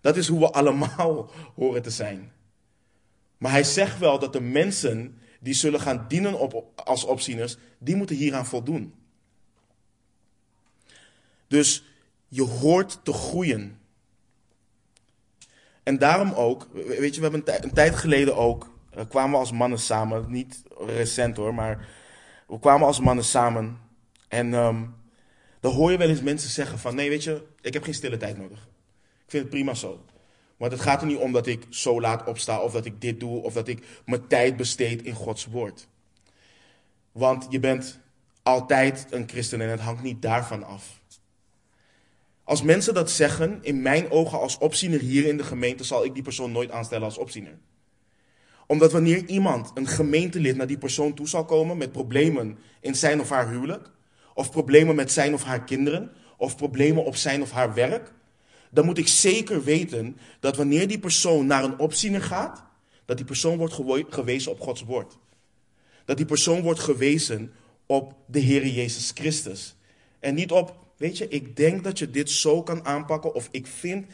Dat 0.02 0.18
is 0.18 0.28
hoe 0.28 0.40
we 0.40 0.52
allemaal 0.52 1.32
horen 1.56 1.82
te 1.82 1.90
zijn. 1.90 2.32
Maar 3.38 3.52
hij 3.52 3.64
zegt 3.64 4.00
wel 4.00 4.20
dat 4.20 4.34
de 4.34 4.42
mensen 4.42 5.18
die 5.40 5.54
zullen 5.54 5.80
gaan 5.80 6.06
dienen 6.08 6.40
op, 6.40 6.66
als 6.76 7.04
opzieners, 7.04 7.58
die 7.78 7.96
moeten 7.96 8.16
hieraan 8.16 8.46
voldoen. 8.46 8.94
Dus 11.48 11.84
je 12.28 12.44
hoort 12.44 13.00
te 13.04 13.14
groeien. 13.14 13.80
En 15.84 15.98
daarom 15.98 16.34
ook, 16.34 16.68
weet 16.74 17.16
je, 17.16 17.22
we 17.22 17.30
hebben 17.30 17.64
een, 17.64 17.74
tijd 17.74 17.96
geleden 17.96 18.36
ook, 18.36 18.72
uh, 18.98 19.04
kwamen 19.10 19.32
we 19.32 19.38
als 19.38 19.52
mannen 19.52 19.80
samen, 19.80 20.26
niet 20.28 20.64
recent 20.78 21.38
hoor, 21.38 21.54
maar 21.54 21.88
we 22.48 22.60
kwamen 22.60 22.88
als 22.88 23.00
mannen 23.00 23.26
samen. 23.26 23.78
En 24.28 24.54
um, 24.54 24.96
dan 25.60 25.74
hoor 25.74 25.92
je 25.92 25.98
wel 25.98 26.10
eens 26.10 26.22
mensen 26.22 26.50
zeggen 26.50 26.80
van, 26.80 26.96
nee 26.96 27.10
weet 27.10 27.24
je, 27.24 27.44
ik 27.62 27.74
heb 27.74 27.84
geen 27.84 27.94
stille 27.94 28.18
tijd 28.18 28.38
nodig. 28.38 28.68
Ik 29.26 29.30
vind 29.30 29.44
het 29.44 29.52
prima 29.52 29.74
zo. 29.74 30.06
Want 30.58 30.72
het 30.72 30.82
gaat 30.82 31.02
er 31.02 31.08
niet 31.08 31.18
om 31.18 31.32
dat 31.32 31.48
ik 31.48 31.66
zo 31.70 32.02
laat 32.02 32.28
opsta, 32.28 32.60
of 32.60 32.72
dat 32.72 32.86
ik 32.86 33.02
dit 33.02 33.20
doe, 33.20 33.42
of 33.42 33.54
dat 33.54 33.68
ik 33.68 33.86
mijn 34.06 34.28
tijd 34.28 34.58
besteed 34.58 35.02
in 35.04 35.14
Gods 35.14 35.46
woord. 35.46 35.88
Want 37.12 37.48
je 37.50 37.60
bent 37.60 38.00
altijd 38.44 39.08
een 39.10 39.30
christen 39.30 39.62
en 39.62 39.70
het 39.70 39.80
hangt 39.80 40.04
niet 40.04 40.22
daarvan 40.22 40.64
af. 40.64 41.02
Als 42.44 42.62
mensen 42.62 42.94
dat 42.94 43.12
zeggen, 43.12 43.60
in 43.62 43.82
mijn 43.82 44.12
ogen 44.12 44.40
als 44.40 44.58
opziener 44.58 45.00
hier 45.00 45.26
in 45.26 45.38
de 45.38 45.44
gemeente, 45.44 45.84
zal 45.84 46.06
ik 46.06 46.14
die 46.14 46.24
persoon 46.24 46.52
nooit 46.52 46.72
aanstellen 46.72 47.06
als 47.06 47.18
opziener. 47.18 47.58
Omdat 48.68 48.92
wanneer 48.92 49.26
iemand, 49.26 49.72
een 49.74 49.88
gemeentelid, 49.88 50.56
naar 50.56 50.68
die 50.68 50.78
persoon 50.78 51.14
toe 51.14 51.28
zal 51.28 51.46
komen 51.46 51.78
met 51.78 51.92
problemen 51.92 52.58
in 52.82 52.96
zijn 52.96 53.20
of 53.20 53.30
haar 53.30 53.50
huwelijk, 53.50 53.92
of 54.34 54.52
problemen 54.52 54.96
met 54.96 55.12
zijn 55.12 55.34
of 55.34 55.44
haar 55.44 55.64
kinderen, 55.64 56.12
of 56.38 56.56
problemen 56.56 57.06
op 57.06 57.16
zijn 57.16 57.42
of 57.42 57.52
haar 57.52 57.74
werk, 57.74 58.14
dan 58.72 58.86
moet 58.86 58.98
ik 58.98 59.08
zeker 59.08 59.64
weten 59.64 60.18
dat 60.40 60.56
wanneer 60.56 60.88
die 60.88 61.00
persoon 61.00 61.46
naar 61.46 61.64
een 61.64 61.80
opziener 61.80 62.22
gaat, 62.22 62.64
dat 63.06 63.18
die 63.18 63.26
persoon 63.26 63.58
wordt 63.58 63.74
gewezen 64.10 64.52
op 64.52 64.60
Gods 64.60 64.84
woord. 64.84 65.18
Dat 66.06 66.18
die 66.18 66.26
persoon 66.26 66.62
wordt 66.62 66.80
gewezen 66.80 67.54
op 67.86 68.16
de 68.26 68.40
Heer 68.40 68.68
Jezus 68.68 69.12
Christus. 69.14 69.76
En 70.20 70.36
niet 70.36 70.52
op, 70.52 70.83
weet 71.04 71.18
je, 71.18 71.28
ik 71.28 71.56
denk 71.56 71.84
dat 71.84 72.00
je 72.00 72.10
dit 72.10 72.30
zo 72.30 72.64
kan 72.64 72.86
aanpakken 72.86 73.34
of 73.34 73.48
ik 73.52 73.68
vind. 73.68 74.06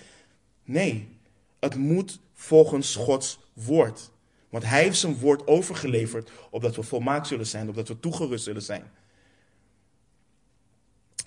Nee, 0.64 1.18
het 1.60 1.76
moet 1.76 2.20
volgens 2.34 2.96
Gods 2.96 3.40
woord. 3.54 4.12
Want 4.50 4.64
Hij 4.64 4.84
heeft 4.84 5.00
zijn 5.00 5.18
woord 5.18 5.48
overgeleverd 5.48 6.32
opdat 6.50 6.76
we 6.76 6.84
volmaakt 6.84 7.28
zullen 7.28 7.48
zijn, 7.48 7.70
opdat 7.70 7.88
we 7.88 8.00
toegerust 8.00 8.44
zullen 8.44 8.62
zijn. 8.62 8.92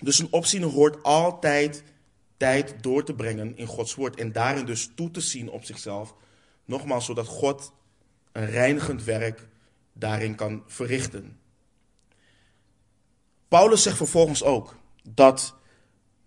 Dus 0.01 0.19
een 0.19 0.31
opziener 0.31 0.69
hoort 0.69 1.03
altijd 1.03 1.83
tijd 2.37 2.75
door 2.81 3.03
te 3.03 3.13
brengen 3.13 3.57
in 3.57 3.67
Gods 3.67 3.95
woord 3.95 4.15
en 4.15 4.31
daarin 4.31 4.65
dus 4.65 4.91
toe 4.95 5.11
te 5.11 5.21
zien 5.21 5.49
op 5.49 5.63
zichzelf. 5.63 6.15
Nogmaals, 6.65 7.05
zodat 7.05 7.27
God 7.27 7.71
een 8.31 8.45
reinigend 8.45 9.03
werk 9.03 9.47
daarin 9.93 10.35
kan 10.35 10.63
verrichten. 10.67 11.39
Paulus 13.47 13.83
zegt 13.83 13.97
vervolgens 13.97 14.43
ook 14.43 14.81
dat 15.09 15.55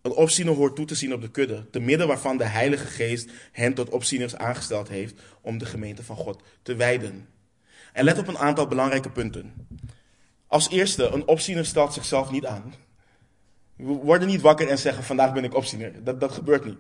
een 0.03 0.13
opziener 0.13 0.55
hoort 0.55 0.77
toe 0.77 0.87
te 0.87 0.95
zien 0.95 1.13
op 1.15 1.21
de 1.21 1.31
kudde, 1.31 1.71
te 1.71 1.81
midden 1.81 2.07
waarvan 2.07 2.37
de 2.37 2.45
Heilige 2.45 2.87
Geest 2.87 3.31
hen 3.53 3.75
tot 3.75 3.91
opzieners 3.91 4.37
aangesteld 4.37 4.89
heeft 4.89 5.21
om 5.41 5.59
de 5.59 5.67
gemeente 5.67 6.03
van 6.03 6.17
God 6.17 6.43
te 6.63 6.75
wijden. 6.75 7.29
En 7.93 8.05
let 8.05 8.19
op 8.19 8.29
een 8.29 8.39
aantal 8.39 8.67
belangrijke 8.67 9.11
punten. 9.11 9.69
Als 10.47 10.71
eerste, 10.71 11.07
een 11.07 11.29
opziener 11.29 11.67
stelt 11.67 11.93
zichzelf 11.93 12.31
niet 12.31 12.47
aan. 12.47 12.75
We 13.77 13.85
worden 13.85 14.29
niet 14.29 14.41
wakker 14.41 14.69
en 14.69 14.79
zeggen: 14.79 15.05
Vandaag 15.05 15.33
ben 15.33 15.45
ik 15.45 15.55
opziener. 15.55 16.05
Dat, 16.05 16.21
dat 16.21 16.33
gebeurt 16.33 16.65
niet. 16.65 16.79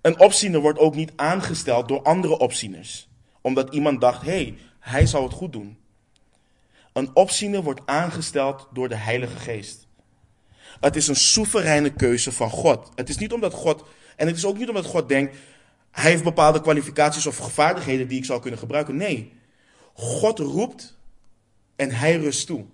Een 0.00 0.20
opziener 0.20 0.60
wordt 0.60 0.78
ook 0.78 0.94
niet 0.94 1.12
aangesteld 1.16 1.88
door 1.88 2.02
andere 2.02 2.38
opzieners, 2.38 3.08
omdat 3.40 3.74
iemand 3.74 4.00
dacht: 4.00 4.22
hé, 4.22 4.30
hey, 4.30 4.58
hij 4.78 5.06
zou 5.06 5.24
het 5.24 5.32
goed 5.32 5.52
doen. 5.52 5.78
Een 6.92 7.10
opziener 7.16 7.62
wordt 7.62 7.80
aangesteld 7.84 8.68
door 8.72 8.88
de 8.88 8.94
Heilige 8.94 9.36
Geest. 9.36 9.85
Het 10.80 10.96
is 10.96 11.08
een 11.08 11.16
soevereine 11.16 11.92
keuze 11.92 12.32
van 12.32 12.50
God. 12.50 12.88
Het 12.94 13.08
is 13.08 13.16
niet 13.16 13.32
omdat 13.32 13.52
God, 13.52 13.84
en 14.16 14.26
het 14.26 14.36
is 14.36 14.44
ook 14.44 14.58
niet 14.58 14.68
omdat 14.68 14.84
God 14.84 15.08
denkt: 15.08 15.36
hij 15.90 16.10
heeft 16.10 16.24
bepaalde 16.24 16.60
kwalificaties 16.60 17.26
of 17.26 17.36
vaardigheden 17.36 18.08
die 18.08 18.18
ik 18.18 18.24
zou 18.24 18.40
kunnen 18.40 18.58
gebruiken. 18.58 18.96
Nee, 18.96 19.32
God 19.92 20.38
roept 20.38 20.96
en 21.76 21.90
hij 21.90 22.16
rust 22.16 22.46
toe. 22.46 22.64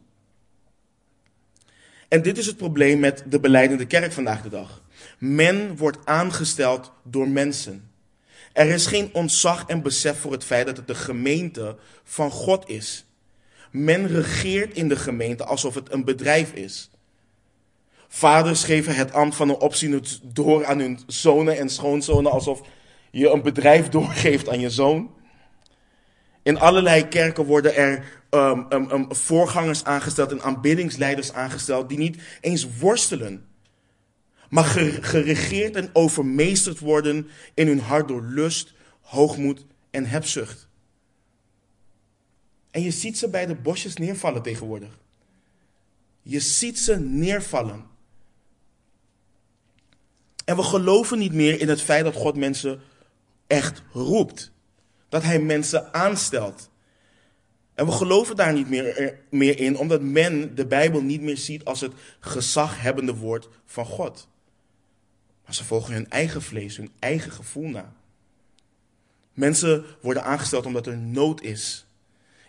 En 2.09 2.23
dit 2.23 2.39
is 2.39 2.47
het 2.47 2.57
probleem 2.57 3.01
met 3.01 3.25
de 3.27 3.41
beleidende 3.41 3.87
kerk 3.87 4.13
vandaag 4.13 4.43
de 4.43 4.49
dag. 4.49 4.83
Men 5.19 5.77
wordt 5.77 5.99
aangesteld 6.05 6.93
door 7.03 7.29
mensen. 7.29 7.91
Er 8.53 8.69
is 8.69 8.87
geen 8.87 9.11
ontzag 9.13 9.65
en 9.67 9.83
besef 9.83 10.21
voor 10.21 10.33
het 10.33 10.45
feit 10.45 10.67
dat 10.67 10.77
het 10.77 10.87
de 10.87 10.95
gemeente 10.95 11.77
van 12.05 12.31
God 12.31 12.69
is. 12.69 13.05
Men 13.71 14.07
regeert 14.07 14.77
in 14.77 14.89
de 14.89 14.97
gemeente 14.97 15.45
alsof 15.45 15.75
het 15.75 15.93
een 15.93 16.05
bedrijf 16.05 16.53
is. 16.53 16.91
Vaders 18.15 18.65
geven 18.65 18.95
het 18.95 19.13
ambt 19.13 19.37
van 19.37 19.49
een 19.49 19.57
opziener 19.57 20.19
door 20.23 20.67
aan 20.67 20.79
hun 20.79 20.99
zonen 21.07 21.59
en 21.59 21.69
schoonzonen 21.69 22.33
alsof 22.33 22.61
je 23.11 23.31
een 23.31 23.43
bedrijf 23.43 23.89
doorgeeft 23.89 24.49
aan 24.49 24.61
je 24.61 24.71
zoon. 24.71 25.15
In 26.43 26.59
allerlei 26.59 27.09
kerken 27.09 27.45
worden 27.45 27.75
er 27.77 28.23
um, 28.31 28.67
um, 28.71 28.91
um, 28.91 29.15
voorgangers 29.15 29.85
aangesteld 29.85 30.31
en 30.31 30.43
aanbiddingsleiders 30.43 31.33
aangesteld 31.33 31.89
die 31.89 31.99
niet 31.99 32.23
eens 32.41 32.79
worstelen, 32.79 33.47
maar 34.49 34.65
geregeerd 35.01 35.77
en 35.77 35.91
overmeesterd 35.93 36.79
worden 36.79 37.29
in 37.55 37.67
hun 37.67 37.81
hart 37.81 38.09
door 38.09 38.23
lust, 38.23 38.73
hoogmoed 39.01 39.65
en 39.91 40.07
hebzucht. 40.07 40.69
En 42.71 42.83
je 42.83 42.91
ziet 42.91 43.19
ze 43.19 43.29
bij 43.29 43.47
de 43.47 43.55
bosjes 43.55 43.97
neervallen 43.97 44.43
tegenwoordig. 44.43 44.99
Je 46.23 46.41
ziet 46.41 46.79
ze 46.79 47.01
neervallen. 47.01 47.91
En 50.53 50.59
we 50.59 50.65
geloven 50.65 51.19
niet 51.19 51.33
meer 51.33 51.61
in 51.61 51.69
het 51.69 51.83
feit 51.83 52.05
dat 52.05 52.15
God 52.15 52.37
mensen 52.37 52.81
echt 53.47 53.83
roept. 53.93 54.53
Dat 55.09 55.23
Hij 55.23 55.39
mensen 55.39 55.95
aanstelt. 55.95 56.71
En 57.75 57.87
we 57.87 57.93
geloven 57.93 58.37
daar 58.37 58.53
niet 58.53 58.69
meer, 58.69 59.19
meer 59.31 59.59
in, 59.59 59.79
omdat 59.79 60.03
men 60.03 60.55
de 60.55 60.67
Bijbel 60.67 61.03
niet 61.03 61.21
meer 61.21 61.37
ziet 61.37 61.65
als 61.65 61.81
het 61.81 61.93
gezaghebbende 62.21 63.15
woord 63.15 63.49
van 63.67 63.85
God. 63.85 64.29
Maar 65.45 65.55
ze 65.55 65.65
volgen 65.65 65.95
hun 65.95 66.11
eigen 66.11 66.43
vlees, 66.43 66.77
hun 66.77 66.93
eigen 66.99 67.33
gevoel 67.33 67.69
na. 67.69 67.93
Mensen 69.33 69.85
worden 70.01 70.25
aangesteld 70.25 70.67
omdat 70.67 70.87
er 70.87 70.99
nood 70.99 71.43
is. 71.43 71.87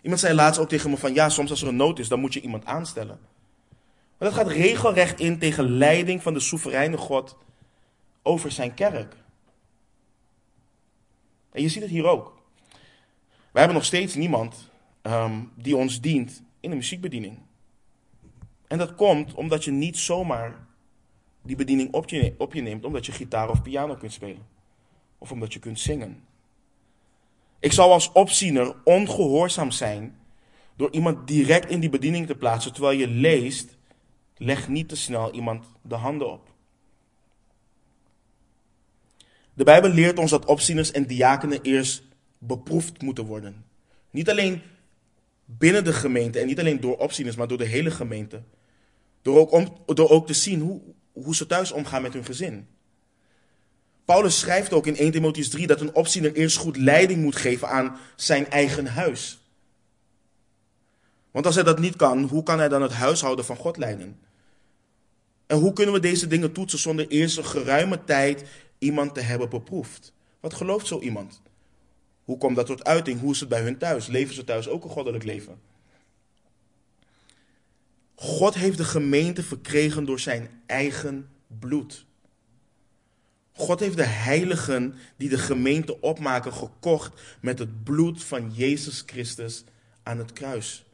Iemand 0.02 0.20
zei 0.20 0.34
laatst 0.34 0.60
ook 0.60 0.68
tegen 0.68 0.90
me 0.90 0.96
van 0.96 1.14
ja, 1.14 1.28
soms 1.28 1.50
als 1.50 1.62
er 1.62 1.68
een 1.68 1.76
nood 1.76 1.98
is, 1.98 2.08
dan 2.08 2.20
moet 2.20 2.34
je 2.34 2.40
iemand 2.40 2.64
aanstellen. 2.64 3.18
Maar 4.18 4.28
dat 4.28 4.38
gaat 4.38 4.48
regelrecht 4.48 5.20
in 5.20 5.38
tegen 5.38 5.76
leiding 5.76 6.22
van 6.22 6.34
de 6.34 6.40
soevereine 6.40 6.96
God 6.96 7.36
over 8.24 8.50
zijn 8.50 8.74
kerk. 8.74 9.16
En 11.52 11.62
je 11.62 11.68
ziet 11.68 11.82
het 11.82 11.90
hier 11.90 12.06
ook. 12.06 12.42
We 13.52 13.58
hebben 13.58 13.76
nog 13.76 13.84
steeds 13.84 14.14
niemand 14.14 14.70
ehm, 15.02 15.40
die 15.54 15.76
ons 15.76 16.00
dient 16.00 16.42
in 16.60 16.70
de 16.70 16.76
muziekbediening. 16.76 17.38
En 18.66 18.78
dat 18.78 18.94
komt 18.94 19.34
omdat 19.34 19.64
je 19.64 19.70
niet 19.70 19.98
zomaar 19.98 20.66
die 21.42 21.56
bediening 21.56 21.92
op 21.92 22.08
je, 22.08 22.34
op 22.38 22.54
je 22.54 22.62
neemt 22.62 22.84
omdat 22.84 23.06
je 23.06 23.12
gitaar 23.12 23.50
of 23.50 23.62
piano 23.62 23.94
kunt 23.94 24.12
spelen. 24.12 24.46
Of 25.18 25.32
omdat 25.32 25.52
je 25.52 25.58
kunt 25.58 25.80
zingen. 25.80 26.24
Ik 27.58 27.72
zou 27.72 27.90
als 27.90 28.12
opziener 28.12 28.76
ongehoorzaam 28.84 29.70
zijn 29.70 30.18
door 30.76 30.92
iemand 30.92 31.26
direct 31.26 31.70
in 31.70 31.80
die 31.80 31.90
bediening 31.90 32.26
te 32.26 32.34
plaatsen 32.34 32.72
terwijl 32.72 32.98
je 32.98 33.08
leest, 33.08 33.76
leg 34.36 34.68
niet 34.68 34.88
te 34.88 34.96
snel 34.96 35.32
iemand 35.32 35.66
de 35.82 35.94
handen 35.94 36.32
op. 36.32 36.53
De 39.54 39.64
Bijbel 39.64 39.90
leert 39.90 40.18
ons 40.18 40.30
dat 40.30 40.44
opzieners 40.44 40.90
en 40.90 41.06
diakenen 41.06 41.62
eerst 41.62 42.02
beproefd 42.38 43.02
moeten 43.02 43.24
worden. 43.24 43.64
Niet 44.10 44.30
alleen 44.30 44.62
binnen 45.44 45.84
de 45.84 45.92
gemeente 45.92 46.38
en 46.38 46.46
niet 46.46 46.58
alleen 46.58 46.80
door 46.80 46.96
opzieners, 46.96 47.36
maar 47.36 47.48
door 47.48 47.58
de 47.58 47.64
hele 47.64 47.90
gemeente. 47.90 48.42
Door 49.22 49.38
ook, 49.38 49.52
om, 49.52 49.76
door 49.86 50.10
ook 50.10 50.26
te 50.26 50.34
zien 50.34 50.60
hoe, 50.60 50.80
hoe 51.12 51.34
ze 51.34 51.46
thuis 51.46 51.72
omgaan 51.72 52.02
met 52.02 52.12
hun 52.12 52.24
gezin. 52.24 52.66
Paulus 54.04 54.38
schrijft 54.38 54.72
ook 54.72 54.86
in 54.86 54.96
1 54.96 55.10
Timotheus 55.10 55.48
3 55.48 55.66
dat 55.66 55.80
een 55.80 55.94
opziener 55.94 56.32
eerst 56.32 56.56
goed 56.56 56.76
leiding 56.76 57.22
moet 57.22 57.36
geven 57.36 57.68
aan 57.68 57.96
zijn 58.16 58.50
eigen 58.50 58.86
huis. 58.86 59.38
Want 61.30 61.46
als 61.46 61.54
hij 61.54 61.64
dat 61.64 61.78
niet 61.78 61.96
kan, 61.96 62.22
hoe 62.22 62.42
kan 62.42 62.58
hij 62.58 62.68
dan 62.68 62.82
het 62.82 62.92
huishouden 62.92 63.44
van 63.44 63.56
God 63.56 63.76
leiden? 63.76 64.18
En 65.46 65.58
hoe 65.58 65.72
kunnen 65.72 65.94
we 65.94 66.00
deze 66.00 66.26
dingen 66.26 66.52
toetsen 66.52 66.78
zonder 66.78 67.08
eerst 67.08 67.36
een 67.36 67.44
geruime 67.44 68.04
tijd 68.04 68.44
iemand 68.84 69.14
te 69.14 69.20
hebben 69.20 69.48
beproefd? 69.48 70.12
Wat 70.40 70.54
gelooft 70.54 70.86
zo 70.86 71.00
iemand? 71.00 71.42
Hoe 72.24 72.38
komt 72.38 72.56
dat 72.56 72.66
tot 72.66 72.84
uiting? 72.84 73.20
Hoe 73.20 73.32
is 73.32 73.40
het 73.40 73.48
bij 73.48 73.62
hun 73.62 73.78
thuis? 73.78 74.06
Leven 74.06 74.34
ze 74.34 74.44
thuis 74.44 74.68
ook 74.68 74.84
een 74.84 74.90
goddelijk 74.90 75.24
leven? 75.24 75.60
God 78.14 78.54
heeft 78.54 78.76
de 78.76 78.84
gemeente 78.84 79.42
verkregen 79.42 80.04
door 80.04 80.20
zijn 80.20 80.62
eigen 80.66 81.28
bloed. 81.58 82.06
God 83.52 83.80
heeft 83.80 83.96
de 83.96 84.06
heiligen 84.06 84.94
die 85.16 85.28
de 85.28 85.38
gemeente 85.38 86.00
opmaken 86.00 86.52
gekocht 86.52 87.38
met 87.40 87.58
het 87.58 87.84
bloed 87.84 88.24
van 88.24 88.52
Jezus 88.52 89.02
Christus 89.06 89.64
aan 90.02 90.18
het 90.18 90.32
kruis. 90.32 90.84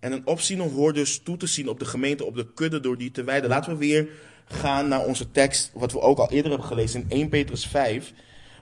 En 0.00 0.12
een 0.12 0.26
opziener 0.26 0.70
hoort 0.70 0.94
dus 0.94 1.18
toe 1.18 1.36
te 1.36 1.46
zien 1.46 1.68
op 1.68 1.78
de 1.78 1.84
gemeente, 1.84 2.24
op 2.24 2.34
de 2.34 2.52
kudde 2.52 2.80
door 2.80 2.98
die 2.98 3.10
te 3.10 3.24
wijden. 3.24 3.50
Laten 3.50 3.72
we 3.72 3.78
weer 3.78 4.08
gaan 4.52 4.88
naar 4.88 5.04
onze 5.04 5.30
tekst, 5.30 5.70
wat 5.74 5.92
we 5.92 6.00
ook 6.00 6.18
al 6.18 6.30
eerder 6.30 6.50
hebben 6.50 6.68
gelezen 6.68 7.04
in 7.08 7.18
1 7.18 7.28
Petrus 7.28 7.66
5, 7.66 8.12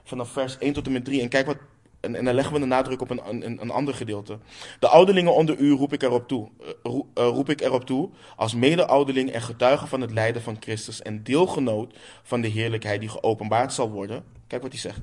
vanaf 0.03 0.29
vers 0.29 0.57
1 0.57 0.73
tot 0.73 0.85
en 0.85 0.91
met 0.91 1.05
3. 1.05 1.21
En 1.21 1.29
kijk 1.29 1.45
wat 1.45 1.57
en, 1.99 2.15
en 2.15 2.25
dan 2.25 2.33
leggen 2.33 2.53
we 2.53 2.59
de 2.59 2.65
nadruk 2.65 3.01
op 3.01 3.09
een, 3.09 3.21
een, 3.29 3.61
een 3.61 3.69
ander 3.69 3.93
gedeelte. 3.93 4.37
De 4.79 4.87
ouderlingen 4.87 5.33
onder 5.33 5.57
u 5.57 5.71
roep 5.71 5.93
ik 5.93 6.03
erop 6.03 6.27
toe, 6.27 6.49
uh, 6.83 7.01
roep 7.13 7.49
ik 7.49 7.61
erop 7.61 7.85
toe 7.85 8.09
als 8.35 8.53
mede-ouderling 8.53 9.31
en 9.31 9.41
getuige 9.41 9.87
van 9.87 10.01
het 10.01 10.11
lijden 10.11 10.41
van 10.41 10.57
Christus 10.59 11.01
en 11.01 11.23
deelgenoot 11.23 11.93
van 12.23 12.41
de 12.41 12.47
heerlijkheid 12.47 12.99
die 12.99 13.09
geopenbaard 13.09 13.73
zal 13.73 13.91
worden. 13.91 14.23
Kijk 14.47 14.61
wat 14.61 14.71
hij 14.71 14.79
zegt. 14.81 14.99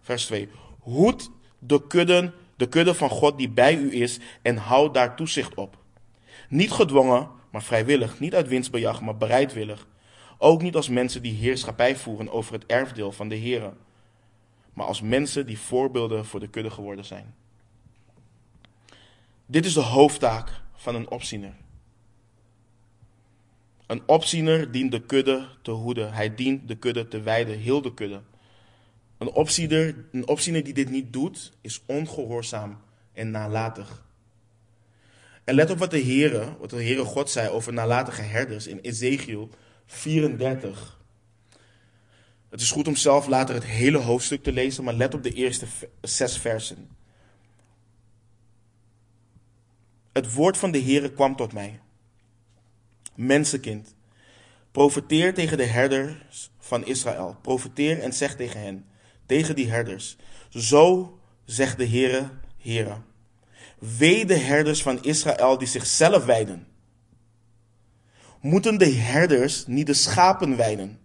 Vers 0.00 0.26
2. 0.26 0.48
Hoed 0.78 1.30
de 1.58 1.86
kudden, 1.86 2.34
de 2.56 2.68
kudde 2.68 2.94
van 2.94 3.10
God 3.10 3.38
die 3.38 3.50
bij 3.50 3.74
u 3.74 3.94
is 4.02 4.18
en 4.42 4.56
houd 4.56 4.94
daar 4.94 5.16
toezicht 5.16 5.54
op. 5.54 5.76
Niet 6.48 6.70
gedwongen, 6.70 7.28
maar 7.50 7.62
vrijwillig. 7.62 8.20
Niet 8.20 8.34
uit 8.34 8.48
winstbejag, 8.48 9.00
maar 9.00 9.16
bereidwillig. 9.16 9.86
Ook 10.42 10.62
niet 10.62 10.74
als 10.74 10.88
mensen 10.88 11.22
die 11.22 11.34
heerschappij 11.34 11.96
voeren 11.96 12.32
over 12.32 12.52
het 12.52 12.66
erfdeel 12.66 13.12
van 13.12 13.28
de 13.28 13.38
Here 13.38 13.72
maar 14.72 14.86
als 14.86 15.00
mensen 15.00 15.46
die 15.46 15.58
voorbeelden 15.58 16.26
voor 16.26 16.40
de 16.40 16.48
kudde 16.48 16.70
geworden 16.70 17.04
zijn. 17.04 17.34
Dit 19.46 19.64
is 19.64 19.72
de 19.72 19.80
hoofdtaak 19.80 20.50
van 20.74 20.94
een 20.94 21.10
opziener. 21.10 21.52
Een 23.86 24.02
opziener 24.06 24.70
dient 24.70 24.90
de 24.90 25.02
kudde 25.02 25.48
te 25.62 25.70
hoeden. 25.70 26.12
Hij 26.12 26.34
dient 26.34 26.68
de 26.68 26.76
kudde 26.76 27.08
te 27.08 27.20
wijden, 27.20 27.58
heel 27.58 27.82
de 27.82 27.94
kudde. 27.94 28.20
Een 29.18 29.30
opziener, 29.30 30.04
een 30.12 30.28
opziener 30.28 30.64
die 30.64 30.74
dit 30.74 30.90
niet 30.90 31.12
doet, 31.12 31.52
is 31.60 31.82
ongehoorzaam 31.86 32.80
en 33.12 33.30
nalatig. 33.30 34.04
En 35.44 35.54
let 35.54 35.70
op 35.70 35.78
wat 35.78 35.90
de 35.90 36.02
Heere, 36.02 36.56
wat 36.58 36.70
de 36.70 36.76
Heere 36.76 37.04
God 37.04 37.30
zei 37.30 37.48
over 37.48 37.72
nalatige 37.72 38.22
herders 38.22 38.66
in 38.66 38.78
Ezekiel 38.78 39.50
34. 39.90 40.98
Het 42.48 42.60
is 42.60 42.70
goed 42.70 42.88
om 42.88 42.96
zelf 42.96 43.26
later 43.26 43.54
het 43.54 43.64
hele 43.64 43.98
hoofdstuk 43.98 44.42
te 44.42 44.52
lezen, 44.52 44.84
maar 44.84 44.94
let 44.94 45.14
op 45.14 45.22
de 45.22 45.32
eerste 45.32 45.66
zes 46.00 46.38
versen. 46.38 46.88
Het 50.12 50.34
woord 50.34 50.56
van 50.56 50.70
de 50.70 50.82
Heere 50.82 51.12
kwam 51.12 51.36
tot 51.36 51.52
mij. 51.52 51.80
Mensenkind, 53.14 53.94
profeteer 54.70 55.34
tegen 55.34 55.56
de 55.56 55.64
herders 55.64 56.50
van 56.58 56.86
Israël. 56.86 57.36
Profeteer 57.42 58.00
en 58.00 58.12
zeg 58.12 58.36
tegen 58.36 58.60
hen, 58.60 58.86
tegen 59.26 59.54
die 59.54 59.70
herders. 59.70 60.16
Zo 60.48 61.18
zegt 61.44 61.76
de 61.76 61.86
Heere, 61.86 62.30
Heere. 62.58 62.96
Wee 63.78 64.26
de 64.26 64.36
herders 64.36 64.82
van 64.82 65.02
Israël 65.02 65.58
die 65.58 65.68
zichzelf 65.68 66.24
wijden. 66.24 66.66
Moeten 68.40 68.78
de 68.78 68.90
herders 68.90 69.66
niet 69.66 69.86
de 69.86 69.94
schapen 69.94 70.56
wijden? 70.56 70.98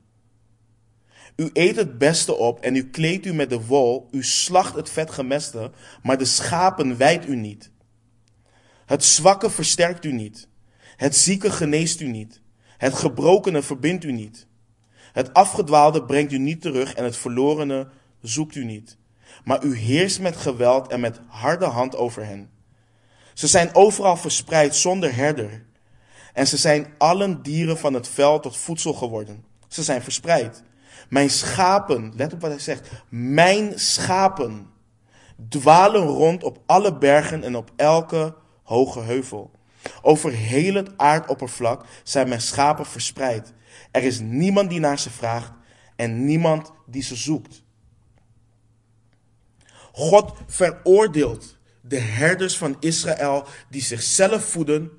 U 1.36 1.50
eet 1.54 1.76
het 1.76 1.98
beste 1.98 2.36
op 2.36 2.60
en 2.60 2.76
u 2.76 2.90
kleedt 2.90 3.26
u 3.26 3.34
met 3.34 3.50
de 3.50 3.66
wol, 3.66 4.08
u 4.12 4.24
slacht 4.24 4.76
het 4.76 4.90
vetgemeste, 4.90 5.72
maar 6.04 6.18
de 6.18 6.26
schapen 6.26 6.98
wijdt 6.98 7.28
u 7.28 7.36
niet. 7.36 7.72
Het 8.86 9.04
zwakke 9.04 9.50
versterkt 9.50 10.06
u 10.06 10.12
niet. 10.12 10.48
Het 10.96 11.16
zieke 11.16 11.52
geneest 11.52 12.00
u 12.00 12.08
niet. 12.08 12.42
Het 12.78 12.94
gebrokene 12.94 13.62
verbindt 13.62 14.04
u 14.04 14.12
niet. 14.12 14.48
Het 15.14 15.34
afgedwaalde 15.34 16.04
brengt 16.04 16.32
u 16.32 16.38
niet 16.38 16.62
terug 16.62 16.94
en 16.94 17.04
het 17.04 17.18
verlorene 17.18 17.88
zoekt 18.22 18.56
u 18.56 18.64
niet. 18.64 18.98
Maar 19.44 19.64
u 19.64 19.76
heerst 19.78 20.20
met 20.20 20.38
geweld 20.38 20.88
en 20.88 21.00
met 21.00 21.20
harde 21.28 21.66
hand 21.66 21.96
over 21.96 22.26
hen. 22.26 22.50
Ze 23.34 23.48
zijn 23.48 23.76
overal 23.76 24.18
verspreid 24.18 24.76
zonder 24.76 25.16
herder. 25.16 25.66
En 26.36 26.48
ze 26.48 26.58
zijn 26.58 26.94
allen 26.98 27.42
dieren 27.42 27.78
van 27.78 27.94
het 27.94 28.08
veld 28.08 28.44
tot 28.44 28.58
voedsel 28.58 28.94
geworden. 28.94 29.44
Ze 29.68 29.84
zijn 29.84 30.02
verspreid. 30.02 30.64
Mijn 31.10 31.30
schapen, 31.30 32.14
let 32.16 32.34
op 32.34 32.42
wat 32.42 32.50
hij 32.50 32.60
zegt. 32.60 32.90
Mijn 33.10 33.80
schapen 33.80 34.70
dwalen 35.50 36.02
rond 36.02 36.44
op 36.44 36.62
alle 36.66 36.98
bergen 36.98 37.44
en 37.44 37.56
op 37.56 37.72
elke 37.76 38.36
hoge 38.64 39.00
heuvel. 39.00 39.52
Over 40.02 40.32
heel 40.32 40.74
het 40.74 40.98
aardoppervlak 40.98 41.86
zijn 42.04 42.28
mijn 42.28 42.42
schapen 42.42 42.86
verspreid. 42.86 43.54
Er 43.92 44.04
is 44.04 44.20
niemand 44.20 44.70
die 44.70 44.80
naar 44.80 45.00
ze 45.00 45.10
vraagt 45.10 45.52
en 45.96 46.26
niemand 46.26 46.72
die 46.86 47.04
ze 47.04 47.16
zoekt. 47.16 47.64
God 49.92 50.34
veroordeelt 50.48 51.58
de 51.82 52.00
herders 52.00 52.58
van 52.58 52.78
Israël 52.80 53.46
die 53.70 53.82
zichzelf 53.82 54.44
voeden, 54.44 54.92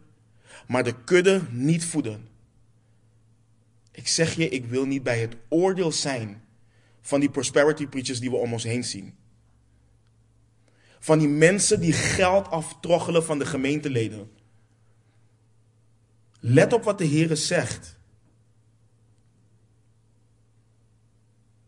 maar 0.67 0.85
de 0.85 1.05
kudde 1.05 1.43
niet 1.51 1.85
voeden. 1.85 2.29
Ik 3.93 4.09
zeg 4.09 4.35
je, 4.35 4.49
ik 4.49 4.65
wil 4.65 4.85
niet 4.85 5.03
bij 5.03 5.21
het 5.21 5.37
oordeel 5.49 5.93
zijn 5.93 6.43
van 7.01 7.21
die 7.21 7.31
prosperity 7.31 7.87
preachers 7.87 8.21
die 8.21 8.31
we 8.31 8.37
om 8.37 8.53
ons 8.53 8.65
heen 8.65 8.85
zien. 8.85 9.15
Van 10.99 11.19
die 11.19 11.29
mensen 11.29 11.81
die 11.81 11.93
geld 11.93 12.49
aftroggelen 12.51 13.25
van 13.25 13.39
de 13.39 13.47
gemeenteleden. 13.47 14.31
Let 16.41 16.73
op 16.73 16.85
wat 16.85 16.99
de 16.99 17.05
Heer 17.05 17.37
zegt. 17.37 17.99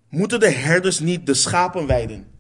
Moeten 0.09 0.41
de 0.41 0.51
herders 0.51 0.99
niet 0.99 1.27
de 1.27 1.35
schapen 1.35 1.87
weiden? 1.87 2.38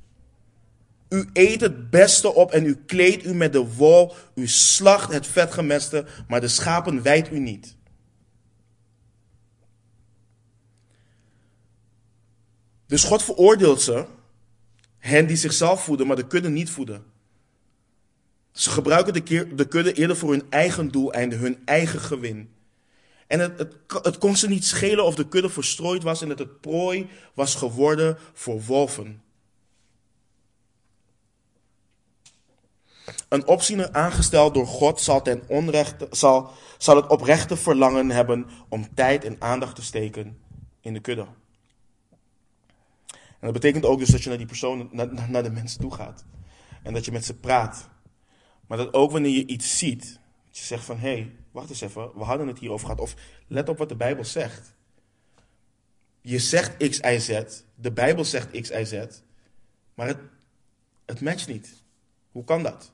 U 1.09 1.29
eet 1.33 1.61
het 1.61 1.91
beste 1.91 2.35
op 2.35 2.51
en 2.51 2.65
u 2.65 2.77
kleedt 2.87 3.25
u 3.25 3.35
met 3.35 3.53
de 3.53 3.75
wol. 3.75 4.15
U 4.35 4.49
slacht 4.49 5.13
het 5.13 5.27
vetgemeste, 5.27 6.07
maar 6.29 6.41
de 6.41 6.49
schapen 6.49 7.03
wijdt 7.03 7.33
u 7.33 7.39
niet. 7.39 7.77
Dus 12.87 13.05
God 13.05 13.23
veroordeelt 13.23 13.81
ze, 13.81 14.07
hen 14.99 15.27
die 15.27 15.37
zichzelf 15.37 15.85
voeden, 15.85 16.07
maar 16.07 16.17
de 16.17 16.27
kudde 16.27 16.49
niet 16.49 16.71
voeden. 16.71 17.05
Ze 18.53 18.71
gebruiken 18.71 19.13
de, 19.13 19.55
de 19.55 19.69
kudde 19.69 19.93
eerder 19.93 20.17
voor 20.17 20.31
hun 20.31 20.47
eigen 20.51 20.89
doeleinden, 20.89 21.39
hun 21.39 21.59
eigen 21.65 22.01
gewin. 22.01 22.51
En 23.27 23.41
het, 23.41 23.59
het, 23.59 23.75
het 24.03 24.19
kon 24.19 24.37
ze 24.37 24.49
niet 24.49 24.65
schelen 24.65 25.05
of 25.05 25.15
de 25.15 25.29
kudde 25.29 25.49
verstrooid 25.49 26.03
was 26.03 26.23
en 26.23 26.29
dat 26.29 26.39
het 26.39 26.61
prooi 26.61 27.09
was 27.35 27.55
geworden 27.55 28.19
voor 28.33 28.63
wolven. 28.63 29.23
Een 33.29 33.47
opziener 33.47 33.93
aangesteld 33.93 34.55
door 34.55 34.67
God 34.67 35.01
zal, 35.01 35.23
ten 35.23 35.43
onrechte, 35.49 36.07
zal, 36.11 36.51
zal 36.79 36.97
het 36.97 37.07
oprechte 37.07 37.57
verlangen 37.57 38.11
hebben 38.11 38.47
om 38.69 38.95
tijd 38.95 39.25
en 39.25 39.37
aandacht 39.39 39.75
te 39.75 39.83
steken 39.83 40.39
in 40.81 40.93
de 40.93 41.01
kudde. 41.01 41.27
En 43.11 43.47
dat 43.47 43.53
betekent 43.53 43.85
ook 43.85 43.99
dus 43.99 44.09
dat 44.09 44.23
je 44.23 44.29
naar 44.29 44.39
die 44.39 44.47
persoon, 44.47 44.89
naar, 44.93 45.31
naar 45.31 45.43
de 45.43 45.51
mensen 45.51 45.81
toe 45.81 45.95
gaat. 45.95 46.25
En 46.83 46.93
dat 46.93 47.05
je 47.05 47.13
met 47.13 47.25
ze 47.25 47.35
praat. 47.35 47.89
Maar 48.67 48.79
dat 48.79 48.95
ook 48.95 49.11
wanneer 49.11 49.37
je 49.37 49.47
iets 49.47 49.79
ziet, 49.79 50.21
dat 50.47 50.59
je 50.59 50.65
zegt 50.65 50.85
van 50.85 50.99
hé, 50.99 51.13
hey, 51.13 51.37
wacht 51.51 51.71
eens 51.71 51.81
even, 51.81 52.11
we 52.15 52.25
hadden 52.25 52.47
het 52.47 52.59
hierover 52.59 52.87
gehad. 52.87 53.03
Of 53.03 53.15
let 53.47 53.69
op 53.69 53.79
wat 53.79 53.89
de 53.89 53.97
Bijbel 53.97 54.25
zegt. 54.25 54.75
Je 56.21 56.39
zegt 56.39 56.89
X, 56.89 56.99
Y, 56.99 57.19
Z, 57.19 57.43
de 57.75 57.93
Bijbel 57.93 58.25
zegt 58.25 58.61
X, 58.61 58.71
Y, 58.71 58.85
Z, 58.85 59.07
maar 59.95 60.07
het, 60.07 60.19
het 61.07 61.21
matcht 61.21 61.49
niet. 61.49 61.83
Hoe 62.33 62.45
kan 62.45 62.63
dat? 62.63 62.93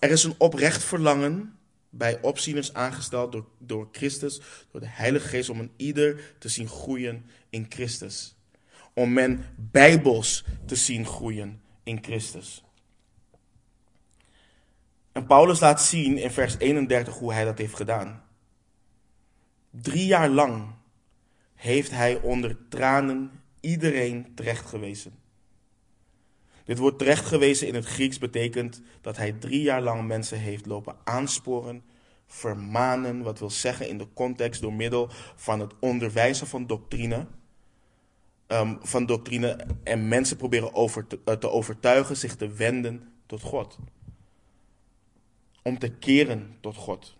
Er 0.00 0.10
is 0.10 0.24
een 0.24 0.34
oprecht 0.38 0.84
verlangen 0.84 1.58
bij 1.90 2.20
opzieners 2.22 2.74
aangesteld 2.74 3.32
door, 3.32 3.46
door 3.58 3.88
Christus, 3.92 4.40
door 4.70 4.80
de 4.80 4.88
Heilige 4.88 5.28
Geest, 5.28 5.48
om 5.48 5.60
een 5.60 5.72
ieder 5.76 6.34
te 6.38 6.48
zien 6.48 6.68
groeien 6.68 7.26
in 7.50 7.66
Christus. 7.68 8.36
Om 8.94 9.12
men 9.12 9.44
bijbels 9.56 10.44
te 10.66 10.76
zien 10.76 11.06
groeien 11.06 11.60
in 11.82 11.98
Christus. 12.02 12.64
En 15.12 15.26
Paulus 15.26 15.60
laat 15.60 15.82
zien 15.82 16.18
in 16.18 16.30
vers 16.30 16.56
31 16.58 17.14
hoe 17.14 17.32
hij 17.32 17.44
dat 17.44 17.58
heeft 17.58 17.74
gedaan. 17.74 18.24
Drie 19.70 20.06
jaar 20.06 20.28
lang 20.28 20.74
heeft 21.54 21.90
hij 21.90 22.20
onder 22.20 22.56
tranen 22.68 23.30
iedereen 23.60 24.34
terechtgewezen. 24.34 25.25
Dit 26.66 26.78
woord 26.78 26.98
terechtgewezen 26.98 27.66
in 27.66 27.74
het 27.74 27.84
Grieks 27.84 28.18
betekent 28.18 28.82
dat 29.00 29.16
hij 29.16 29.32
drie 29.32 29.62
jaar 29.62 29.82
lang 29.82 30.06
mensen 30.06 30.38
heeft 30.38 30.66
lopen 30.66 30.96
aansporen, 31.04 31.84
vermanen, 32.26 33.22
wat 33.22 33.38
wil 33.38 33.50
zeggen 33.50 33.88
in 33.88 33.98
de 33.98 34.06
context 34.14 34.60
door 34.60 34.72
middel 34.72 35.08
van 35.34 35.60
het 35.60 35.72
onderwijzen 35.80 36.46
van 36.46 36.66
doctrine. 36.66 37.26
Um, 38.46 38.78
van 38.82 39.06
doctrine 39.06 39.66
en 39.82 40.08
mensen 40.08 40.36
proberen 40.36 40.74
over 40.74 41.06
te, 41.06 41.20
uh, 41.24 41.34
te 41.34 41.50
overtuigen 41.50 42.16
zich 42.16 42.36
te 42.36 42.48
wenden 42.48 43.12
tot 43.26 43.42
God. 43.42 43.78
Om 45.62 45.78
te 45.78 45.90
keren 45.90 46.56
tot 46.60 46.76
God. 46.76 47.16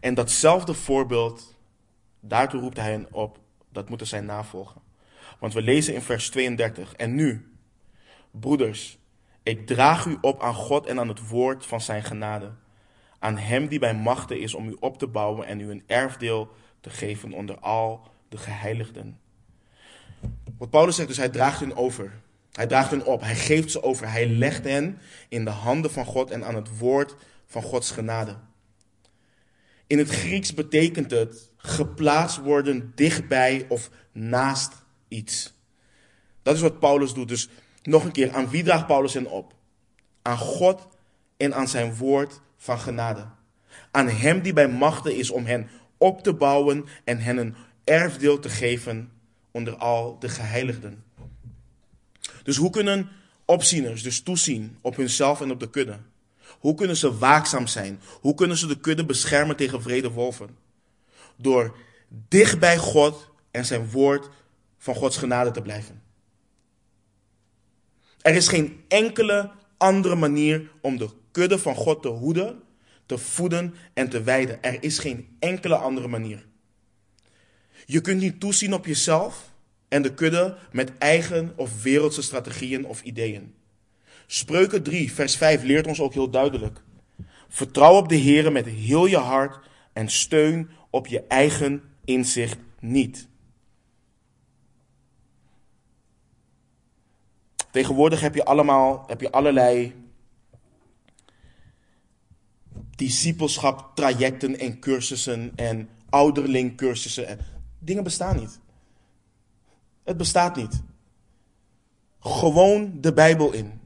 En 0.00 0.14
datzelfde 0.14 0.74
voorbeeld, 0.74 1.56
daartoe 2.20 2.60
roept 2.60 2.76
hij 2.76 2.90
hen 2.90 3.12
op, 3.12 3.38
dat 3.72 3.88
moeten 3.88 4.06
zij 4.06 4.20
navolgen. 4.20 4.85
Want 5.38 5.52
we 5.54 5.62
lezen 5.62 5.94
in 5.94 6.02
vers 6.02 6.30
32. 6.30 6.94
En 6.94 7.14
nu, 7.14 7.52
broeders, 8.30 8.98
ik 9.42 9.66
draag 9.66 10.04
u 10.04 10.18
op 10.20 10.42
aan 10.42 10.54
God 10.54 10.86
en 10.86 11.00
aan 11.00 11.08
het 11.08 11.28
woord 11.28 11.66
van 11.66 11.80
zijn 11.80 12.02
genade. 12.02 12.52
Aan 13.18 13.36
hem 13.36 13.68
die 13.68 13.78
bij 13.78 13.94
machten 13.94 14.40
is 14.40 14.54
om 14.54 14.68
u 14.68 14.76
op 14.80 14.98
te 14.98 15.06
bouwen 15.06 15.46
en 15.46 15.60
u 15.60 15.70
een 15.70 15.82
erfdeel 15.86 16.48
te 16.80 16.90
geven 16.90 17.32
onder 17.32 17.58
al 17.58 18.08
de 18.28 18.36
geheiligden. 18.36 19.18
Wat 20.58 20.70
Paulus 20.70 20.96
zegt, 20.96 21.08
dus 21.08 21.16
hij 21.16 21.28
draagt 21.28 21.60
hen 21.60 21.76
over. 21.76 22.12
Hij 22.52 22.66
draagt 22.66 22.90
hen 22.90 23.06
op, 23.06 23.20
hij 23.20 23.36
geeft 23.36 23.70
ze 23.70 23.82
over, 23.82 24.10
hij 24.10 24.28
legt 24.28 24.64
hen 24.64 24.98
in 25.28 25.44
de 25.44 25.50
handen 25.50 25.90
van 25.90 26.04
God 26.04 26.30
en 26.30 26.44
aan 26.44 26.54
het 26.54 26.78
woord 26.78 27.14
van 27.46 27.62
Gods 27.62 27.90
genade. 27.90 28.36
In 29.86 29.98
het 29.98 30.08
Grieks 30.08 30.54
betekent 30.54 31.10
het 31.10 31.50
geplaatst 31.56 32.36
worden 32.36 32.92
dichtbij 32.94 33.66
of 33.68 33.90
naast 34.12 34.85
iets. 35.08 35.54
Dat 36.42 36.54
is 36.54 36.60
wat 36.60 36.78
Paulus 36.78 37.14
doet. 37.14 37.28
Dus 37.28 37.48
nog 37.82 38.04
een 38.04 38.12
keer, 38.12 38.32
aan 38.32 38.48
wie 38.48 38.62
draagt 38.62 38.86
Paulus 38.86 39.14
hen 39.14 39.30
op? 39.30 39.54
Aan 40.22 40.38
God 40.38 40.88
en 41.36 41.54
aan 41.54 41.68
zijn 41.68 41.96
woord 41.96 42.40
van 42.56 42.78
genade. 42.78 43.26
Aan 43.90 44.08
hem 44.08 44.42
die 44.42 44.52
bij 44.52 44.68
machten 44.68 45.16
is 45.16 45.30
om 45.30 45.44
hen 45.44 45.68
op 45.98 46.22
te 46.22 46.32
bouwen 46.32 46.84
en 47.04 47.18
hen 47.18 47.36
een 47.36 47.54
erfdeel 47.84 48.38
te 48.38 48.48
geven 48.48 49.12
onder 49.50 49.76
al 49.76 50.18
de 50.18 50.28
geheiligden. 50.28 51.04
Dus 52.42 52.56
hoe 52.56 52.70
kunnen 52.70 53.08
opzieners 53.44 54.02
dus 54.02 54.22
toezien 54.22 54.78
op 54.80 54.96
hunzelf 54.96 55.40
en 55.40 55.50
op 55.50 55.60
de 55.60 55.70
kudde? 55.70 55.98
Hoe 56.58 56.74
kunnen 56.74 56.96
ze 56.96 57.18
waakzaam 57.18 57.66
zijn? 57.66 58.00
Hoe 58.20 58.34
kunnen 58.34 58.56
ze 58.56 58.66
de 58.66 58.80
kudde 58.80 59.04
beschermen 59.04 59.56
tegen 59.56 59.82
vrede 59.82 60.10
wolven? 60.10 60.56
Door 61.36 61.76
dicht 62.28 62.58
bij 62.58 62.78
God 62.78 63.30
en 63.50 63.64
zijn 63.64 63.90
woord 63.90 64.28
van 64.86 64.94
Gods 64.94 65.16
genade 65.16 65.50
te 65.50 65.62
blijven. 65.62 66.02
Er 68.22 68.34
is 68.34 68.48
geen 68.48 68.84
enkele 68.88 69.50
andere 69.76 70.14
manier 70.14 70.70
om 70.80 70.98
de 70.98 71.08
kudde 71.30 71.58
van 71.58 71.74
God 71.74 72.02
te 72.02 72.08
hoeden, 72.08 72.62
te 73.06 73.18
voeden 73.18 73.74
en 73.94 74.08
te 74.08 74.22
wijden. 74.22 74.62
Er 74.62 74.82
is 74.82 74.98
geen 74.98 75.36
enkele 75.38 75.76
andere 75.76 76.08
manier. 76.08 76.46
Je 77.86 78.00
kunt 78.00 78.20
niet 78.20 78.40
toezien 78.40 78.74
op 78.74 78.86
jezelf 78.86 79.52
en 79.88 80.02
de 80.02 80.14
kudde 80.14 80.56
met 80.72 80.98
eigen 80.98 81.52
of 81.56 81.82
wereldse 81.82 82.22
strategieën 82.22 82.86
of 82.86 83.02
ideeën. 83.02 83.54
Spreuken 84.26 84.82
3, 84.82 85.12
vers 85.12 85.36
5 85.36 85.62
leert 85.62 85.86
ons 85.86 86.00
ook 86.00 86.12
heel 86.12 86.30
duidelijk. 86.30 86.82
Vertrouw 87.48 87.96
op 87.96 88.08
de 88.08 88.16
Heer 88.16 88.52
met 88.52 88.66
heel 88.66 89.06
je 89.06 89.18
hart 89.18 89.58
en 89.92 90.08
steun 90.08 90.70
op 90.90 91.06
je 91.06 91.22
eigen 91.22 91.82
inzicht 92.04 92.58
niet. 92.80 93.28
Tegenwoordig 97.76 98.20
heb 98.20 98.34
je 98.34 98.44
allemaal, 98.44 99.04
heb 99.06 99.20
je 99.20 99.30
allerlei 99.30 99.94
discipelschap 102.90 103.90
trajecten 103.94 104.58
en 104.58 104.78
cursussen 104.78 105.52
en 105.56 105.88
ouderling 106.10 106.76
cursussen. 106.76 107.38
Dingen 107.78 108.04
bestaan 108.04 108.36
niet. 108.36 108.60
Het 110.04 110.16
bestaat 110.16 110.56
niet. 110.56 110.82
Gewoon 112.20 112.98
de 113.00 113.12
Bijbel 113.12 113.52
in. 113.52 113.80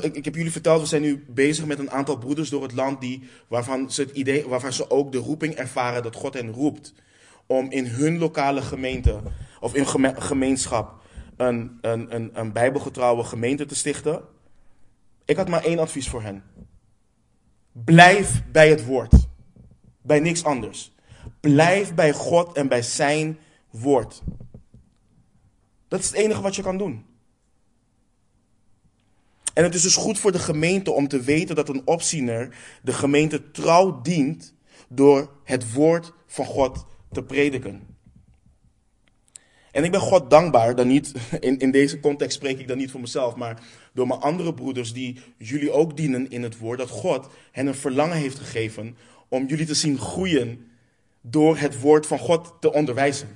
Ik, 0.00 0.24
heb 0.24 0.34
jullie 0.34 0.52
verteld, 0.52 0.80
we 0.80 0.86
zijn 0.86 1.02
nu 1.02 1.24
bezig 1.28 1.66
met 1.66 1.78
een 1.78 1.90
aantal 1.90 2.18
broeders 2.18 2.50
door 2.50 2.62
het 2.62 2.72
land 2.72 3.00
die, 3.00 3.28
waarvan, 3.48 3.90
ze 3.90 4.02
het 4.02 4.10
idee, 4.10 4.46
waarvan 4.46 4.72
ze 4.72 4.90
ook 4.90 5.12
de 5.12 5.18
roeping 5.18 5.54
ervaren 5.54 6.02
dat 6.02 6.16
God 6.16 6.34
hen 6.34 6.52
roept. 6.52 6.94
Om 7.46 7.70
in 7.70 7.86
hun 7.86 8.18
lokale 8.18 8.62
gemeente 8.62 9.20
of 9.60 9.74
in 9.74 9.86
gemeenschap 10.18 11.06
een, 11.38 11.78
een, 11.80 12.14
een, 12.14 12.30
een 12.32 12.52
bijbelgetrouwe 12.52 13.24
gemeente 13.24 13.66
te 13.66 13.74
stichten. 13.74 14.22
Ik 15.24 15.36
had 15.36 15.48
maar 15.48 15.64
één 15.64 15.78
advies 15.78 16.08
voor 16.08 16.22
hen. 16.22 16.42
Blijf 17.72 18.42
bij 18.52 18.68
het 18.68 18.84
woord. 18.84 19.14
Bij 20.02 20.20
niks 20.20 20.44
anders. 20.44 20.94
Blijf 21.40 21.94
bij 21.94 22.12
God 22.12 22.56
en 22.56 22.68
bij 22.68 22.82
zijn 22.82 23.38
woord. 23.70 24.22
Dat 25.88 26.00
is 26.00 26.06
het 26.06 26.14
enige 26.14 26.40
wat 26.40 26.56
je 26.56 26.62
kan 26.62 26.78
doen. 26.78 27.06
En 29.54 29.64
het 29.64 29.74
is 29.74 29.82
dus 29.82 29.96
goed 29.96 30.18
voor 30.18 30.32
de 30.32 30.38
gemeente 30.38 30.90
om 30.90 31.08
te 31.08 31.20
weten 31.20 31.56
dat 31.56 31.68
een 31.68 31.86
opziener 31.86 32.56
de 32.82 32.92
gemeente 32.92 33.50
trouw 33.50 34.00
dient 34.00 34.54
door 34.88 35.30
het 35.44 35.72
woord 35.72 36.12
van 36.26 36.44
God 36.44 36.86
te 37.12 37.22
prediken. 37.22 37.87
En 39.78 39.84
ik 39.84 39.90
ben 39.90 40.00
God 40.00 40.30
dankbaar, 40.30 40.76
dan 40.76 40.86
niet, 40.86 41.12
in, 41.40 41.58
in 41.58 41.70
deze 41.70 42.00
context 42.00 42.36
spreek 42.36 42.58
ik 42.58 42.68
dan 42.68 42.76
niet 42.76 42.90
voor 42.90 43.00
mezelf, 43.00 43.36
maar 43.36 43.62
door 43.92 44.06
mijn 44.06 44.20
andere 44.20 44.54
broeders 44.54 44.92
die 44.92 45.20
jullie 45.36 45.72
ook 45.72 45.96
dienen 45.96 46.30
in 46.30 46.42
het 46.42 46.58
woord, 46.58 46.78
dat 46.78 46.90
God 46.90 47.28
hen 47.52 47.66
een 47.66 47.74
verlangen 47.74 48.16
heeft 48.16 48.38
gegeven 48.38 48.96
om 49.28 49.46
jullie 49.46 49.66
te 49.66 49.74
zien 49.74 49.98
groeien 49.98 50.70
door 51.20 51.58
het 51.58 51.80
woord 51.80 52.06
van 52.06 52.18
God 52.18 52.54
te 52.60 52.72
onderwijzen. 52.72 53.28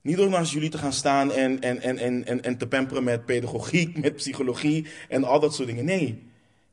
Niet 0.00 0.16
door 0.16 0.28
naast 0.28 0.52
jullie 0.52 0.70
te 0.70 0.78
gaan 0.78 0.92
staan 0.92 1.32
en, 1.32 1.60
en, 1.60 1.80
en, 1.80 1.98
en, 2.26 2.42
en 2.42 2.56
te 2.56 2.66
pamperen 2.66 3.04
met 3.04 3.24
pedagogiek, 3.24 3.98
met 4.02 4.16
psychologie 4.16 4.86
en 5.08 5.24
al 5.24 5.40
dat 5.40 5.54
soort 5.54 5.68
dingen. 5.68 5.84
Nee, 5.84 6.22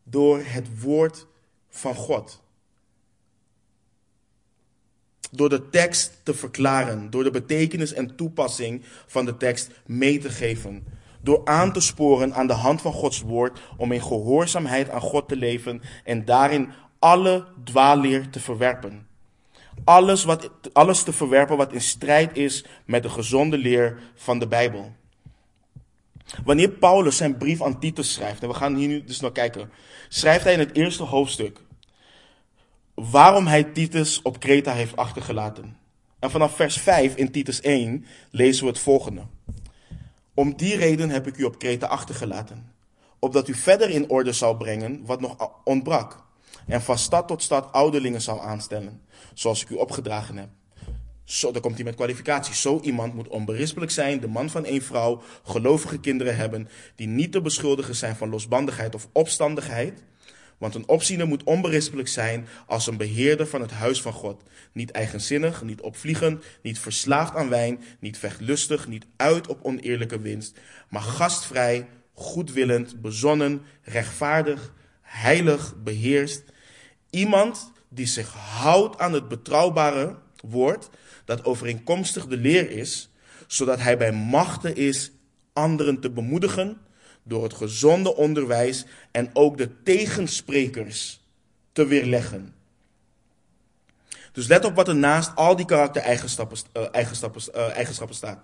door 0.03 0.41
het 0.43 0.81
woord 0.81 1.27
van 1.69 1.95
God. 1.95 2.43
Door 5.35 5.49
de 5.49 5.69
tekst 5.69 6.19
te 6.23 6.33
verklaren, 6.33 7.09
door 7.09 7.23
de 7.23 7.31
betekenis 7.31 7.93
en 7.93 8.15
toepassing 8.15 8.81
van 9.07 9.25
de 9.25 9.37
tekst 9.37 9.71
mee 9.85 10.17
te 10.17 10.29
geven. 10.29 10.83
Door 11.21 11.41
aan 11.43 11.73
te 11.73 11.79
sporen 11.79 12.33
aan 12.33 12.47
de 12.47 12.53
hand 12.53 12.81
van 12.81 12.93
Gods 12.93 13.21
woord 13.21 13.59
om 13.77 13.91
in 13.91 14.01
gehoorzaamheid 14.01 14.89
aan 14.89 15.01
God 15.01 15.27
te 15.27 15.35
leven 15.35 15.81
en 16.03 16.25
daarin 16.25 16.71
alle 16.99 17.45
dwaalleer 17.63 18.29
te 18.29 18.39
verwerpen. 18.39 19.07
Alles, 19.83 20.23
wat, 20.23 20.49
alles 20.73 21.03
te 21.03 21.13
verwerpen 21.13 21.57
wat 21.57 21.73
in 21.73 21.81
strijd 21.81 22.37
is 22.37 22.65
met 22.85 23.03
de 23.03 23.09
gezonde 23.09 23.57
leer 23.57 23.99
van 24.15 24.39
de 24.39 24.47
Bijbel. 24.47 24.91
Wanneer 26.43 26.69
Paulus 26.69 27.17
zijn 27.17 27.37
brief 27.37 27.61
aan 27.61 27.79
Titus 27.79 28.13
schrijft, 28.13 28.41
en 28.41 28.47
we 28.47 28.53
gaan 28.53 28.75
hier 28.75 28.87
nu 28.87 29.03
dus 29.03 29.19
naar 29.19 29.31
kijken, 29.31 29.71
schrijft 30.09 30.43
hij 30.43 30.53
in 30.53 30.59
het 30.59 30.75
eerste 30.75 31.03
hoofdstuk 31.03 31.59
waarom 32.93 33.47
hij 33.47 33.63
Titus 33.63 34.21
op 34.21 34.39
Kreta 34.39 34.73
heeft 34.73 34.95
achtergelaten. 34.95 35.77
En 36.19 36.31
vanaf 36.31 36.55
vers 36.55 36.77
5 36.77 37.15
in 37.15 37.31
Titus 37.31 37.61
1 37.61 38.05
lezen 38.31 38.63
we 38.63 38.69
het 38.69 38.79
volgende. 38.79 39.21
Om 40.33 40.55
die 40.55 40.75
reden 40.75 41.09
heb 41.09 41.27
ik 41.27 41.37
u 41.37 41.43
op 41.43 41.59
Kreta 41.59 41.87
achtergelaten, 41.87 42.71
opdat 43.19 43.47
u 43.47 43.53
verder 43.53 43.89
in 43.89 44.09
orde 44.09 44.33
zal 44.33 44.57
brengen 44.57 45.05
wat 45.05 45.21
nog 45.21 45.51
ontbrak 45.63 46.23
En 46.67 46.81
van 46.81 46.97
stad 46.97 47.27
tot 47.27 47.41
stad 47.41 47.71
ouderlingen 47.71 48.21
zal 48.21 48.41
aanstellen, 48.41 49.01
zoals 49.33 49.61
ik 49.61 49.69
u 49.69 49.75
opgedragen 49.75 50.37
heb. 50.37 50.49
Zo, 51.23 51.51
dan 51.51 51.61
komt 51.61 51.75
hij 51.75 51.83
met 51.83 51.95
kwalificaties. 51.95 52.61
Zo 52.61 52.79
iemand 52.79 53.13
moet 53.13 53.27
onberispelijk 53.27 53.91
zijn, 53.91 54.19
de 54.19 54.27
man 54.27 54.49
van 54.49 54.65
één 54.65 54.81
vrouw, 54.81 55.21
gelovige 55.43 55.99
kinderen 55.99 56.35
hebben, 56.35 56.67
die 56.95 57.07
niet 57.07 57.31
te 57.31 57.41
beschuldigen 57.41 57.95
zijn 57.95 58.15
van 58.15 58.29
losbandigheid 58.29 58.95
of 58.95 59.07
opstandigheid. 59.11 60.03
Want 60.63 60.75
een 60.75 60.87
opziener 60.87 61.27
moet 61.27 61.43
onberispelijk 61.43 62.07
zijn 62.07 62.47
als 62.67 62.87
een 62.87 62.97
beheerder 62.97 63.47
van 63.47 63.61
het 63.61 63.71
huis 63.71 64.01
van 64.01 64.13
God. 64.13 64.43
Niet 64.71 64.91
eigenzinnig, 64.91 65.63
niet 65.63 65.81
opvliegend, 65.81 66.43
niet 66.61 66.79
verslaafd 66.79 67.35
aan 67.35 67.49
wijn, 67.49 67.83
niet 67.99 68.17
vechtlustig, 68.17 68.87
niet 68.87 69.05
uit 69.15 69.47
op 69.47 69.59
oneerlijke 69.63 70.19
winst, 70.19 70.59
maar 70.89 71.01
gastvrij, 71.01 71.87
goedwillend, 72.13 73.01
bezonnen, 73.01 73.61
rechtvaardig, 73.81 74.73
heilig, 75.01 75.73
beheerst. 75.83 76.43
Iemand 77.09 77.71
die 77.89 78.07
zich 78.07 78.33
houdt 78.33 78.99
aan 78.99 79.13
het 79.13 79.27
betrouwbare 79.27 80.15
woord 80.47 80.89
dat 81.25 81.45
overeenkomstig 81.45 82.27
de 82.27 82.37
leer 82.37 82.71
is, 82.71 83.09
zodat 83.47 83.79
hij 83.79 83.97
bij 83.97 84.11
machten 84.11 84.75
is 84.75 85.11
anderen 85.53 85.99
te 85.99 86.09
bemoedigen 86.09 86.77
door 87.23 87.43
het 87.43 87.53
gezonde 87.53 88.15
onderwijs 88.15 88.85
en 89.11 89.29
ook 89.33 89.57
de 89.57 89.83
tegensprekers 89.83 91.21
te 91.71 91.85
weerleggen. 91.85 92.53
Dus 94.31 94.47
let 94.47 94.65
op 94.65 94.75
wat 94.75 94.87
er 94.87 94.95
naast 94.95 95.35
al 95.35 95.55
die 95.55 95.65
karaktereigenschappen 95.65 96.57
eigenschappen, 96.91 97.41
uh, 97.55 97.69
eigenschappen 97.69 98.15
staat. 98.15 98.39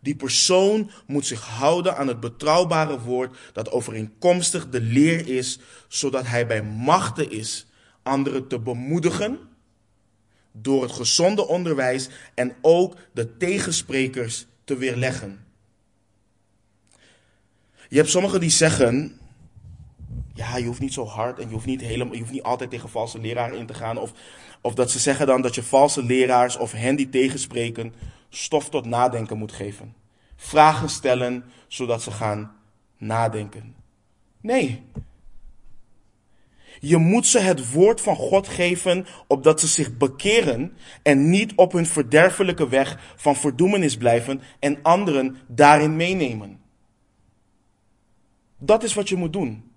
Die 0.00 0.16
persoon 0.16 0.90
moet 1.06 1.26
zich 1.26 1.44
houden 1.44 1.96
aan 1.96 2.08
het 2.08 2.20
betrouwbare 2.20 3.00
woord 3.00 3.36
dat 3.52 3.70
overeenkomstig 3.70 4.68
de 4.68 4.80
leer 4.80 5.28
is, 5.28 5.58
zodat 5.88 6.26
hij 6.26 6.46
bij 6.46 6.62
machten 6.62 7.30
is 7.30 7.66
anderen 8.02 8.48
te 8.48 8.58
bemoedigen 8.58 9.38
door 10.52 10.82
het 10.82 10.92
gezonde 10.92 11.46
onderwijs 11.46 12.08
en 12.34 12.56
ook 12.60 12.96
de 13.12 13.36
tegensprekers 13.36 14.46
te 14.64 14.76
weerleggen. 14.76 15.44
Je 17.90 17.96
hebt 17.96 18.10
sommigen 18.10 18.40
die 18.40 18.50
zeggen, 18.50 19.20
ja, 20.34 20.56
je 20.56 20.64
hoeft 20.64 20.80
niet 20.80 20.92
zo 20.92 21.06
hard 21.06 21.38
en 21.38 21.46
je 21.46 21.52
hoeft 21.52 21.66
niet, 21.66 21.80
helemaal, 21.80 22.12
je 22.12 22.20
hoeft 22.20 22.32
niet 22.32 22.42
altijd 22.42 22.70
tegen 22.70 22.88
valse 22.88 23.20
leraren 23.20 23.58
in 23.58 23.66
te 23.66 23.74
gaan. 23.74 23.98
Of, 23.98 24.12
of 24.60 24.74
dat 24.74 24.90
ze 24.90 24.98
zeggen 24.98 25.26
dan 25.26 25.42
dat 25.42 25.54
je 25.54 25.62
valse 25.62 26.02
leraars 26.02 26.56
of 26.56 26.72
hen 26.72 26.96
die 26.96 27.08
tegenspreken 27.08 27.94
stof 28.28 28.68
tot 28.68 28.84
nadenken 28.84 29.38
moet 29.38 29.52
geven. 29.52 29.94
Vragen 30.36 30.88
stellen 30.88 31.44
zodat 31.68 32.02
ze 32.02 32.10
gaan 32.10 32.52
nadenken. 32.98 33.74
Nee, 34.40 34.82
je 36.80 36.96
moet 36.96 37.26
ze 37.26 37.38
het 37.38 37.72
woord 37.72 38.00
van 38.00 38.16
God 38.16 38.48
geven, 38.48 39.06
opdat 39.26 39.60
ze 39.60 39.66
zich 39.66 39.96
bekeren 39.96 40.72
en 41.02 41.30
niet 41.30 41.52
op 41.54 41.72
hun 41.72 41.86
verderfelijke 41.86 42.68
weg 42.68 43.14
van 43.16 43.36
verdoemenis 43.36 43.96
blijven 43.96 44.40
en 44.58 44.78
anderen 44.82 45.36
daarin 45.46 45.96
meenemen. 45.96 46.60
Dat 48.60 48.82
is 48.82 48.94
wat 48.94 49.08
je 49.08 49.16
moet 49.16 49.32
doen. 49.32 49.70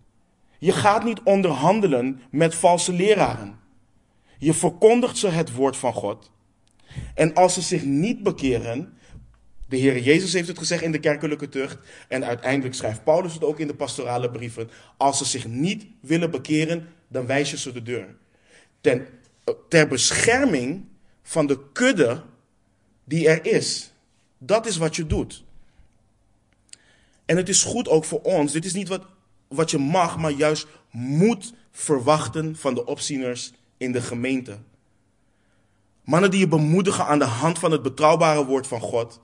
Je 0.59 0.71
gaat 0.71 1.03
niet 1.03 1.21
onderhandelen 1.23 2.21
met 2.31 2.55
valse 2.55 2.93
leraren. 2.93 3.59
Je 4.37 4.53
verkondigt 4.53 5.17
ze 5.17 5.27
het 5.27 5.53
woord 5.53 5.77
van 5.77 5.93
God. 5.93 6.31
En 7.15 7.33
als 7.33 7.53
ze 7.53 7.61
zich 7.61 7.83
niet 7.83 8.23
bekeren, 8.23 8.97
de 9.67 9.77
Heer 9.77 9.99
Jezus 9.99 10.33
heeft 10.33 10.47
het 10.47 10.57
gezegd 10.57 10.81
in 10.81 10.91
de 10.91 10.99
kerkelijke 10.99 11.49
tucht. 11.49 11.77
En 12.07 12.25
uiteindelijk 12.25 12.75
schrijft 12.75 13.03
Paulus 13.03 13.33
het 13.33 13.43
ook 13.43 13.59
in 13.59 13.67
de 13.67 13.75
pastorale 13.75 14.31
brieven. 14.31 14.69
Als 14.97 15.17
ze 15.17 15.25
zich 15.25 15.47
niet 15.47 15.85
willen 15.99 16.31
bekeren, 16.31 16.87
dan 17.07 17.25
wijs 17.25 17.51
je 17.51 17.57
ze 17.57 17.71
de 17.71 17.81
deur. 17.81 18.15
Ten, 18.81 19.07
ter 19.69 19.87
bescherming 19.87 20.85
van 21.21 21.47
de 21.47 21.59
kudde 21.71 22.23
die 23.03 23.27
er 23.27 23.45
is. 23.45 23.93
Dat 24.37 24.65
is 24.65 24.77
wat 24.77 24.95
je 24.95 25.07
doet. 25.07 25.43
En 27.33 27.39
het 27.39 27.49
is 27.49 27.63
goed 27.63 27.89
ook 27.89 28.05
voor 28.05 28.21
ons. 28.21 28.51
Dit 28.51 28.65
is 28.65 28.73
niet 28.73 28.87
wat, 28.87 29.05
wat 29.47 29.71
je 29.71 29.77
mag, 29.77 30.17
maar 30.17 30.31
juist 30.31 30.67
moet 30.91 31.53
verwachten 31.71 32.55
van 32.55 32.73
de 32.73 32.85
opzieners 32.85 33.53
in 33.77 33.91
de 33.91 34.01
gemeente. 34.01 34.57
Mannen 36.03 36.31
die 36.31 36.39
je 36.39 36.47
bemoedigen 36.47 37.05
aan 37.05 37.19
de 37.19 37.25
hand 37.25 37.59
van 37.59 37.71
het 37.71 37.81
betrouwbare 37.81 38.45
woord 38.45 38.67
van 38.67 38.81
God 38.81 39.21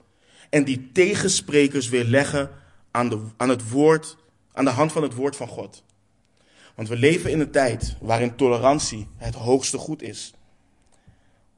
en 0.49 0.63
die 0.63 0.91
tegensprekers 0.91 1.89
weerleggen 1.89 2.49
aan, 2.91 3.09
de, 3.09 3.21
aan 3.37 3.49
het 3.49 3.69
woord, 3.69 4.17
aan 4.51 4.65
de 4.65 4.71
hand 4.71 4.91
van 4.91 5.03
het 5.03 5.13
woord 5.13 5.35
van 5.35 5.47
God. 5.47 5.83
Want 6.75 6.87
we 6.87 6.95
leven 6.95 7.31
in 7.31 7.39
een 7.39 7.51
tijd 7.51 7.95
waarin 8.01 8.35
tolerantie 8.35 9.07
het 9.15 9.35
hoogste 9.35 9.77
goed 9.77 10.01
is. 10.01 10.33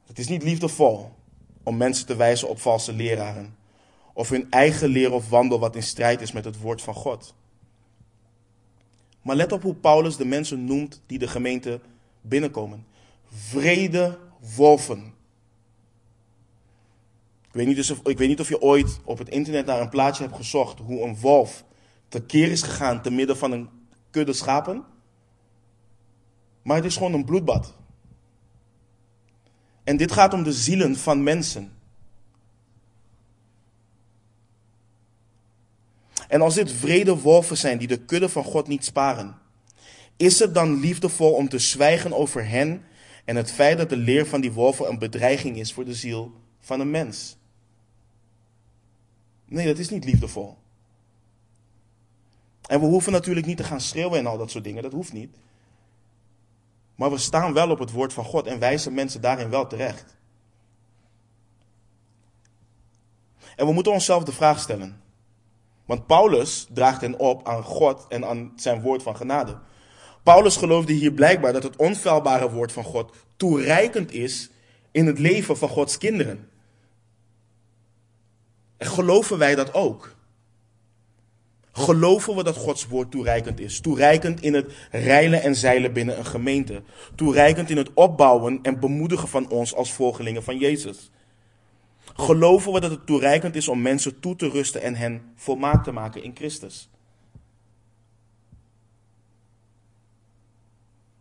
Het 0.06 0.18
is 0.18 0.28
niet 0.28 0.42
liefdevol 0.42 1.14
om 1.62 1.76
mensen 1.76 2.06
te 2.06 2.16
wijzen 2.16 2.48
op 2.48 2.60
valse 2.60 2.92
leraren 2.92 3.60
of 4.12 4.28
hun 4.28 4.50
eigen 4.50 4.88
leer 4.88 5.12
of 5.12 5.28
wandel 5.28 5.58
wat 5.58 5.76
in 5.76 5.82
strijd 5.82 6.20
is 6.20 6.32
met 6.32 6.44
het 6.44 6.60
woord 6.60 6.82
van 6.82 6.94
God. 6.94 7.34
Maar 9.22 9.36
let 9.36 9.52
op 9.52 9.62
hoe 9.62 9.74
Paulus 9.74 10.16
de 10.16 10.24
mensen 10.24 10.64
noemt 10.64 11.02
die 11.06 11.18
de 11.18 11.28
gemeente 11.28 11.80
binnenkomen. 12.20 12.86
Vrede 13.26 14.18
wolven. 14.56 15.14
Ik 17.46 17.58
weet, 17.58 17.66
niet 17.66 17.76
dus 17.76 17.90
of, 17.90 18.00
ik 18.06 18.18
weet 18.18 18.28
niet 18.28 18.40
of 18.40 18.48
je 18.48 18.60
ooit 18.60 19.00
op 19.04 19.18
het 19.18 19.28
internet 19.28 19.66
naar 19.66 19.80
een 19.80 19.88
plaatje 19.88 20.22
hebt 20.22 20.36
gezocht 20.36 20.78
hoe 20.78 21.02
een 21.02 21.16
wolf 21.16 21.64
tekeer 22.08 22.50
is 22.50 22.62
gegaan 22.62 23.02
te 23.02 23.10
midden 23.10 23.36
van 23.36 23.52
een 23.52 23.68
kudde 24.10 24.32
schapen. 24.32 24.84
Maar 26.62 26.76
het 26.76 26.84
is 26.84 26.96
gewoon 26.96 27.12
een 27.12 27.24
bloedbad. 27.24 27.74
En 29.84 29.96
dit 29.96 30.12
gaat 30.12 30.34
om 30.34 30.42
de 30.42 30.52
zielen 30.52 30.96
van 30.96 31.22
mensen. 31.22 31.71
En 36.32 36.40
als 36.40 36.54
dit 36.54 36.72
vrede 36.72 37.18
wolven 37.18 37.56
zijn 37.56 37.78
die 37.78 37.88
de 37.88 38.04
kudde 38.04 38.28
van 38.28 38.44
God 38.44 38.68
niet 38.68 38.84
sparen, 38.84 39.38
is 40.16 40.38
het 40.38 40.54
dan 40.54 40.80
liefdevol 40.80 41.32
om 41.32 41.48
te 41.48 41.58
zwijgen 41.58 42.12
over 42.12 42.48
hen 42.48 42.84
en 43.24 43.36
het 43.36 43.50
feit 43.50 43.78
dat 43.78 43.88
de 43.88 43.96
leer 43.96 44.26
van 44.26 44.40
die 44.40 44.52
wolven 44.52 44.88
een 44.88 44.98
bedreiging 44.98 45.56
is 45.56 45.72
voor 45.72 45.84
de 45.84 45.94
ziel 45.94 46.32
van 46.60 46.80
een 46.80 46.90
mens? 46.90 47.36
Nee, 49.44 49.66
dat 49.66 49.78
is 49.78 49.88
niet 49.88 50.04
liefdevol. 50.04 50.56
En 52.68 52.80
we 52.80 52.86
hoeven 52.86 53.12
natuurlijk 53.12 53.46
niet 53.46 53.56
te 53.56 53.64
gaan 53.64 53.80
schreeuwen 53.80 54.18
en 54.18 54.26
al 54.26 54.38
dat 54.38 54.50
soort 54.50 54.64
dingen, 54.64 54.82
dat 54.82 54.92
hoeft 54.92 55.12
niet. 55.12 55.36
Maar 56.94 57.10
we 57.10 57.18
staan 57.18 57.52
wel 57.52 57.70
op 57.70 57.78
het 57.78 57.90
woord 57.90 58.12
van 58.12 58.24
God 58.24 58.46
en 58.46 58.58
wijzen 58.58 58.94
mensen 58.94 59.20
daarin 59.20 59.50
wel 59.50 59.66
terecht. 59.66 60.16
En 63.56 63.66
we 63.66 63.72
moeten 63.72 63.92
onszelf 63.92 64.24
de 64.24 64.32
vraag 64.32 64.60
stellen. 64.60 65.01
Want 65.92 66.06
Paulus 66.06 66.66
draagt 66.74 67.00
hen 67.00 67.18
op 67.18 67.48
aan 67.48 67.62
God 67.62 68.06
en 68.08 68.24
aan 68.24 68.52
zijn 68.56 68.80
woord 68.80 69.02
van 69.02 69.16
genade. 69.16 69.58
Paulus 70.22 70.56
geloofde 70.56 70.92
hier 70.92 71.12
blijkbaar 71.12 71.52
dat 71.52 71.62
het 71.62 71.76
onfeilbare 71.76 72.50
woord 72.50 72.72
van 72.72 72.84
God 72.84 73.12
toereikend 73.36 74.12
is 74.12 74.50
in 74.90 75.06
het 75.06 75.18
leven 75.18 75.56
van 75.56 75.68
Gods 75.68 75.98
kinderen. 75.98 76.48
En 78.76 78.86
geloven 78.86 79.38
wij 79.38 79.54
dat 79.54 79.74
ook? 79.74 80.14
Geloven 81.72 82.36
we 82.36 82.42
dat 82.42 82.56
Gods 82.56 82.86
woord 82.86 83.10
toereikend 83.10 83.60
is? 83.60 83.80
Toereikend 83.80 84.40
in 84.40 84.54
het 84.54 84.72
reilen 84.90 85.42
en 85.42 85.54
zeilen 85.54 85.92
binnen 85.92 86.18
een 86.18 86.26
gemeente. 86.26 86.82
Toereikend 87.14 87.70
in 87.70 87.76
het 87.76 87.90
opbouwen 87.94 88.58
en 88.62 88.80
bemoedigen 88.80 89.28
van 89.28 89.48
ons 89.48 89.74
als 89.74 89.92
volgelingen 89.92 90.42
van 90.42 90.58
Jezus. 90.58 91.10
Geloven 92.14 92.72
we 92.72 92.80
dat 92.80 92.90
het 92.90 93.06
toereikend 93.06 93.54
is 93.54 93.68
om 93.68 93.82
mensen 93.82 94.20
toe 94.20 94.36
te 94.36 94.48
rusten 94.48 94.82
en 94.82 94.94
hen 94.94 95.32
volmaakt 95.36 95.84
te 95.84 95.92
maken 95.92 96.22
in 96.22 96.32
Christus? 96.34 96.90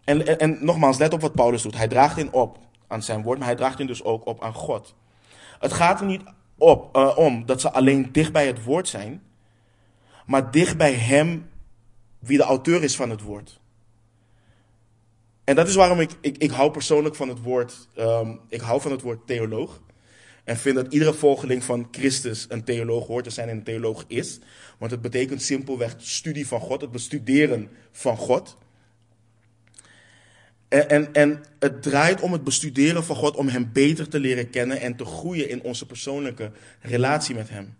En, 0.03 0.39
en, 0.39 0.57
nogmaals, 0.61 0.97
let 0.97 1.13
op 1.13 1.21
wat 1.21 1.33
Paulus 1.33 1.61
doet. 1.61 1.77
Hij 1.77 1.87
draagt 1.87 2.17
in 2.17 2.33
op 2.33 2.57
aan 2.87 3.03
zijn 3.03 3.21
woord, 3.21 3.37
maar 3.37 3.47
hij 3.47 3.55
draagt 3.55 3.79
in 3.79 3.87
dus 3.87 4.03
ook 4.03 4.25
op 4.25 4.43
aan 4.43 4.53
God. 4.53 4.95
Het 5.59 5.73
gaat 5.73 5.99
er 5.99 6.05
niet 6.05 6.23
op, 6.57 6.97
uh, 6.97 7.17
om 7.17 7.45
dat 7.45 7.61
ze 7.61 7.71
alleen 7.71 8.11
dicht 8.11 8.31
bij 8.31 8.47
het 8.47 8.63
woord 8.63 8.87
zijn, 8.87 9.23
maar 10.25 10.51
dicht 10.51 10.77
bij 10.77 10.93
hem 10.93 11.49
wie 12.19 12.37
de 12.37 12.43
auteur 12.43 12.83
is 12.83 12.95
van 12.95 13.09
het 13.09 13.21
woord. 13.21 13.59
En 15.43 15.55
dat 15.55 15.67
is 15.67 15.75
waarom 15.75 15.99
ik, 15.99 16.11
ik, 16.21 16.37
ik 16.37 16.51
hou 16.51 16.71
persoonlijk 16.71 17.15
van 17.15 17.29
het 17.29 17.41
woord, 17.41 17.87
um, 17.97 18.39
ik 18.47 18.61
hou 18.61 18.81
van 18.81 18.91
het 18.91 19.01
woord 19.01 19.27
theoloog. 19.27 19.81
En 20.43 20.57
vind 20.57 20.75
dat 20.75 20.93
iedere 20.93 21.13
volgeling 21.13 21.63
van 21.63 21.87
Christus 21.91 22.45
een 22.49 22.63
theoloog 22.63 23.07
hoort 23.07 23.23
te 23.23 23.29
zijn 23.29 23.49
en 23.49 23.57
een 23.57 23.63
theoloog 23.63 24.03
is. 24.07 24.39
Want 24.77 24.91
het 24.91 25.01
betekent 25.01 25.41
simpelweg 25.41 25.95
studie 25.97 26.47
van 26.47 26.59
God, 26.59 26.81
het 26.81 26.91
bestuderen 26.91 27.69
van 27.91 28.17
God. 28.17 28.57
En, 30.67 30.89
en, 30.89 31.13
en 31.13 31.43
het 31.59 31.81
draait 31.81 32.21
om 32.21 32.31
het 32.31 32.43
bestuderen 32.43 33.03
van 33.03 33.15
God, 33.15 33.35
om 33.35 33.47
Hem 33.47 33.69
beter 33.73 34.09
te 34.09 34.19
leren 34.19 34.49
kennen 34.49 34.81
en 34.81 34.95
te 34.95 35.05
groeien 35.05 35.49
in 35.49 35.63
onze 35.63 35.85
persoonlijke 35.85 36.51
relatie 36.81 37.35
met 37.35 37.49
Hem. 37.49 37.77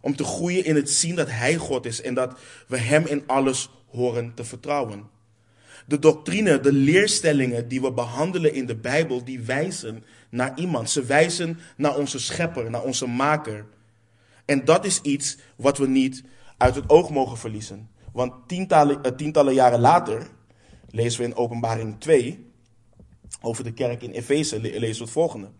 Om 0.00 0.16
te 0.16 0.24
groeien 0.24 0.64
in 0.64 0.74
het 0.74 0.90
zien 0.90 1.14
dat 1.14 1.30
Hij 1.30 1.56
God 1.56 1.86
is 1.86 2.02
en 2.02 2.14
dat 2.14 2.38
we 2.68 2.76
Hem 2.76 3.06
in 3.06 3.22
alles 3.26 3.70
horen 3.86 4.32
te 4.34 4.44
vertrouwen. 4.44 5.08
De 5.86 5.98
doctrine, 5.98 6.60
de 6.60 6.72
leerstellingen 6.72 7.68
die 7.68 7.80
we 7.80 7.92
behandelen 7.92 8.54
in 8.54 8.66
de 8.66 8.76
Bijbel, 8.76 9.24
die 9.24 9.40
wijzen 9.40 10.04
naar 10.34 10.58
iemand. 10.58 10.90
Ze 10.90 11.04
wijzen 11.04 11.58
naar 11.76 11.96
onze 11.96 12.18
schepper, 12.18 12.70
naar 12.70 12.82
onze 12.82 13.06
maker. 13.06 13.66
En 14.44 14.64
dat 14.64 14.84
is 14.84 15.00
iets 15.00 15.38
wat 15.56 15.78
we 15.78 15.88
niet 15.88 16.22
uit 16.56 16.74
het 16.74 16.88
oog 16.88 17.10
mogen 17.10 17.38
verliezen. 17.38 17.90
Want 18.12 18.48
tientallen, 18.48 19.02
eh, 19.02 19.12
tientallen 19.12 19.54
jaren 19.54 19.80
later 19.80 20.26
lezen 20.90 21.20
we 21.20 21.26
in 21.26 21.36
Openbaring 21.36 22.00
2 22.00 22.52
over 23.40 23.64
de 23.64 23.72
kerk 23.72 24.02
in 24.02 24.10
Efeze, 24.10 24.60
lezen 24.60 24.80
we 24.80 25.04
het 25.04 25.10
volgende. 25.10 25.50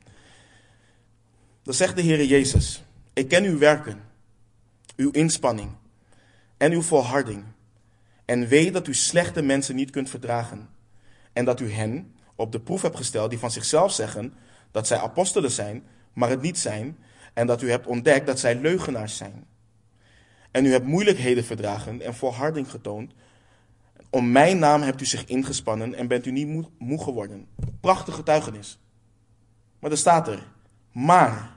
Dan 1.63 1.75
zegt 1.75 1.97
de 1.97 2.03
Heer 2.03 2.25
Jezus, 2.25 2.85
ik 3.13 3.29
ken 3.29 3.45
uw 3.45 3.59
werken, 3.59 4.01
uw 4.97 5.11
inspanning 5.11 5.71
en 6.57 6.73
uw 6.73 6.83
volharding. 6.83 7.45
En 8.25 8.49
weet 8.49 8.73
dat 8.73 8.87
u 8.87 8.95
slechte 8.95 9.43
mensen 9.43 9.77
niet 9.77 9.91
kunt 9.91 10.11
verdragen. 10.11 10.69
En 11.33 11.45
dat 11.45 11.61
u 11.61 11.73
hen 11.73 12.15
op 12.35 12.53
de 12.53 12.61
proef 12.61 12.83
hebt 12.83 12.97
gesteld 12.97 13.31
die 13.31 13.39
van 13.39 13.51
zichzelf 13.51 13.93
zeggen 13.93 14.35
dat 14.75 14.87
zij 14.87 14.99
apostelen 14.99 15.51
zijn, 15.51 15.83
maar 16.13 16.29
het 16.29 16.43
niet 16.43 16.59
zijn. 16.59 16.99
En 17.35 17.47
dat 17.47 17.63
u 17.63 17.71
hebt 17.71 17.87
ontdekt 17.87 18.27
dat 18.27 18.39
zij 18.39 18.55
leugenaars 18.55 19.17
zijn. 19.17 19.47
En 20.51 20.65
u 20.65 20.71
hebt 20.71 20.87
moeilijkheden 20.87 21.45
verdragen 21.45 22.01
en 22.01 22.15
volharding 22.15 22.71
getoond. 22.71 23.13
Om 24.11 24.33
mijn 24.33 24.59
naam 24.59 24.83
hebt 24.83 25.01
u 25.01 25.05
zich 25.05 25.25
ingespannen 25.25 25.95
en 25.95 26.09
bent 26.09 26.27
u 26.27 26.31
niet 26.31 26.69
moe, 26.79 27.03
geworden. 27.03 27.47
Prachtige 27.81 28.17
getuigenis. 28.17 28.79
Maar 29.79 29.91
er 29.91 29.97
staat 29.97 30.29
er, 30.29 30.47
maar. 30.93 31.57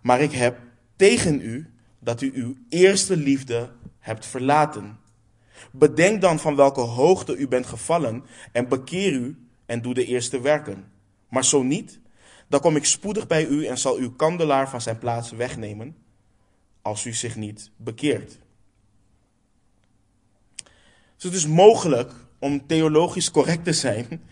Maar 0.00 0.20
ik 0.20 0.32
heb 0.32 0.58
tegen 0.96 1.40
u 1.40 1.70
dat 1.98 2.20
u 2.20 2.30
uw 2.34 2.56
eerste 2.68 3.16
liefde 3.16 3.70
hebt 3.98 4.26
verlaten. 4.26 4.98
Bedenk 5.70 6.20
dan 6.20 6.38
van 6.38 6.56
welke 6.56 6.80
hoogte 6.80 7.36
u 7.36 7.48
bent 7.48 7.66
gevallen 7.66 8.24
en 8.52 8.68
bekeer 8.68 9.12
u 9.12 9.36
en 9.66 9.82
doe 9.82 9.94
de 9.94 10.04
eerste 10.04 10.40
werken. 10.40 10.96
Maar 11.28 11.44
zo 11.44 11.62
niet, 11.62 12.00
dan 12.48 12.60
kom 12.60 12.76
ik 12.76 12.84
spoedig 12.84 13.26
bij 13.26 13.46
u 13.46 13.66
en 13.66 13.78
zal 13.78 13.96
uw 13.96 14.12
kandelaar 14.12 14.70
van 14.70 14.80
zijn 14.80 14.98
plaats 14.98 15.30
wegnemen, 15.30 15.96
als 16.82 17.04
u 17.04 17.12
zich 17.12 17.36
niet 17.36 17.70
bekeert. 17.76 18.38
Dus 21.14 21.24
het 21.24 21.34
is 21.34 21.46
mogelijk 21.46 22.12
om 22.38 22.66
theologisch 22.66 23.30
correct 23.30 23.64
te 23.64 23.72
zijn 23.72 24.22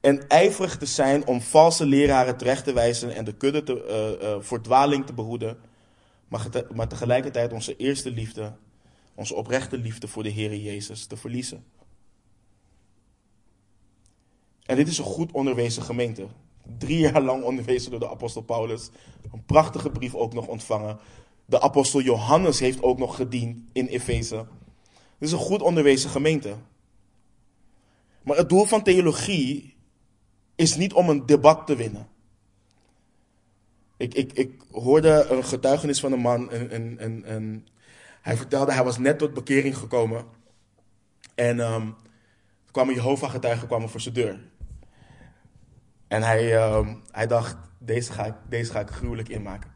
en 0.00 0.28
ijverig 0.28 0.78
te 0.78 0.86
zijn 0.86 1.26
om 1.26 1.40
valse 1.40 1.86
leraren 1.86 2.36
terecht 2.36 2.64
te 2.64 2.72
wijzen 2.72 3.14
en 3.14 3.24
de 3.24 3.34
kudde 3.34 3.62
te, 3.62 3.86
uh, 4.20 4.28
uh, 4.28 4.42
voor 4.42 4.62
dwaling 4.62 5.06
te 5.06 5.12
behoeden, 5.12 5.58
maar, 6.28 6.46
maar 6.74 6.88
tegelijkertijd 6.88 7.52
onze 7.52 7.76
eerste 7.76 8.10
liefde 8.10 8.52
onze 9.16 9.34
oprechte 9.34 9.78
liefde 9.78 10.08
voor 10.08 10.22
de 10.22 10.28
Heer 10.28 10.56
Jezus 10.56 11.06
te 11.06 11.16
verliezen. 11.16 11.64
En 14.66 14.76
dit 14.76 14.88
is 14.88 14.98
een 14.98 15.04
goed 15.04 15.32
onderwezen 15.32 15.82
gemeente. 15.82 16.26
Drie 16.78 16.98
jaar 16.98 17.22
lang 17.22 17.44
onderwezen 17.44 17.90
door 17.90 18.00
de 18.00 18.10
apostel 18.10 18.42
Paulus. 18.42 18.90
Een 19.32 19.44
prachtige 19.44 19.90
brief 19.90 20.14
ook 20.14 20.34
nog 20.34 20.46
ontvangen. 20.46 20.98
De 21.44 21.60
apostel 21.60 22.00
Johannes 22.00 22.58
heeft 22.60 22.82
ook 22.82 22.98
nog 22.98 23.16
gediend 23.16 23.58
in 23.72 23.86
Efeze. 23.86 24.46
Dit 25.18 25.28
is 25.28 25.32
een 25.32 25.38
goed 25.38 25.62
onderwezen 25.62 26.10
gemeente. 26.10 26.54
Maar 28.22 28.36
het 28.36 28.48
doel 28.48 28.64
van 28.64 28.82
theologie 28.82 29.76
is 30.54 30.76
niet 30.76 30.92
om 30.92 31.08
een 31.08 31.26
debat 31.26 31.66
te 31.66 31.76
winnen. 31.76 32.08
Ik, 33.96 34.14
ik, 34.14 34.32
ik 34.32 34.62
hoorde 34.70 35.26
een 35.30 35.44
getuigenis 35.44 36.00
van 36.00 36.12
een 36.12 36.20
man, 36.20 36.52
een, 36.52 36.74
een, 36.74 37.04
een, 37.04 37.34
een 37.34 37.66
hij 38.22 38.36
vertelde, 38.36 38.72
hij 38.72 38.84
was 38.84 38.98
net 38.98 39.18
tot 39.18 39.34
bekering 39.34 39.76
gekomen. 39.76 40.24
En 41.34 41.58
um, 41.60 41.94
kwamen 42.70 42.94
Jehovah-getuigen 42.94 43.88
voor 43.88 44.00
zijn 44.00 44.14
deur. 44.14 44.40
En 46.08 46.22
hij, 46.22 46.70
um, 46.72 47.02
hij 47.10 47.26
dacht, 47.26 47.56
deze 47.78 48.12
ga, 48.12 48.24
ik, 48.24 48.34
deze 48.48 48.72
ga 48.72 48.80
ik 48.80 48.90
gruwelijk 48.90 49.28
inmaken. 49.28 49.70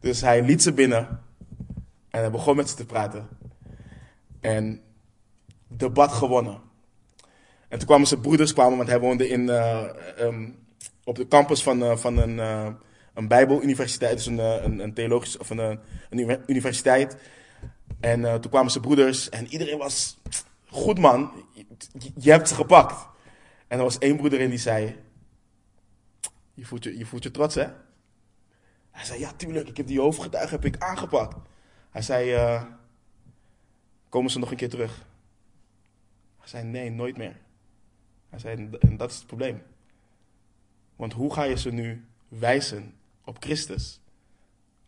Dus 0.00 0.20
hij 0.20 0.42
liet 0.42 0.62
ze 0.62 0.72
binnen. 0.72 1.22
En 2.10 2.20
hij 2.20 2.30
begon 2.30 2.56
met 2.56 2.68
ze 2.68 2.76
te 2.76 2.86
praten. 2.86 3.28
En 4.40 4.80
debat 5.68 6.12
gewonnen. 6.12 6.60
En 7.68 7.78
toen 7.78 7.86
kwamen 7.86 8.06
zijn 8.06 8.20
broeders, 8.20 8.52
kwamen, 8.52 8.76
want 8.76 8.88
hij 8.88 9.00
woonde 9.00 9.28
in, 9.28 9.40
uh, 9.40 9.84
um, 10.20 10.58
op 11.04 11.16
de 11.16 11.28
campus 11.28 11.62
van, 11.62 11.82
uh, 11.82 11.96
van 11.96 12.16
een... 12.16 12.36
Uh, 12.36 12.68
een 13.14 13.28
Bijbeluniversiteit, 13.28 14.16
dus 14.16 14.26
een, 14.26 14.38
eh, 14.38 14.62
een, 14.62 14.78
een 14.78 14.94
theologisch 14.94 15.38
of 15.38 15.50
een, 15.50 15.80
een 16.10 16.40
universiteit. 16.46 17.16
En 18.00 18.40
toen 18.40 18.50
kwamen 18.50 18.70
zijn 18.70 18.84
broeders 18.84 19.28
en 19.28 19.46
iedereen 19.46 19.78
was 19.78 20.18
goed 20.68 20.98
man, 20.98 21.30
je, 21.52 22.10
je, 22.14 22.30
hebt 22.30 22.48
ze 22.48 22.54
gepakt. 22.54 23.06
En 23.68 23.78
er 23.78 23.84
was 23.84 23.98
één 23.98 24.16
broeder 24.16 24.40
in 24.40 24.50
die 24.50 24.58
zei, 24.58 24.96
je 26.58 26.64
voelt 26.64 26.84
je, 26.84 26.98
je 26.98 27.06
voelt 27.06 27.22
je 27.22 27.30
trots 27.30 27.54
hè? 27.54 27.66
Hij 28.90 29.04
zei, 29.04 29.20
ja 29.20 29.32
tuurlijk, 29.32 29.68
ik 29.68 29.76
heb 29.76 29.86
die 29.86 30.00
hoofdgetuigen 30.00 30.60
heb 30.60 30.64
ik 30.64 30.82
aangepakt. 30.82 31.36
Hij 31.90 32.02
zei, 32.02 32.34
uh, 32.34 32.64
komen 34.08 34.30
ze 34.30 34.38
nog 34.38 34.50
een 34.50 34.56
keer 34.56 34.68
terug? 34.68 35.06
Hij 36.38 36.48
zei, 36.48 36.64
nee, 36.64 36.90
nooit 36.90 37.16
meer. 37.16 37.40
Hij 38.28 38.38
zei, 38.38 38.68
en 38.80 38.96
dat 38.96 39.10
is 39.10 39.16
het 39.16 39.26
probleem. 39.26 39.62
Want 40.96 41.12
hoe 41.12 41.32
ga 41.32 41.42
je 41.42 41.56
ze 41.56 41.70
nu 41.70 42.08
wijzen 42.28 42.94
op 43.24 43.36
Christus 43.42 44.00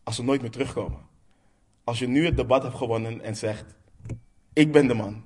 als 0.03 0.17
ze 0.17 0.23
nooit 0.23 0.41
meer 0.41 0.51
terugkomen. 0.51 1.07
Als 1.85 1.99
je 1.99 2.09
nu 2.09 2.25
het 2.25 2.37
debat 2.37 2.63
hebt 2.63 2.77
gewonnen 2.77 3.21
en 3.21 3.37
zegt, 3.37 3.75
ik 4.53 4.73
ben 4.73 4.87
de 4.87 4.95
man. 4.95 5.25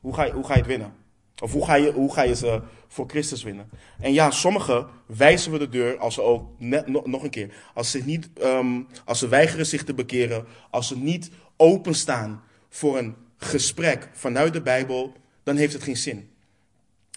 Hoe 0.00 0.14
ga 0.14 0.24
je, 0.24 0.32
hoe 0.32 0.44
ga 0.44 0.52
je 0.52 0.58
het 0.58 0.68
winnen? 0.68 1.03
Of 1.42 1.52
hoe 1.52 1.64
ga, 1.64 1.74
je, 1.74 1.92
hoe 1.92 2.12
ga 2.12 2.22
je 2.22 2.34
ze 2.34 2.62
voor 2.88 3.08
Christus 3.08 3.42
winnen? 3.42 3.70
En 4.00 4.12
ja, 4.12 4.30
sommigen 4.30 4.86
wijzen 5.06 5.52
we 5.52 5.58
de 5.58 5.68
deur 5.68 5.98
als 5.98 6.14
ze 6.14 6.22
ook, 6.22 6.48
net, 6.58 6.86
nog, 6.86 7.22
een 7.22 7.30
keer, 7.30 7.54
als 7.74 7.90
ze, 7.90 8.02
niet, 8.04 8.30
um, 8.42 8.86
als 9.04 9.18
ze 9.18 9.28
weigeren 9.28 9.66
zich 9.66 9.84
te 9.84 9.94
bekeren, 9.94 10.46
als 10.70 10.88
ze 10.88 10.98
niet 10.98 11.30
openstaan 11.56 12.42
voor 12.68 12.98
een 12.98 13.14
gesprek 13.36 14.08
vanuit 14.12 14.52
de 14.52 14.62
Bijbel, 14.62 15.12
dan 15.42 15.56
heeft 15.56 15.72
het 15.72 15.82
geen 15.82 15.96
zin. 15.96 16.28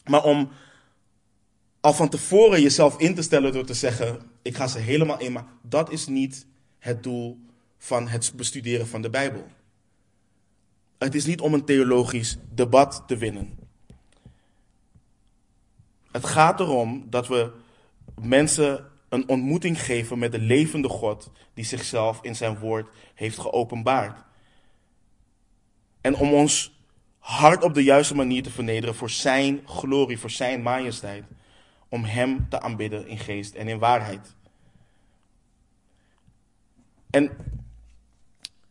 Maar 0.05 0.23
om 0.23 0.49
al 1.79 1.93
van 1.93 2.09
tevoren 2.09 2.61
jezelf 2.61 2.99
in 2.99 3.15
te 3.15 3.21
stellen 3.21 3.51
door 3.51 3.65
te 3.65 3.73
zeggen: 3.73 4.19
ik 4.41 4.55
ga 4.55 4.67
ze 4.67 4.79
helemaal 4.79 5.19
in, 5.19 5.31
maar 5.31 5.45
dat 5.61 5.91
is 5.91 6.07
niet 6.07 6.45
het 6.79 7.03
doel 7.03 7.39
van 7.77 8.07
het 8.07 8.33
bestuderen 8.35 8.87
van 8.87 9.01
de 9.01 9.09
Bijbel. 9.09 9.45
Het 10.97 11.15
is 11.15 11.25
niet 11.25 11.41
om 11.41 11.53
een 11.53 11.65
theologisch 11.65 12.37
debat 12.53 13.03
te 13.07 13.17
winnen. 13.17 13.56
Het 16.11 16.25
gaat 16.25 16.59
erom 16.59 17.05
dat 17.09 17.27
we 17.27 17.51
mensen 18.21 18.85
een 19.09 19.29
ontmoeting 19.29 19.81
geven 19.81 20.19
met 20.19 20.31
de 20.31 20.39
levende 20.39 20.89
God 20.89 21.31
die 21.53 21.65
zichzelf 21.65 22.19
in 22.21 22.35
zijn 22.35 22.59
woord 22.59 22.89
heeft 23.15 23.37
geopenbaard. 23.37 24.23
En 26.01 26.15
om 26.15 26.33
ons 26.33 26.79
hart 27.19 27.63
op 27.63 27.73
de 27.73 27.83
juiste 27.83 28.15
manier 28.15 28.43
te 28.43 28.49
vernederen 28.49 28.95
voor 28.95 29.09
zijn 29.09 29.61
glorie, 29.65 30.19
voor 30.19 30.29
zijn 30.29 30.61
majesteit 30.61 31.23
om 31.89 32.03
Hem 32.03 32.49
te 32.49 32.61
aanbidden 32.61 33.07
in 33.07 33.17
geest 33.17 33.53
en 33.53 33.67
in 33.67 33.79
waarheid. 33.79 34.35
En 37.09 37.31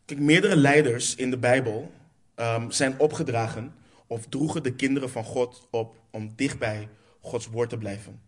kijk, 0.05 0.19
meerdere 0.19 0.55
leiders 0.55 1.15
in 1.15 1.29
de 1.29 1.37
Bijbel 1.37 1.91
um, 2.35 2.71
zijn 2.71 2.99
opgedragen 2.99 3.75
of 4.07 4.25
droegen 4.25 4.63
de 4.63 4.73
kinderen 4.73 5.09
van 5.09 5.23
God 5.23 5.67
op 5.71 5.95
om 6.11 6.33
dichtbij 6.35 6.89
Gods 7.27 7.47
woord 7.47 7.69
te 7.69 7.77
blijven. 7.77 8.21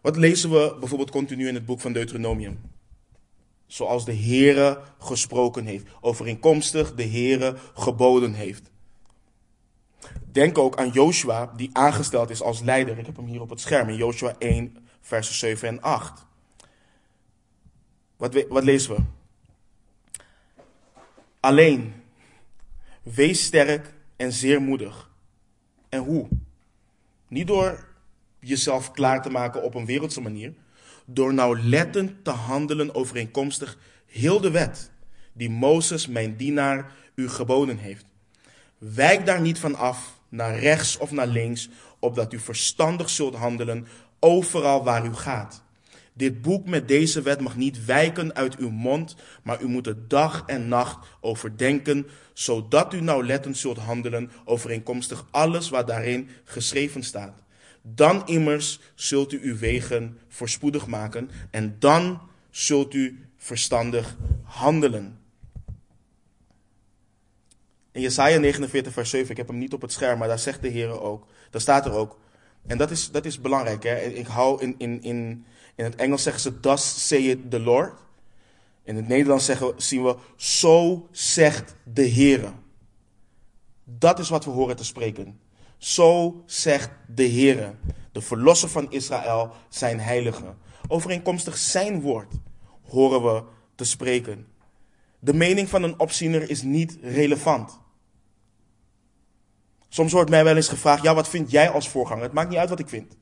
Wat 0.00 0.16
lezen 0.16 0.50
we 0.50 0.76
bijvoorbeeld 0.78 1.10
continu 1.10 1.48
in 1.48 1.54
het 1.54 1.66
boek 1.66 1.80
van 1.80 1.92
Deuteronomium? 1.92 2.60
Zoals 3.66 4.04
de 4.04 4.14
Heere 4.14 4.80
gesproken 4.98 5.64
heeft, 5.64 5.86
overeenkomstig 6.00 6.94
de 6.94 7.06
Heere 7.06 7.56
geboden 7.74 8.32
heeft. 8.32 8.70
Denk 10.32 10.58
ook 10.58 10.76
aan 10.76 10.90
Joshua, 10.90 11.52
die 11.56 11.70
aangesteld 11.72 12.30
is 12.30 12.42
als 12.42 12.60
leider. 12.60 12.98
Ik 12.98 13.06
heb 13.06 13.16
hem 13.16 13.26
hier 13.26 13.40
op 13.40 13.50
het 13.50 13.60
scherm 13.60 13.88
in 13.88 13.96
Joshua 13.96 14.34
1, 14.38 14.76
versen 15.00 15.34
7 15.34 15.68
en 15.68 15.80
8. 15.80 16.26
Wat, 18.16 18.44
wat 18.48 18.64
lezen 18.64 18.94
we? 18.94 19.02
Alleen, 21.40 21.94
wees 23.02 23.44
sterk 23.44 23.94
en 24.16 24.32
zeer 24.32 24.60
moedig. 24.60 25.10
En 25.88 26.00
hoe? 26.00 26.28
Niet 27.30 27.46
door 27.46 27.86
jezelf 28.40 28.90
klaar 28.90 29.22
te 29.22 29.30
maken 29.30 29.62
op 29.62 29.74
een 29.74 29.86
wereldse 29.86 30.20
manier, 30.20 30.54
door 31.04 31.34
nauwlettend 31.34 32.24
te 32.24 32.30
handelen 32.30 32.94
overeenkomstig 32.94 33.78
heel 34.06 34.40
de 34.40 34.50
wet 34.50 34.90
die 35.32 35.50
Mozes, 35.50 36.06
mijn 36.06 36.36
dienaar, 36.36 36.92
u 37.14 37.28
geboden 37.28 37.78
heeft. 37.78 38.04
Wijk 38.78 39.26
daar 39.26 39.40
niet 39.40 39.58
van 39.58 39.74
af 39.74 40.20
naar 40.28 40.58
rechts 40.58 40.98
of 40.98 41.10
naar 41.10 41.26
links, 41.26 41.68
opdat 41.98 42.32
u 42.32 42.38
verstandig 42.38 43.10
zult 43.10 43.34
handelen 43.34 43.86
overal 44.20 44.84
waar 44.84 45.06
u 45.06 45.14
gaat. 45.14 45.62
Dit 46.20 46.42
boek 46.42 46.66
met 46.66 46.88
deze 46.88 47.22
wet 47.22 47.40
mag 47.40 47.56
niet 47.56 47.84
wijken 47.84 48.34
uit 48.34 48.56
uw 48.56 48.70
mond, 48.70 49.16
maar 49.42 49.62
u 49.62 49.66
moet 49.66 49.86
er 49.86 50.08
dag 50.08 50.42
en 50.46 50.68
nacht 50.68 51.06
over 51.20 51.56
denken, 51.56 52.06
zodat 52.32 52.94
u 52.94 53.00
nauwlettend 53.00 53.56
zult 53.56 53.78
handelen 53.78 54.30
overeenkomstig 54.44 55.26
alles 55.30 55.68
wat 55.70 55.86
daarin 55.86 56.28
geschreven 56.44 57.02
staat. 57.02 57.42
Dan 57.82 58.26
immers 58.26 58.80
zult 58.94 59.32
u 59.32 59.40
uw 59.42 59.56
wegen 59.56 60.18
voorspoedig 60.28 60.86
maken 60.86 61.30
en 61.50 61.76
dan 61.78 62.20
zult 62.50 62.94
u 62.94 63.26
verstandig 63.36 64.16
handelen. 64.42 65.18
In 67.92 68.00
Jesaja 68.00 68.38
49, 68.38 68.92
vers 68.92 69.10
7, 69.10 69.30
ik 69.30 69.36
heb 69.36 69.48
hem 69.48 69.58
niet 69.58 69.72
op 69.72 69.80
het 69.80 69.92
scherm, 69.92 70.18
maar 70.18 70.28
daar 70.28 70.38
zegt 70.38 70.62
de 70.62 70.68
Heer 70.68 71.00
ook, 71.00 71.26
daar 71.50 71.60
staat 71.60 71.86
er 71.86 71.92
ook, 71.92 72.18
en 72.66 72.78
dat 72.78 72.90
is, 72.90 73.10
dat 73.10 73.24
is 73.24 73.40
belangrijk. 73.40 73.82
Hè? 73.82 73.96
Ik 74.00 74.26
hou 74.26 74.62
in, 74.62 74.74
in, 74.78 75.02
in, 75.02 75.44
in 75.80 75.86
het 75.86 75.96
Engels 75.96 76.22
zeggen 76.22 76.42
ze, 76.42 76.60
thus 76.60 77.06
saith 77.06 77.50
the 77.50 77.60
Lord. 77.60 77.92
In 78.82 78.96
het 78.96 79.08
Nederlands 79.08 79.44
zeggen, 79.44 79.72
zien 79.76 80.04
we, 80.04 80.16
zo 80.36 81.08
zegt 81.10 81.76
de 81.84 82.02
Heer. 82.02 82.52
Dat 83.84 84.18
is 84.18 84.28
wat 84.28 84.44
we 84.44 84.50
horen 84.50 84.76
te 84.76 84.84
spreken. 84.84 85.40
Zo 85.78 86.42
zegt 86.46 86.90
de 87.14 87.22
Heer, 87.22 87.74
de 88.12 88.20
verlosser 88.20 88.68
van 88.68 88.92
Israël, 88.92 89.52
zijn 89.68 90.00
heilige. 90.00 90.54
Overeenkomstig 90.88 91.56
zijn 91.56 92.00
woord 92.00 92.34
horen 92.82 93.22
we 93.22 93.42
te 93.74 93.84
spreken. 93.84 94.46
De 95.18 95.34
mening 95.34 95.68
van 95.68 95.82
een 95.82 95.98
opziener 95.98 96.50
is 96.50 96.62
niet 96.62 96.98
relevant. 97.02 97.80
Soms 99.88 100.12
wordt 100.12 100.30
mij 100.30 100.44
wel 100.44 100.56
eens 100.56 100.68
gevraagd, 100.68 101.02
ja, 101.02 101.14
wat 101.14 101.28
vind 101.28 101.50
jij 101.50 101.70
als 101.70 101.88
voorganger? 101.88 102.22
Het 102.22 102.32
maakt 102.32 102.48
niet 102.48 102.58
uit 102.58 102.68
wat 102.68 102.78
ik 102.78 102.88
vind. 102.88 103.16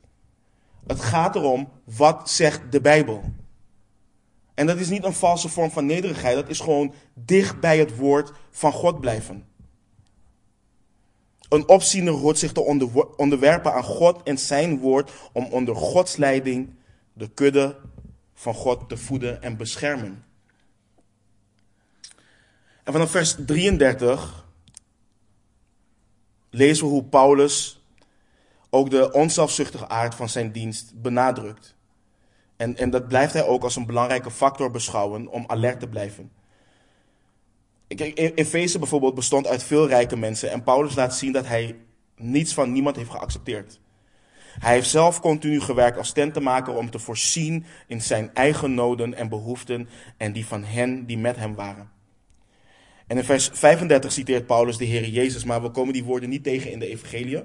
Het 0.87 1.01
gaat 1.01 1.35
erom, 1.35 1.69
wat 1.83 2.29
zegt 2.29 2.71
de 2.71 2.81
Bijbel? 2.81 3.23
En 4.53 4.65
dat 4.65 4.77
is 4.77 4.89
niet 4.89 5.03
een 5.03 5.13
valse 5.13 5.49
vorm 5.49 5.71
van 5.71 5.85
nederigheid, 5.85 6.35
dat 6.35 6.49
is 6.49 6.59
gewoon 6.59 6.93
dicht 7.13 7.59
bij 7.59 7.77
het 7.77 7.95
woord 7.95 8.31
van 8.51 8.71
God 8.71 8.99
blijven. 8.99 9.47
Een 11.49 11.67
opziener 11.67 12.13
hoort 12.13 12.37
zich 12.37 12.51
te 12.51 12.61
onderwerpen 13.17 13.73
aan 13.73 13.83
God 13.83 14.23
en 14.23 14.37
zijn 14.37 14.79
woord 14.79 15.11
om 15.31 15.45
onder 15.45 15.75
Gods 15.75 16.15
leiding 16.15 16.69
de 17.13 17.29
kudde 17.29 17.75
van 18.33 18.53
God 18.53 18.89
te 18.89 18.97
voeden 18.97 19.41
en 19.41 19.57
beschermen. 19.57 20.23
En 22.83 22.93
vanaf 22.93 23.11
vers 23.11 23.35
33 23.45 24.47
lezen 26.49 26.85
we 26.85 26.91
hoe 26.91 27.03
Paulus 27.03 27.78
ook 28.69 28.89
de 28.89 29.11
onzelfzuchtige 29.11 29.87
aard 29.87 30.15
van 30.15 30.29
zijn 30.29 30.51
dienst 30.51 31.01
benadrukt. 31.01 31.75
En, 32.57 32.77
en 32.77 32.89
dat 32.89 33.07
blijft 33.07 33.33
hij 33.33 33.45
ook 33.45 33.63
als 33.63 33.75
een 33.75 33.85
belangrijke 33.85 34.31
factor 34.31 34.71
beschouwen 34.71 35.27
om 35.27 35.43
alert 35.47 35.79
te 35.79 35.87
blijven. 35.87 36.31
Kijk, 37.87 38.19
Efeze 38.35 38.79
bijvoorbeeld 38.79 39.15
bestond 39.15 39.47
uit 39.47 39.63
veel 39.63 39.87
rijke 39.87 40.17
mensen 40.17 40.51
en 40.51 40.63
Paulus 40.63 40.95
laat 40.95 41.15
zien 41.15 41.31
dat 41.31 41.47
hij 41.47 41.75
niets 42.15 42.53
van 42.53 42.71
niemand 42.71 42.95
heeft 42.95 43.09
geaccepteerd. 43.09 43.79
Hij 44.59 44.73
heeft 44.73 44.89
zelf 44.89 45.19
continu 45.19 45.61
gewerkt 45.61 45.97
als 45.97 46.11
tentenmaker 46.11 46.75
om 46.75 46.89
te 46.89 46.99
voorzien 46.99 47.65
in 47.87 48.01
zijn 48.01 48.33
eigen 48.33 48.73
noden 48.73 49.13
en 49.13 49.29
behoeften 49.29 49.89
en 50.17 50.31
die 50.31 50.45
van 50.45 50.63
hen 50.63 51.05
die 51.05 51.17
met 51.17 51.35
hem 51.35 51.55
waren. 51.55 51.91
En 53.07 53.17
in 53.17 53.23
vers 53.23 53.49
35 53.53 54.11
citeert 54.11 54.45
Paulus 54.45 54.77
de 54.77 54.85
Heer 54.85 55.07
Jezus, 55.07 55.43
maar 55.43 55.61
we 55.61 55.69
komen 55.69 55.93
die 55.93 56.03
woorden 56.03 56.29
niet 56.29 56.43
tegen 56.43 56.71
in 56.71 56.79
de 56.79 56.87
Evangelie. 56.87 57.43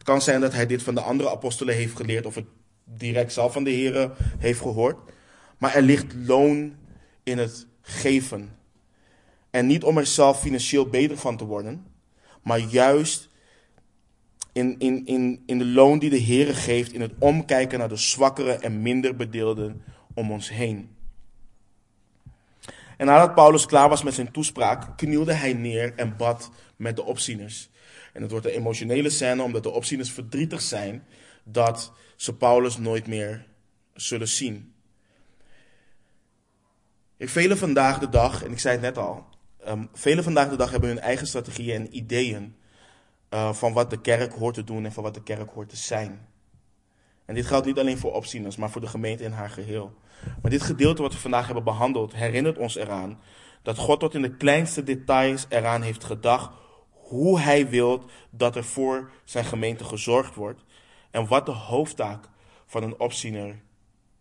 Het 0.00 0.08
kan 0.08 0.22
zijn 0.22 0.40
dat 0.40 0.52
hij 0.52 0.66
dit 0.66 0.82
van 0.82 0.94
de 0.94 1.00
andere 1.00 1.30
apostelen 1.30 1.74
heeft 1.74 1.96
geleerd 1.96 2.26
of 2.26 2.34
het 2.34 2.46
direct 2.84 3.32
zelf 3.32 3.52
van 3.52 3.64
de 3.64 3.70
Heer 3.70 4.10
heeft 4.38 4.60
gehoord. 4.60 4.96
Maar 5.58 5.74
er 5.74 5.82
ligt 5.82 6.14
loon 6.26 6.74
in 7.22 7.38
het 7.38 7.66
geven. 7.82 8.56
En 9.50 9.66
niet 9.66 9.84
om 9.84 9.98
er 9.98 10.06
zelf 10.06 10.40
financieel 10.40 10.86
beter 10.86 11.16
van 11.16 11.36
te 11.36 11.44
worden, 11.44 11.86
maar 12.42 12.58
juist 12.58 13.28
in, 14.52 14.78
in, 14.78 15.06
in, 15.06 15.42
in 15.46 15.58
de 15.58 15.66
loon 15.66 15.98
die 15.98 16.10
de 16.10 16.16
Heer 16.16 16.54
geeft, 16.54 16.92
in 16.92 17.00
het 17.00 17.12
omkijken 17.18 17.78
naar 17.78 17.88
de 17.88 17.96
zwakkere 17.96 18.52
en 18.52 18.82
minder 18.82 19.16
bedeelden 19.16 19.84
om 20.14 20.30
ons 20.30 20.48
heen. 20.48 20.96
En 22.96 23.06
nadat 23.06 23.34
Paulus 23.34 23.66
klaar 23.66 23.88
was 23.88 24.02
met 24.02 24.14
zijn 24.14 24.30
toespraak, 24.30 24.96
knielde 24.96 25.32
hij 25.32 25.52
neer 25.52 25.92
en 25.96 26.16
bad 26.16 26.50
met 26.76 26.96
de 26.96 27.04
opzieners. 27.04 27.69
En 28.12 28.22
het 28.22 28.30
wordt 28.30 28.46
een 28.46 28.52
emotionele 28.52 29.10
scène 29.10 29.42
omdat 29.42 29.62
de 29.62 29.70
opzieners 29.70 30.12
verdrietig 30.12 30.60
zijn 30.60 31.06
dat 31.44 31.92
ze 32.16 32.34
Paulus 32.34 32.76
nooit 32.76 33.06
meer 33.06 33.46
zullen 33.94 34.28
zien. 34.28 34.74
Velen 37.18 37.58
vandaag 37.58 37.98
de 37.98 38.08
dag, 38.08 38.44
en 38.44 38.52
ik 38.52 38.58
zei 38.58 38.74
het 38.74 38.82
net 38.82 38.98
al, 38.98 39.26
um, 39.68 39.88
vandaag 40.22 40.48
de 40.48 40.56
dag 40.56 40.70
hebben 40.70 40.88
hun 40.88 40.98
eigen 40.98 41.26
strategieën 41.26 41.74
en 41.74 41.96
ideeën 41.96 42.56
uh, 43.30 43.52
van 43.52 43.72
wat 43.72 43.90
de 43.90 44.00
kerk 44.00 44.32
hoort 44.32 44.54
te 44.54 44.64
doen 44.64 44.84
en 44.84 44.92
van 44.92 45.02
wat 45.02 45.14
de 45.14 45.22
kerk 45.22 45.50
hoort 45.50 45.68
te 45.68 45.76
zijn. 45.76 46.28
En 47.24 47.34
dit 47.34 47.46
geldt 47.46 47.66
niet 47.66 47.78
alleen 47.78 47.98
voor 47.98 48.12
opzieners, 48.12 48.56
maar 48.56 48.70
voor 48.70 48.80
de 48.80 48.86
gemeente 48.86 49.24
in 49.24 49.32
haar 49.32 49.50
geheel. 49.50 49.94
Maar 50.42 50.50
dit 50.50 50.62
gedeelte 50.62 51.02
wat 51.02 51.12
we 51.12 51.18
vandaag 51.18 51.46
hebben 51.46 51.64
behandeld 51.64 52.14
herinnert 52.14 52.58
ons 52.58 52.76
eraan 52.76 53.20
dat 53.62 53.78
God 53.78 54.00
tot 54.00 54.14
in 54.14 54.22
de 54.22 54.36
kleinste 54.36 54.82
details 54.82 55.46
eraan 55.48 55.82
heeft 55.82 56.04
gedacht 56.04 56.50
hoe 57.10 57.40
hij 57.40 57.68
wil 57.68 58.04
dat 58.30 58.56
er 58.56 58.64
voor 58.64 59.10
zijn 59.24 59.44
gemeente 59.44 59.84
gezorgd 59.84 60.34
wordt 60.34 60.64
en 61.10 61.26
wat 61.26 61.46
de 61.46 61.52
hoofdtaak 61.52 62.28
van 62.66 62.82
een 62.82 63.00
opziener 63.00 63.62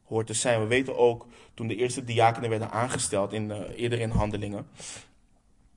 hoort 0.03 0.27
te 0.27 0.33
zijn. 0.33 0.61
We 0.61 0.67
weten 0.67 0.97
ook 0.97 1.27
toen 1.53 1.67
de 1.67 1.75
eerste 1.75 2.03
diakenen 2.03 2.49
werden 2.49 2.71
aangesteld 2.71 3.33
in, 3.33 3.49
uh, 3.49 3.57
eerder 3.75 3.99
in 3.99 4.09
handelingen, 4.09 4.67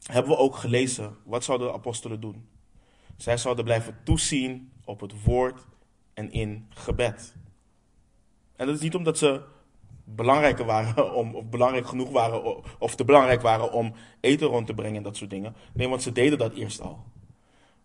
hebben 0.02 0.32
we 0.32 0.38
ook 0.38 0.56
gelezen 0.56 1.16
wat 1.24 1.44
zouden 1.44 1.66
de 1.66 1.72
apostelen 1.74 2.20
doen. 2.20 2.48
Zij 3.16 3.36
zouden 3.36 3.64
blijven 3.64 3.96
toezien 4.04 4.72
op 4.84 5.00
het 5.00 5.24
woord 5.24 5.66
en 6.14 6.32
in 6.32 6.66
gebed. 6.68 7.34
En 8.56 8.66
dat 8.66 8.76
is 8.76 8.82
niet 8.82 8.94
omdat 8.94 9.18
ze 9.18 9.42
belangrijker 10.04 10.64
waren 10.64 11.14
om, 11.14 11.34
of 11.34 11.44
belangrijk 11.44 11.86
genoeg 11.86 12.10
waren, 12.10 12.62
of 12.78 12.94
te 12.94 13.04
belangrijk 13.04 13.42
waren 13.42 13.72
om 13.72 13.94
eten 14.20 14.46
rond 14.46 14.66
te 14.66 14.74
brengen 14.74 14.96
en 14.96 15.02
dat 15.02 15.16
soort 15.16 15.30
dingen. 15.30 15.54
Nee, 15.72 15.88
want 15.88 16.02
ze 16.02 16.12
deden 16.12 16.38
dat 16.38 16.54
eerst 16.54 16.80
al. 16.80 17.04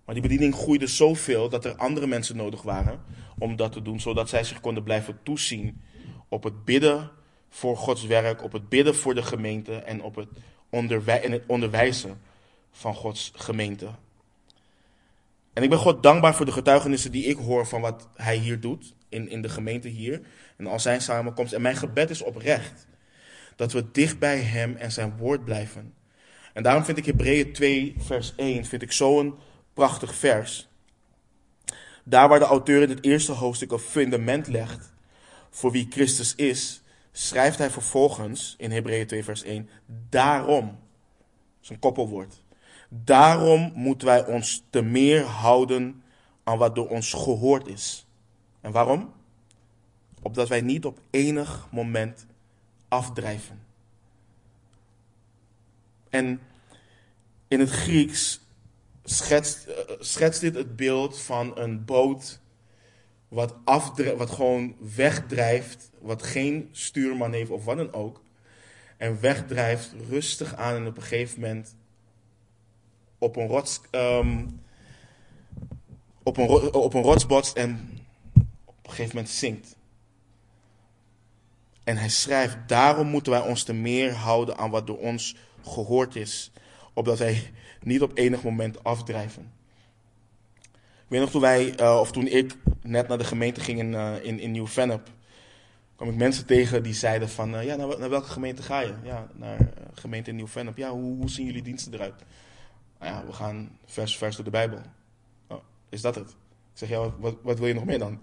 Maar 0.06 0.16
die 0.16 0.24
bediening 0.24 0.56
groeide 0.56 0.88
zoveel 0.88 1.50
dat 1.50 1.66
er 1.66 1.76
andere 1.76 2.08
mensen 2.08 2.36
nodig 2.36 2.62
waren 2.62 3.02
om 3.38 3.56
dat 3.56 3.72
te 3.72 3.82
doen, 3.82 4.00
zodat 4.00 4.30
zij 4.30 4.44
zich 4.44 4.60
konden 4.60 4.84
blijven 4.84 5.20
toezien 5.24 5.82
op 6.30 6.44
het 6.44 6.66
bidden 6.66 7.12
voor 7.50 7.78
Gods 7.78 8.06
werk, 8.06 8.44
op 8.44 8.52
het 8.52 8.70
bidden 8.70 8.96
voor 8.96 9.16
de 9.16 9.24
gemeente 9.24 9.76
en 9.76 10.02
op 10.02 10.16
het, 10.16 10.28
onderwij 10.70 11.24
en 11.24 11.32
het 11.32 11.44
onderwijzen 11.48 12.22
van 12.72 12.94
Gods 12.94 13.32
gemeente. 13.36 13.90
En 15.54 15.64
ik 15.64 15.70
ben 15.70 15.80
God 15.80 16.04
dankbaar 16.04 16.36
voor 16.36 16.46
de 16.46 16.52
getuigenissen 16.52 17.12
die 17.12 17.26
ik 17.26 17.38
hoor 17.38 17.68
van 17.68 17.82
wat 17.82 18.10
Hij 18.16 18.38
hier 18.38 18.60
doet, 18.60 18.94
in, 19.10 19.30
in 19.30 19.42
de 19.42 19.50
gemeente 19.50 19.88
hier, 19.88 20.22
en 20.58 20.68
al 20.68 20.80
zijn 20.80 21.02
samenkomst. 21.02 21.54
En 21.54 21.62
mijn 21.62 21.76
gebed 21.76 22.10
is 22.10 22.22
oprecht, 22.22 22.88
dat 23.56 23.72
we 23.72 23.92
dicht 23.92 24.20
bij 24.20 24.40
Hem 24.40 24.76
en 24.76 24.92
Zijn 24.92 25.18
woord 25.18 25.46
blijven. 25.46 25.94
En 26.54 26.64
daarom 26.64 26.86
vind 26.86 26.98
ik 26.98 27.06
Hebreeën 27.06 27.54
2, 27.54 27.96
vers 27.98 28.34
1, 28.36 28.66
vind 28.66 28.82
ik 28.82 28.92
zo'n 28.92 29.36
prachtig 29.74 30.16
vers. 30.16 30.68
Daar 32.04 32.30
waar 32.30 32.40
de 32.40 32.46
auteur 32.46 32.82
in 32.82 32.90
het 32.90 33.04
eerste 33.04 33.32
hoofdstuk 33.32 33.72
een 33.72 33.80
fundament 33.80 34.48
legt 34.48 34.94
voor 35.50 35.72
wie 35.72 35.88
Christus 35.90 36.36
is, 36.36 36.82
schrijft 37.12 37.58
hij 37.58 37.70
vervolgens 37.70 38.56
in 38.58 38.72
Hebreeën 38.72 39.08
2, 39.08 39.24
vers 39.24 39.44
1, 39.44 39.70
daarom, 40.10 40.80
dat 41.62 41.80
koppelwoord, 41.80 42.44
daarom 42.90 43.72
moeten 43.76 44.08
wij 44.08 44.26
ons 44.26 44.64
te 44.70 44.82
meer 44.82 45.24
houden 45.24 46.04
aan 46.44 46.58
wat 46.58 46.76
door 46.76 46.90
ons 46.90 47.14
gehoord 47.14 47.68
is. 47.68 48.07
En 48.62 48.72
waarom? 48.72 49.14
Opdat 50.22 50.48
wij 50.48 50.62
niet 50.62 50.86
op 50.86 51.00
enig 51.10 51.68
moment 51.72 52.26
afdrijven. 52.88 53.66
En 56.10 56.40
in 57.48 57.60
het 57.60 57.70
Grieks 57.70 58.40
schetst, 59.04 59.68
uh, 59.68 59.76
schetst 60.00 60.42
dit 60.42 60.56
het 60.56 60.76
beeld 60.76 61.20
van 61.20 61.58
een 61.58 61.86
boot 61.86 62.40
wat, 63.28 63.56
wat 64.18 64.30
gewoon 64.30 64.76
wegdrijft, 64.96 65.90
wat 66.00 66.24
geen 66.24 66.70
stuurman 66.72 67.34
heeft 67.34 67.50
of 67.50 67.66
wat 67.66 67.78
dan 67.78 67.94
ook. 67.94 68.22
En 68.98 69.22
wegdrijft 69.22 69.94
rustig 70.10 70.56
aan 70.56 70.76
en 70.76 70.88
op 70.88 70.98
een 70.98 71.04
gegeven 71.04 71.42
moment 71.42 71.76
op 73.18 73.36
een 73.36 73.48
rots, 73.48 73.82
um, 73.92 74.62
op 76.24 76.38
een, 76.38 76.74
op 76.74 76.94
een 76.94 77.54
en 77.54 77.97
een 78.88 78.96
gegeven 78.96 79.16
moment 79.16 79.34
zinkt. 79.34 79.76
En 81.84 81.98
hij 81.98 82.10
schrijft, 82.10 82.58
daarom 82.68 83.08
moeten 83.08 83.32
wij 83.32 83.42
ons 83.42 83.64
te 83.64 83.74
meer 83.74 84.14
houden 84.14 84.58
aan 84.58 84.70
wat 84.70 84.88
door 84.88 84.98
ons 84.98 85.36
gehoord 85.62 86.16
is, 86.16 86.52
opdat 86.94 87.18
wij 87.18 87.52
niet 87.82 88.02
op 88.02 88.18
enig 88.18 88.44
moment 88.44 88.84
afdrijven. 88.84 89.52
Ik 90.74 91.14
weet 91.14 91.22
nog 91.22 91.30
toen 91.30 91.42
wij, 91.42 91.80
uh, 91.80 92.00
of 92.00 92.12
toen 92.12 92.28
ik 92.28 92.56
net 92.82 93.08
naar 93.08 93.18
de 93.18 93.24
gemeente 93.24 93.60
ging 93.60 93.80
in, 93.80 93.92
uh, 93.92 94.24
in, 94.24 94.40
in 94.40 94.52
Nieuw-Vennep, 94.52 95.10
kwam 95.96 96.10
ik 96.10 96.16
mensen 96.16 96.46
tegen 96.46 96.84
die 96.84 96.94
zeiden 96.94 97.30
van, 97.30 97.56
eh, 97.56 97.66
ja, 97.66 97.76
naar, 97.76 98.10
welke 98.10 98.30
gemeente 98.30 98.62
ga 98.62 98.80
je? 98.80 98.94
Ja, 99.04 99.28
naar 99.34 99.70
gemeente 99.94 100.32
Nieuw-Vennep. 100.32 100.78
Ja, 100.78 100.92
hoe, 100.92 101.18
hoe, 101.18 101.30
zien 101.30 101.46
jullie 101.46 101.62
diensten 101.62 101.94
eruit? 101.94 102.24
Nou 103.00 103.14
ja, 103.14 103.26
we 103.26 103.34
gaan 103.34 103.78
vers 103.86 104.18
vers 104.18 104.36
door 104.36 104.46
de 104.46 104.52
Bijbel. 104.52 104.80
Oh, 105.48 105.58
is 105.90 106.02
dat 106.02 106.16
het? 106.16 106.30
Ik 106.30 106.38
zeg, 106.74 106.90
ja, 106.90 107.12
wat, 107.18 107.36
wat 107.42 107.60
wil 107.60 107.68
je 107.68 107.74
nog 107.74 107.86
meer 107.86 108.00
dan? 108.00 108.20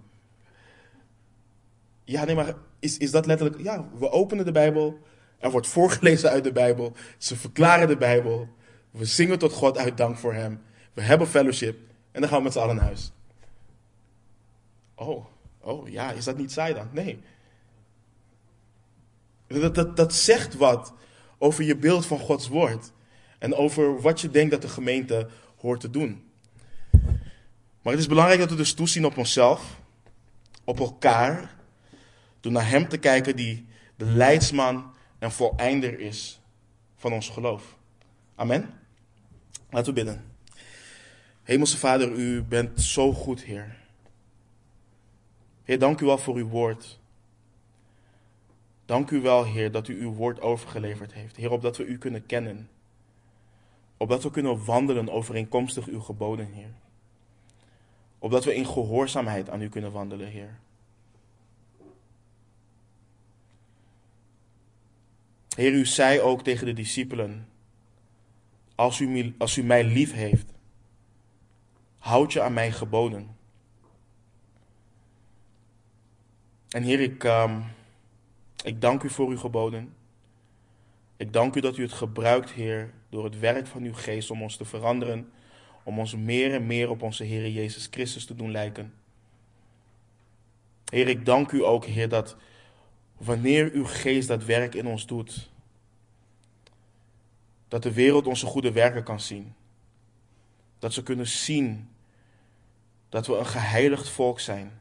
Ja, 2.05 2.25
nee, 2.25 2.35
maar 2.35 2.55
is, 2.79 2.99
is 2.99 3.11
dat 3.11 3.27
letterlijk... 3.27 3.63
Ja, 3.63 3.89
we 3.99 4.11
openen 4.11 4.45
de 4.45 4.53
Bijbel. 4.53 4.99
Er 5.39 5.51
wordt 5.51 5.67
voorgelezen 5.67 6.31
uit 6.31 6.45
de 6.45 6.53
Bijbel. 6.53 6.93
Ze 7.19 7.37
verklaren 7.37 7.89
de 7.89 7.97
Bijbel. 7.97 8.49
We 8.91 9.05
zingen 9.05 9.39
tot 9.39 9.53
God 9.53 9.79
uit 9.79 9.97
dank 9.97 10.17
voor 10.17 10.35
hem. 10.35 10.63
We 10.93 11.03
hebben 11.03 11.27
fellowship. 11.27 11.79
En 12.13 12.21
dan 12.21 12.31
gaan 12.31 12.39
we 12.39 12.45
met 12.45 12.53
z'n 12.53 12.59
allen 12.59 12.77
naar 12.77 12.85
huis. 12.85 13.13
Oh, 14.95 15.27
oh 15.61 15.89
ja, 15.89 16.13
is 16.13 16.25
dat 16.25 16.37
niet 16.37 16.53
saai 16.53 16.75
dan? 16.75 16.89
Nee. 16.93 17.21
Dat, 19.47 19.75
dat, 19.75 19.97
dat 19.97 20.15
zegt 20.15 20.55
wat 20.55 20.93
over 21.39 21.65
je 21.65 21.77
beeld 21.77 22.07
van 22.07 22.19
Gods 22.19 22.49
woord. 22.49 22.93
En 23.39 23.55
over 23.55 24.01
wat 24.01 24.21
je 24.21 24.31
denkt 24.31 24.51
dat 24.51 24.63
de 24.63 24.69
gemeente 24.69 25.29
hoort 25.57 25.81
te 25.81 25.91
doen. 25.91 26.25
Maar 27.83 27.93
het 27.93 28.03
is 28.03 28.09
belangrijk 28.09 28.41
dat 28.41 28.51
we 28.51 28.57
dus 28.57 28.75
toezien 28.75 29.05
op 29.05 29.17
onszelf, 29.17 29.81
op 30.65 30.79
elkaar, 30.81 31.54
door 32.45 32.53
naar 32.53 32.69
Hem 32.69 32.89
te 32.89 32.99
kijken 32.99 33.37
die 33.37 33.67
de 33.97 34.05
leidsman 34.05 34.95
en 35.19 35.33
voleinder 35.33 36.01
is 36.01 36.41
van 36.97 37.13
ons 37.13 37.29
geloof. 37.29 37.77
Amen. 38.35 38.71
Laten 39.71 39.95
we 39.95 40.05
bidden. 40.05 40.25
Hemelse 41.43 41.79
Vader, 41.79 42.13
u 42.13 42.43
bent 42.43 42.81
zo 42.81 43.13
goed, 43.13 43.43
Heer. 43.43 43.77
Heer, 45.63 45.79
dank 45.79 46.01
u 46.01 46.07
wel 46.07 46.19
voor 46.19 46.37
uw 46.37 46.49
woord. 46.49 46.99
Dank 48.85 49.11
u 49.11 49.21
wel, 49.21 49.45
Heer, 49.45 49.71
dat 49.71 49.89
u 49.89 50.01
uw 50.01 50.13
woord 50.13 50.41
overgeleverd 50.41 51.13
heeft. 51.13 51.37
Heer, 51.37 51.51
opdat 51.51 51.77
we 51.77 51.85
u 51.85 51.99
kunnen 51.99 52.27
kennen. 52.27 52.69
Opdat 53.97 54.23
we 54.23 54.31
kunnen 54.31 54.65
wandelen 54.65 55.09
overeenkomstig 55.09 55.87
uw 55.87 56.01
geboden, 56.01 56.53
Heer. 56.53 56.75
Opdat 58.19 58.45
we 58.45 58.55
in 58.55 58.67
gehoorzaamheid 58.67 59.51
aan 59.51 59.63
u 59.63 59.69
kunnen 59.69 59.93
wandelen, 59.93 60.29
Heer. 60.29 60.59
Heer, 65.55 65.73
u 65.73 65.87
zei 65.87 66.21
ook 66.21 66.43
tegen 66.43 66.67
de 66.67 66.73
discipelen: 66.73 67.49
Als 68.75 69.01
u, 69.01 69.35
als 69.39 69.57
u 69.57 69.63
mij 69.63 69.85
lief 69.85 70.13
heeft, 70.13 70.53
houd 71.99 72.33
je 72.33 72.41
aan 72.41 72.53
mijn 72.53 72.73
geboden. 72.73 73.37
En 76.69 76.83
Heer, 76.83 77.01
ik, 77.01 77.25
um, 77.25 77.65
ik 78.65 78.81
dank 78.81 79.03
u 79.03 79.11
voor 79.11 79.29
uw 79.29 79.39
geboden. 79.39 79.95
Ik 81.17 81.33
dank 81.33 81.55
u 81.55 81.61
dat 81.61 81.77
u 81.77 81.83
het 81.83 81.93
gebruikt, 81.93 82.51
Heer, 82.51 82.93
door 83.09 83.25
het 83.25 83.39
werk 83.39 83.67
van 83.67 83.83
uw 83.83 83.95
geest 83.95 84.31
om 84.31 84.43
ons 84.43 84.57
te 84.57 84.65
veranderen, 84.65 85.31
om 85.83 85.99
ons 85.99 86.17
meer 86.17 86.55
en 86.55 86.67
meer 86.67 86.91
op 86.91 87.03
onze 87.03 87.25
Heer 87.25 87.49
Jezus 87.49 87.89
Christus 87.91 88.25
te 88.25 88.35
doen 88.35 88.51
lijken. 88.51 88.95
Heer, 90.91 91.09
ik 91.09 91.25
dank 91.25 91.53
u 91.53 91.65
ook, 91.65 91.85
Heer, 91.85 92.09
dat 92.09 92.37
wanneer 93.17 93.71
uw 93.73 93.85
geest 93.85 94.29
dat 94.29 94.45
werk 94.45 94.75
in 94.75 94.87
ons 94.87 95.07
doet, 95.07 95.51
dat 97.69 97.83
de 97.83 97.93
wereld 97.93 98.27
onze 98.27 98.47
goede 98.47 98.73
werken 98.73 99.03
kan 99.03 99.21
zien. 99.21 99.55
Dat 100.79 100.93
ze 100.93 101.03
kunnen 101.03 101.27
zien 101.27 101.89
dat 103.09 103.27
we 103.27 103.37
een 103.37 103.47
geheiligd 103.47 104.09
volk 104.09 104.41
zijn. 104.41 104.81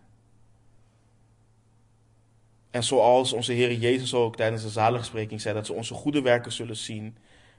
En 2.70 2.84
zoals 2.84 3.34
onze 3.34 3.54
Heer 3.54 3.74
Jezus 3.74 4.14
ook 4.14 4.36
tijdens 4.36 4.62
de 4.62 4.70
zaligspreking 4.70 5.42
zei, 5.42 5.56
dat 5.56 5.66
ze 5.66 5.74
onze 5.74 5.94
goede 5.94 6.22
werken 6.22 6.52
zullen 6.52 6.78
zien. 6.78 7.18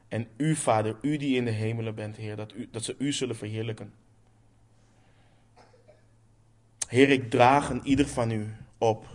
En 0.09 0.29
u, 0.37 0.57
Vader, 0.57 0.97
u 1.03 1.17
die 1.17 1.37
in 1.37 1.45
de 1.45 1.51
hemelen 1.51 1.95
bent, 1.95 2.17
Heer, 2.17 2.37
dat, 2.37 2.53
u, 2.53 2.69
dat 2.71 2.85
ze 2.85 2.95
u 2.99 3.13
zullen 3.13 3.37
verheerlijken. 3.37 3.93
Heer, 6.89 7.11
ik 7.11 7.31
draag 7.31 7.71
een 7.71 7.81
ieder 7.85 8.09
van 8.09 8.31
u 8.31 8.55
op 8.79 9.07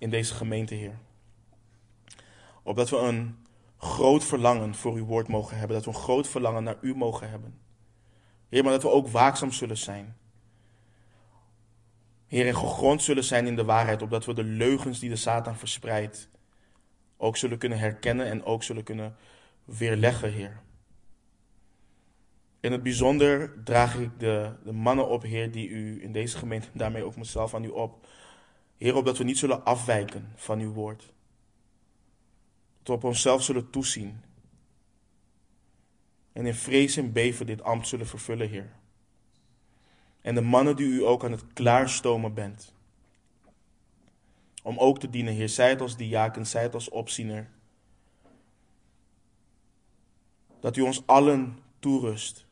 in 0.00 0.10
deze 0.10 0.34
gemeente, 0.34 0.74
Heer. 0.74 0.98
Opdat 2.62 2.90
we 2.90 2.96
een 2.96 3.36
groot 3.76 4.24
verlangen 4.24 4.74
voor 4.74 4.94
uw 4.94 5.04
woord 5.04 5.28
mogen 5.28 5.58
hebben. 5.58 5.76
Dat 5.76 5.84
we 5.84 5.90
een 5.90 6.04
groot 6.04 6.28
verlangen 6.28 6.62
naar 6.62 6.78
u 6.80 6.94
mogen 6.94 7.30
hebben. 7.30 7.58
Heer, 8.48 8.62
maar 8.62 8.72
dat 8.72 8.82
we 8.82 8.90
ook 8.90 9.08
waakzaam 9.08 9.52
zullen 9.52 9.78
zijn. 9.78 10.16
Heer, 12.26 12.46
en 12.46 12.56
gegrond 12.56 13.02
zullen 13.02 13.24
zijn 13.24 13.46
in 13.46 13.56
de 13.56 13.64
waarheid, 13.64 14.02
opdat 14.02 14.24
we 14.24 14.34
de 14.34 14.44
leugens 14.44 14.98
die 14.98 15.08
de 15.08 15.16
Satan 15.16 15.56
verspreidt, 15.56 16.28
ook 17.16 17.36
zullen 17.36 17.58
kunnen 17.58 17.78
herkennen 17.78 18.26
en 18.26 18.44
ook 18.44 18.62
zullen 18.62 18.82
kunnen 18.82 19.16
weerleggen, 19.64 20.32
Heer. 20.32 20.60
In 22.60 22.72
het 22.72 22.82
bijzonder 22.82 23.62
draag 23.64 23.94
ik 23.94 24.10
de, 24.18 24.52
de 24.64 24.72
mannen 24.72 25.08
op, 25.08 25.22
Heer, 25.22 25.50
die 25.50 25.68
u 25.68 26.02
in 26.02 26.12
deze 26.12 26.38
gemeente, 26.38 26.68
daarmee 26.72 27.04
ook 27.04 27.16
mezelf 27.16 27.54
aan 27.54 27.64
u 27.64 27.68
op. 27.68 28.06
Heer, 28.80 28.96
opdat 28.96 29.18
we 29.18 29.24
niet 29.24 29.38
zullen 29.38 29.64
afwijken 29.64 30.32
van 30.34 30.58
uw 30.58 30.72
woord. 30.72 31.12
Dat 32.78 32.86
we 32.86 32.92
op 32.92 33.04
onszelf 33.04 33.42
zullen 33.42 33.70
toezien. 33.70 34.22
En 36.32 36.46
in 36.46 36.54
vrees 36.54 36.96
en 36.96 37.12
beven 37.12 37.46
dit 37.46 37.62
ambt 37.62 37.88
zullen 37.88 38.06
vervullen, 38.06 38.48
Heer. 38.48 38.72
En 40.20 40.34
de 40.34 40.40
mannen 40.40 40.76
die 40.76 40.86
u 40.86 41.04
ook 41.04 41.24
aan 41.24 41.30
het 41.30 41.52
klaarstomen 41.52 42.34
bent. 42.34 42.74
Om 44.62 44.78
ook 44.78 44.98
te 44.98 45.10
dienen, 45.10 45.34
Heer. 45.34 45.48
Zij 45.48 45.68
het 45.68 45.80
als 45.80 45.96
diaken, 45.96 46.46
zij 46.46 46.62
het 46.62 46.74
als 46.74 46.88
opziener. 46.88 47.50
Dat 50.60 50.76
u 50.76 50.80
ons 50.80 51.06
allen 51.06 51.58
toerust. 51.78 52.46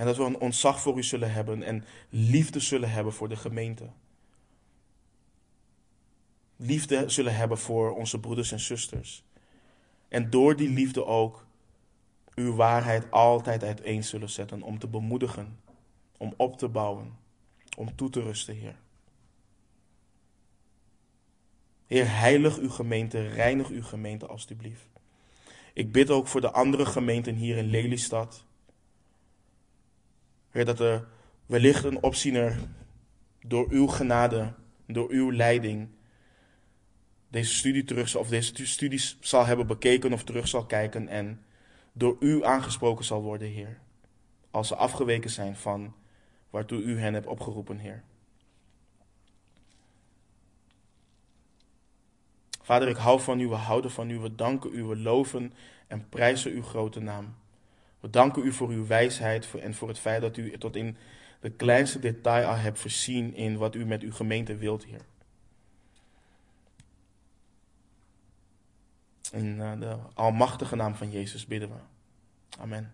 En 0.00 0.06
dat 0.06 0.16
we 0.16 0.24
een 0.24 0.40
ontzag 0.40 0.80
voor 0.80 0.98
u 0.98 1.02
zullen 1.02 1.32
hebben 1.32 1.62
en 1.62 1.84
liefde 2.08 2.60
zullen 2.60 2.90
hebben 2.90 3.12
voor 3.12 3.28
de 3.28 3.36
gemeente. 3.36 3.90
Liefde 6.56 7.08
zullen 7.08 7.36
hebben 7.36 7.58
voor 7.58 7.96
onze 7.96 8.20
broeders 8.20 8.52
en 8.52 8.60
zusters. 8.60 9.24
En 10.08 10.30
door 10.30 10.56
die 10.56 10.68
liefde 10.68 11.04
ook 11.04 11.46
uw 12.34 12.54
waarheid 12.54 13.10
altijd 13.10 13.64
uiteen 13.64 14.04
zullen 14.04 14.30
zetten 14.30 14.62
om 14.62 14.78
te 14.78 14.86
bemoedigen, 14.86 15.60
om 16.16 16.34
op 16.36 16.58
te 16.58 16.68
bouwen, 16.68 17.18
om 17.76 17.96
toe 17.96 18.10
te 18.10 18.22
rusten, 18.22 18.54
Heer. 18.56 18.76
Heer, 21.86 22.16
heilig 22.18 22.58
uw 22.58 22.70
gemeente, 22.70 23.28
reinig 23.28 23.68
uw 23.68 23.82
gemeente 23.82 24.26
alstublieft. 24.26 24.88
Ik 25.72 25.92
bid 25.92 26.10
ook 26.10 26.26
voor 26.26 26.40
de 26.40 26.50
andere 26.50 26.86
gemeenten 26.86 27.34
hier 27.34 27.56
in 27.56 27.70
Lelystad. 27.70 28.48
Heer, 30.50 30.64
dat 30.64 30.80
er 30.80 31.08
wellicht 31.46 31.84
een 31.84 32.02
opziener 32.02 32.58
door 33.40 33.66
uw 33.70 33.86
genade, 33.86 34.54
door 34.86 35.10
uw 35.10 35.32
leiding, 35.32 35.88
deze 37.28 37.54
studie 37.54 37.84
terug 37.84 38.16
of 38.16 38.28
deze 38.28 38.66
studies 38.66 39.16
zal 39.20 39.46
hebben 39.46 39.66
bekeken 39.66 40.12
of 40.12 40.24
terug 40.24 40.48
zal 40.48 40.66
kijken 40.66 41.08
en 41.08 41.44
door 41.92 42.16
u 42.20 42.44
aangesproken 42.44 43.04
zal 43.04 43.22
worden, 43.22 43.48
Heer. 43.48 43.78
Als 44.50 44.68
ze 44.68 44.76
afgeweken 44.76 45.30
zijn 45.30 45.56
van 45.56 45.94
waartoe 46.50 46.82
u 46.82 46.98
hen 46.98 47.14
hebt 47.14 47.26
opgeroepen, 47.26 47.78
Heer. 47.78 48.02
Vader, 52.62 52.88
ik 52.88 52.96
hou 52.96 53.20
van 53.20 53.40
u, 53.40 53.48
we 53.48 53.54
houden 53.54 53.90
van 53.90 54.10
u, 54.10 54.18
we 54.18 54.34
danken 54.34 54.74
u, 54.74 54.82
we 54.84 54.96
loven 54.96 55.52
en 55.86 56.08
prijzen 56.08 56.52
uw 56.52 56.62
grote 56.62 57.00
naam. 57.00 57.34
We 58.00 58.10
danken 58.10 58.44
u 58.44 58.52
voor 58.52 58.68
uw 58.68 58.86
wijsheid 58.86 59.48
en 59.60 59.74
voor 59.74 59.88
het 59.88 59.98
feit 59.98 60.20
dat 60.20 60.36
u 60.36 60.58
tot 60.58 60.76
in 60.76 60.96
de 61.40 61.50
kleinste 61.50 61.98
detail 61.98 62.46
al 62.46 62.56
hebt 62.56 62.78
voorzien 62.78 63.34
in 63.34 63.56
wat 63.56 63.74
u 63.74 63.86
met 63.86 64.02
uw 64.02 64.12
gemeente 64.12 64.56
wilt, 64.56 64.84
Heer. 64.84 65.00
In 69.32 69.60
eh, 69.60 69.80
de 69.80 69.96
almachtige 70.14 70.76
naam 70.76 70.94
van 70.94 71.10
Jezus 71.10 71.46
bidden 71.46 71.68
we. 71.68 71.76
Amen. 72.58 72.92